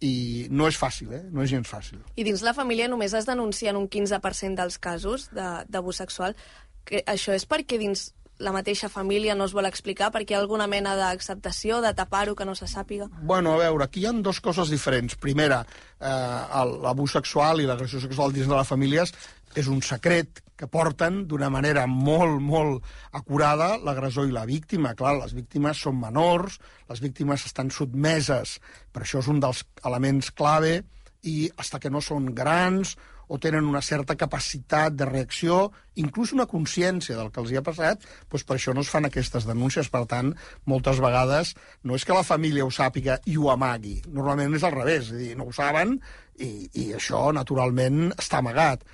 i 0.01 0.47
no 0.51 0.69
és 0.69 0.77
fàcil, 0.77 1.12
eh? 1.12 1.23
no 1.33 1.43
és 1.43 1.51
gens 1.51 1.69
fàcil. 1.69 1.99
I 2.17 2.25
dins 2.25 2.43
la 2.43 2.55
família 2.55 2.89
només 2.89 3.15
es 3.17 3.27
denuncien 3.27 3.77
un 3.77 3.89
15% 3.89 4.55
dels 4.55 4.79
casos 4.79 5.31
d'abús 5.33 5.97
sexual. 5.97 6.37
Que 6.85 7.03
això 7.07 7.33
és 7.35 7.49
perquè 7.49 7.79
dins 7.79 8.12
la 8.38 8.53
mateixa 8.53 8.88
família 8.92 9.35
no 9.35 9.46
es 9.49 9.55
vol 9.57 9.68
explicar 9.68 10.11
perquè 10.14 10.35
hi 10.35 10.37
ha 10.37 10.40
alguna 10.42 10.66
mena 10.70 10.94
d'acceptació, 10.99 11.81
de 11.85 11.92
tapar-ho, 11.96 12.35
que 12.37 12.44
no 12.44 12.55
se 12.55 12.68
sàpiga? 12.68 13.09
Bueno, 13.22 13.55
a 13.55 13.62
veure, 13.64 13.87
aquí 13.87 14.03
hi 14.03 14.09
han 14.11 14.22
dues 14.22 14.40
coses 14.44 14.72
diferents. 14.72 15.16
Primera, 15.20 15.62
eh, 16.01 16.64
l'abús 16.85 17.16
sexual 17.16 17.61
i 17.61 17.68
l'agressió 17.68 18.01
sexual 18.03 18.35
dins 18.35 18.49
de 18.49 18.57
les 18.57 18.68
famílies 18.68 19.14
és 19.57 19.70
un 19.72 19.81
secret 19.81 20.42
que 20.57 20.68
porten 20.68 21.22
d'una 21.29 21.49
manera 21.53 21.87
molt, 21.87 22.40
molt 22.40 22.85
acurada 23.16 23.77
l'agressor 23.79 24.29
i 24.29 24.35
la 24.35 24.44
víctima. 24.49 24.94
Clar, 24.96 25.16
les 25.20 25.33
víctimes 25.37 25.81
són 25.81 26.01
menors, 26.01 26.59
les 26.88 27.01
víctimes 27.05 27.44
estan 27.49 27.70
sotmeses, 27.72 28.59
per 28.92 29.05
això 29.05 29.20
és 29.25 29.29
un 29.33 29.40
dels 29.40 29.64
elements 29.85 30.31
clave, 30.33 30.83
i 31.27 31.51
hasta 31.57 31.81
que 31.83 31.90
no 31.90 32.01
són 32.05 32.31
grans 32.35 32.94
o 33.29 33.39
tenen 33.43 33.67
una 33.67 33.83
certa 33.83 34.17
capacitat 34.17 34.95
de 34.95 35.07
reacció, 35.09 35.71
inclús 35.99 36.33
una 36.37 36.47
consciència 36.51 37.17
del 37.19 37.31
que 37.33 37.41
els 37.43 37.53
hi 37.53 37.59
ha 37.59 37.65
passat, 37.67 38.05
doncs 38.31 38.45
per 38.47 38.57
això 38.57 38.75
no 38.75 38.85
es 38.85 38.91
fan 38.93 39.09
aquestes 39.09 39.49
denúncies. 39.49 39.91
Per 39.93 40.05
tant, 40.11 40.33
moltes 40.67 41.01
vegades 41.03 41.55
no 41.85 41.97
és 41.99 42.05
que 42.07 42.17
la 42.17 42.27
família 42.27 42.67
ho 42.67 42.71
sàpiga 42.75 43.19
i 43.27 43.39
ho 43.39 43.51
amagui, 43.53 43.99
normalment 44.07 44.55
és 44.59 44.67
al 44.67 44.77
revés, 44.77 45.11
és 45.11 45.25
dir, 45.25 45.33
no 45.39 45.49
ho 45.49 45.57
saben 45.57 45.97
i, 46.39 46.69
i 46.75 46.93
això 46.97 47.29
naturalment 47.35 48.12
està 48.17 48.43
amagat. 48.43 48.85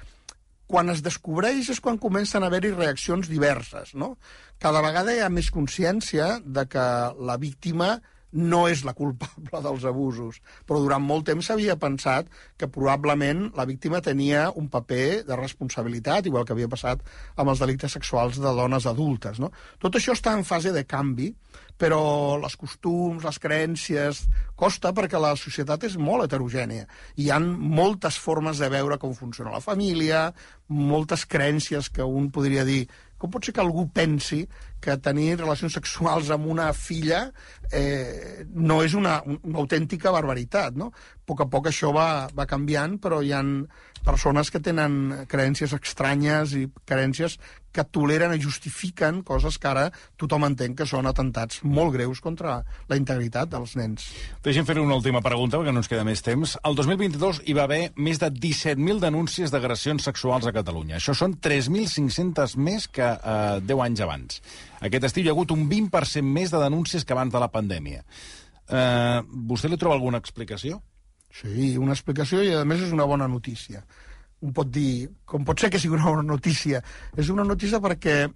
Quan 0.73 0.89
es 0.89 1.03
descobreix 1.05 1.69
és 1.75 1.83
quan 1.85 2.01
comencen 2.01 2.43
a 2.43 2.49
haver-hi 2.49 2.73
reaccions 2.73 3.29
diverses, 3.29 3.93
no? 3.93 4.15
Cada 4.63 4.81
vegada 4.81 5.13
hi 5.13 5.21
ha 5.21 5.29
més 5.29 5.51
consciència 5.53 6.39
de 6.45 6.65
que 6.71 6.87
la 7.21 7.37
víctima 7.37 7.99
no 8.33 8.65
és 8.69 8.83
la 8.87 8.95
culpable 8.97 9.61
dels 9.67 9.85
abusos, 9.89 10.41
però 10.67 10.81
durant 10.83 11.05
molt 11.05 11.27
temps 11.29 11.47
s'havia 11.47 11.77
pensat 11.81 12.31
que 12.59 12.71
probablement 12.73 13.51
la 13.59 13.67
víctima 13.69 14.03
tenia 14.05 14.49
un 14.57 14.69
paper 14.73 15.23
de 15.29 15.39
responsabilitat, 15.39 16.27
igual 16.27 16.47
que 16.49 16.57
havia 16.57 16.71
passat 16.73 17.05
amb 17.37 17.53
els 17.53 17.63
delictes 17.63 17.93
sexuals 17.99 18.41
de 18.41 18.55
dones 18.57 18.89
adultes. 18.89 19.41
No? 19.43 19.53
Tot 19.83 19.99
això 19.99 20.17
està 20.17 20.35
en 20.37 20.47
fase 20.49 20.73
de 20.73 20.85
canvi, 20.89 21.33
però 21.79 22.39
les 22.41 22.57
costums, 22.57 23.25
les 23.25 23.43
creences... 23.43 24.27
Costa 24.63 24.93
perquè 24.95 25.19
la 25.19 25.33
societat 25.35 25.89
és 25.89 25.97
molt 25.99 26.23
heterogènia. 26.23 26.85
Hi 27.19 27.33
han 27.35 27.49
moltes 27.59 28.15
formes 28.23 28.61
de 28.63 28.69
veure 28.71 28.95
com 29.03 29.11
funciona 29.17 29.51
la 29.51 29.63
família, 29.65 30.29
moltes 30.71 31.25
creences 31.27 31.89
que 31.91 32.07
un 32.07 32.29
podria 32.31 32.63
dir 32.69 32.85
com 33.23 33.31
pot 33.31 33.47
ser 33.47 33.55
que 33.55 33.63
algú 33.63 33.85
pensi 33.95 34.41
que 34.83 34.99
tenir 35.01 35.37
relacions 35.39 35.77
sexuals 35.79 36.33
amb 36.35 36.51
una 36.51 36.73
filla 36.77 37.25
eh, 37.71 38.45
no 38.53 38.83
és 38.85 38.97
una, 38.99 39.21
una 39.25 39.63
autèntica 39.63 40.13
barbaritat, 40.15 40.77
no? 40.77 40.91
A 40.93 41.25
poc 41.33 41.45
a 41.45 41.49
poc 41.49 41.71
això 41.71 41.93
va, 41.95 42.29
va 42.35 42.49
canviant, 42.51 42.99
però 43.01 43.23
hi 43.23 43.33
han 43.33 43.55
persones 44.03 44.51
que 44.51 44.61
tenen 44.61 45.27
creences 45.31 45.73
estranyes 45.77 46.57
i 46.59 46.67
creences 46.89 47.39
que 47.73 47.85
toleren 47.89 48.35
i 48.35 48.41
justifiquen 48.43 49.23
coses 49.25 49.57
que 49.59 49.71
ara 49.71 49.85
tothom 50.21 50.45
entén 50.51 50.75
que 50.77 50.85
són 50.89 51.09
atentats 51.09 51.63
molt 51.65 51.95
greus 51.95 52.21
contra 52.21 52.59
la 52.91 52.99
integritat 52.99 53.49
dels 53.55 53.77
nens. 53.79 54.11
Deixem 54.45 54.67
fer 54.69 54.77
una 54.83 54.99
última 54.99 55.23
pregunta, 55.25 55.57
perquè 55.57 55.73
no 55.73 55.81
ens 55.81 55.89
queda 55.89 56.05
més 56.05 56.21
temps. 56.27 56.59
El 56.69 56.77
2022 56.77 57.45
hi 57.47 57.57
va 57.57 57.65
haver 57.65 57.83
més 57.97 58.21
de 58.21 58.29
17.000 58.29 59.01
denúncies 59.07 59.55
d'agressions 59.55 60.05
sexuals 60.11 60.51
a 60.51 60.53
Catalunya. 60.53 60.99
Això 60.99 61.17
són 61.17 61.39
3.500 61.41 62.59
més 62.61 62.91
que 62.93 63.09
eh, 63.15 63.65
10 63.65 63.87
anys 63.87 64.05
abans. 64.05 64.43
Aquest 64.83 65.09
estiu 65.09 65.25
hi 65.25 65.31
ha 65.31 65.35
hagut 65.37 65.53
un 65.55 65.67
20% 65.71 66.27
més 66.27 66.53
de 66.53 66.61
denúncies 66.63 67.05
que 67.07 67.15
abans 67.15 67.33
de 67.33 67.43
la 67.43 67.51
pandèmia. 67.53 68.03
Eh, 68.69 69.21
vostè 69.51 69.71
li 69.71 69.79
troba 69.79 69.95
alguna 69.99 70.21
explicació? 70.23 70.81
Sí, 71.33 71.77
una 71.81 71.95
explicació 71.97 72.43
i, 72.45 72.51
a 72.59 72.65
més, 72.69 72.83
és 72.85 72.93
una 72.93 73.07
bona 73.09 73.29
notícia 73.31 73.85
un 74.43 74.51
pot 74.55 74.69
dir, 74.75 75.07
com 75.25 75.45
pot 75.47 75.61
ser 75.63 75.71
que 75.71 75.79
sigui 75.79 75.95
una 75.95 76.11
bona 76.11 76.25
notícia? 76.27 76.83
És 77.19 77.31
una 77.31 77.45
notícia 77.47 77.79
perquè 77.83 78.27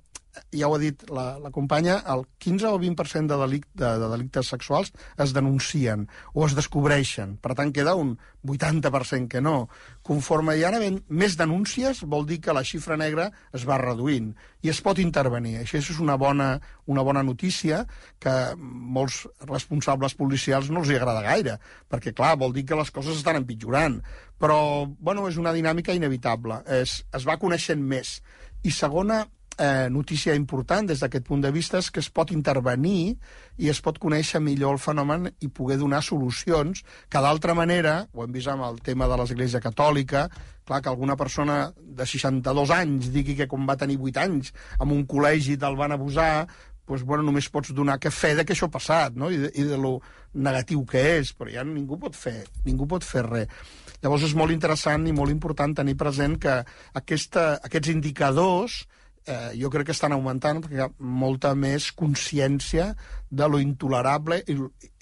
ja 0.55 0.69
ho 0.69 0.77
ha 0.77 0.81
dit 0.81 1.03
la, 1.11 1.27
la 1.43 1.51
companya, 1.55 1.99
el 2.13 2.25
15 2.43 2.69
o 2.71 2.79
20% 2.83 3.33
de, 3.33 3.39
delic, 3.41 3.67
de, 3.75 3.91
de 4.01 4.11
delictes 4.13 4.51
sexuals 4.53 4.93
es 5.23 5.35
denuncien 5.37 6.07
o 6.35 6.47
es 6.47 6.57
descobreixen. 6.59 7.37
Per 7.43 7.55
tant, 7.59 7.73
queda 7.75 7.97
un 7.99 8.17
80% 8.47 9.29
que 9.33 9.43
no. 9.43 9.69
Conforme 10.07 10.57
hi 10.57 10.65
ha 10.65 10.73
més 11.09 11.37
denúncies, 11.39 12.03
vol 12.07 12.27
dir 12.29 12.41
que 12.45 12.55
la 12.55 12.65
xifra 12.67 12.99
negra 13.01 13.31
es 13.57 13.67
va 13.69 13.81
reduint 13.83 14.33
i 14.63 14.71
es 14.73 14.81
pot 14.83 15.01
intervenir. 15.03 15.57
Això 15.63 15.79
és 15.81 16.01
una 16.03 16.17
bona, 16.21 16.57
una 16.87 17.05
bona 17.07 17.23
notícia 17.27 17.85
que 18.23 18.35
molts 18.59 19.25
responsables 19.47 20.17
policials 20.19 20.71
no 20.71 20.83
els 20.83 20.91
hi 20.91 20.99
agrada 20.99 21.25
gaire, 21.27 21.59
perquè, 21.91 22.15
clar, 22.17 22.37
vol 22.41 22.55
dir 22.57 22.67
que 22.67 22.79
les 22.79 22.93
coses 22.95 23.19
estan 23.19 23.41
empitjorant. 23.43 24.01
Però, 24.39 24.59
bueno, 25.01 25.29
és 25.31 25.39
una 25.41 25.55
dinàmica 25.57 25.95
inevitable. 25.97 26.61
Es, 26.83 27.01
es 27.15 27.27
va 27.29 27.39
coneixent 27.41 27.83
més. 27.83 28.19
I 28.67 28.73
segona, 28.75 29.25
eh, 29.59 29.89
notícia 29.91 30.35
important 30.35 30.89
des 30.89 31.01
d'aquest 31.01 31.25
punt 31.27 31.43
de 31.43 31.51
vista 31.53 31.79
és 31.79 31.91
que 31.91 32.01
es 32.01 32.11
pot 32.11 32.31
intervenir 32.35 33.17
i 33.57 33.71
es 33.73 33.81
pot 33.81 33.99
conèixer 34.03 34.41
millor 34.41 34.77
el 34.77 34.83
fenomen 34.83 35.31
i 35.41 35.49
poder 35.49 35.79
donar 35.81 36.03
solucions 36.05 36.83
que 37.09 37.23
d'altra 37.23 37.55
manera, 37.55 38.07
ho 38.13 38.25
hem 38.25 38.33
vist 38.33 38.53
amb 38.53 38.67
el 38.69 38.81
tema 38.85 39.09
de 39.09 39.17
l'Església 39.17 39.63
Catòlica, 39.65 40.27
clar, 40.67 40.83
que 40.83 40.93
alguna 40.93 41.17
persona 41.17 41.73
de 41.77 42.07
62 42.07 42.71
anys 42.75 43.11
digui 43.15 43.37
que 43.39 43.49
com 43.49 43.67
va 43.69 43.79
tenir 43.81 43.99
8 44.03 44.25
anys 44.27 44.53
en 44.81 44.93
un 44.93 45.07
col·legi 45.09 45.57
te'l 45.61 45.79
van 45.79 45.95
abusar, 45.97 46.47
doncs, 46.87 47.03
bueno, 47.03 47.25
només 47.27 47.49
pots 47.51 47.73
donar 47.75 47.99
que 47.99 48.13
fe 48.15 48.35
de 48.37 48.45
que 48.45 48.55
això 48.55 48.69
ha 48.69 48.77
passat, 48.77 49.17
no? 49.19 49.31
I 49.31 49.41
de, 49.43 49.51
i 49.59 49.65
de 49.67 49.79
lo 49.81 49.99
negatiu 50.35 50.85
que 50.87 51.03
és, 51.19 51.33
però 51.35 51.51
ja 51.51 51.65
ningú 51.67 51.99
pot 51.99 52.15
fer, 52.15 52.45
ningú 52.65 52.87
pot 52.87 53.05
fer 53.05 53.25
res. 53.27 53.65
Llavors 54.03 54.27
és 54.29 54.37
molt 54.39 54.53
interessant 54.53 55.07
i 55.09 55.15
molt 55.17 55.33
important 55.33 55.75
tenir 55.75 55.97
present 55.99 56.37
que 56.39 56.61
aquesta, 57.01 57.57
aquests 57.65 57.91
indicadors 57.91 58.85
eh, 59.27 59.53
jo 59.61 59.71
crec 59.71 59.89
que 59.89 59.97
estan 59.97 60.15
augmentant 60.17 60.63
perquè 60.63 60.79
hi 60.79 60.85
ha 60.85 60.93
molta 60.99 61.55
més 61.59 61.91
consciència 61.97 62.93
de 63.31 63.49
lo 63.51 63.61
intolerable 63.63 64.41
i, 64.47 64.57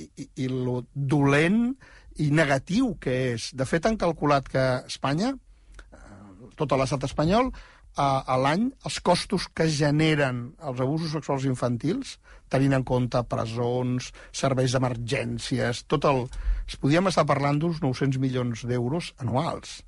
i, 0.04 0.28
i 0.44 0.48
lo 0.48 0.82
dolent 0.94 1.74
i 2.22 2.30
negatiu 2.30 2.94
que 3.02 3.14
és. 3.34 3.50
De 3.56 3.66
fet, 3.66 3.86
han 3.86 3.98
calculat 4.00 4.48
que 4.50 4.64
Espanya, 4.88 5.34
eh, 5.34 6.50
tot 6.56 6.74
l'estat 6.78 7.06
espanyol, 7.08 7.52
a, 7.94 8.06
a 8.26 8.36
l'any 8.40 8.68
els 8.86 8.98
costos 9.06 9.46
que 9.54 9.68
generen 9.70 10.48
els 10.66 10.80
abusos 10.82 11.12
sexuals 11.14 11.46
infantils, 11.46 12.16
tenint 12.50 12.74
en 12.76 12.84
compte 12.86 13.20
presons, 13.30 14.10
serveis 14.34 14.74
d'emergències, 14.74 15.84
tot 15.90 16.06
el... 16.10 16.24
Es 16.68 16.78
podíem 16.80 17.10
estar 17.10 17.26
parlant 17.28 17.60
d'uns 17.60 17.82
900 17.82 18.20
milions 18.22 18.64
d'euros 18.66 19.12
anuals, 19.22 19.82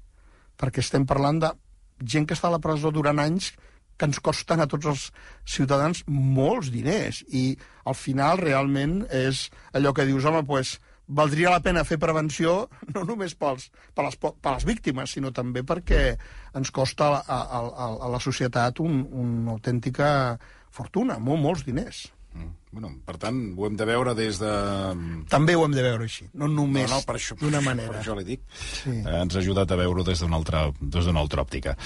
perquè 0.60 0.84
estem 0.84 1.06
parlant 1.08 1.40
de 1.42 1.52
gent 2.04 2.26
que 2.28 2.36
està 2.36 2.50
a 2.50 2.56
la 2.56 2.62
presó 2.62 2.92
durant 2.92 3.22
anys 3.22 3.54
que 3.96 4.08
ens 4.08 4.20
costen 4.20 4.60
a 4.60 4.68
tots 4.70 4.88
els 4.92 5.06
ciutadans 5.56 6.02
molts 6.08 6.70
diners. 6.74 7.22
I 7.28 7.56
al 7.84 7.96
final 7.96 8.40
realment 8.42 9.02
és 9.12 9.46
allò 9.72 9.94
que 9.96 10.06
dius, 10.08 10.26
home, 10.28 10.44
pues, 10.48 10.76
valdria 11.06 11.52
la 11.54 11.62
pena 11.62 11.84
fer 11.86 11.98
prevenció 12.02 12.66
no 12.94 13.04
només 13.06 13.36
pels, 13.38 13.70
per, 13.94 14.06
les, 14.08 14.18
per 14.18 14.52
les 14.52 14.66
víctimes, 14.68 15.14
sinó 15.16 15.32
també 15.32 15.62
perquè 15.66 16.02
ens 16.56 16.72
costa 16.74 17.12
a, 17.20 17.22
a, 17.38 17.62
a, 17.62 17.88
a 18.08 18.12
la 18.12 18.20
societat 18.22 18.82
un, 18.84 19.04
una 19.06 19.56
autèntica 19.56 20.10
fortuna, 20.76 21.20
molt, 21.22 21.42
molts 21.42 21.64
diners. 21.66 22.06
Mm. 22.76 22.82
Bueno, 22.82 23.00
per 23.06 23.16
tant, 23.16 23.38
ho 23.56 23.66
hem 23.66 23.76
de 23.76 23.84
veure 23.88 24.14
des 24.14 24.38
de... 24.40 24.52
També 25.32 25.56
ho 25.56 25.64
hem 25.64 25.74
de 25.74 25.82
veure 25.84 26.04
així, 26.04 26.26
no 26.34 26.48
només 26.48 26.90
no, 26.90 27.00
no, 27.00 27.36
d'una 27.40 27.62
manera. 27.64 27.94
Per 27.94 28.00
això 28.02 28.16
li 28.18 28.24
dic. 28.26 28.42
Sí. 28.52 28.92
Eh, 28.92 29.16
ens 29.22 29.36
ha 29.36 29.40
ajudat 29.40 29.72
a 29.72 29.78
veure-ho 29.80 30.04
des 30.04 30.20
d'una 30.20 30.36
altra, 30.36 30.66
des 30.80 31.08
altra 31.08 31.42
òptica. 31.42 31.76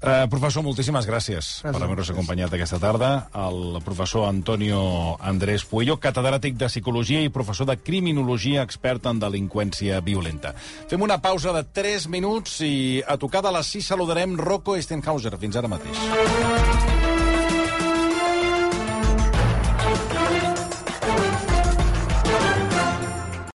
Eh, 0.00 0.26
professor, 0.30 0.62
moltíssimes 0.62 1.06
gràcies, 1.08 1.16
gràcies 1.16 1.62
per 1.64 1.82
haver-nos 1.82 2.10
acompanyat 2.12 2.54
aquesta 2.54 2.78
tarda. 2.82 3.10
El 3.46 3.80
professor 3.84 4.28
Antonio 4.28 5.16
Andrés 5.20 5.64
Puello, 5.66 5.98
catedràtic 5.98 6.58
de 6.60 6.70
Psicologia 6.70 7.22
i 7.24 7.32
professor 7.32 7.66
de 7.66 7.78
Criminologia, 7.78 8.62
expert 8.62 9.06
en 9.10 9.20
delinqüència 9.22 10.00
violenta. 10.04 10.54
Fem 10.90 11.02
una 11.02 11.18
pausa 11.22 11.54
de 11.56 11.64
3 11.64 12.08
minuts 12.12 12.60
i 12.66 13.02
a 13.06 13.18
tocar 13.18 13.42
de 13.42 13.54
les 13.58 13.74
6 13.78 13.92
saludarem 13.94 14.38
Rocco 14.38 14.76
Estenhauser. 14.76 15.34
Fins 15.40 15.58
ara 15.58 15.68
mateix. 15.68 16.95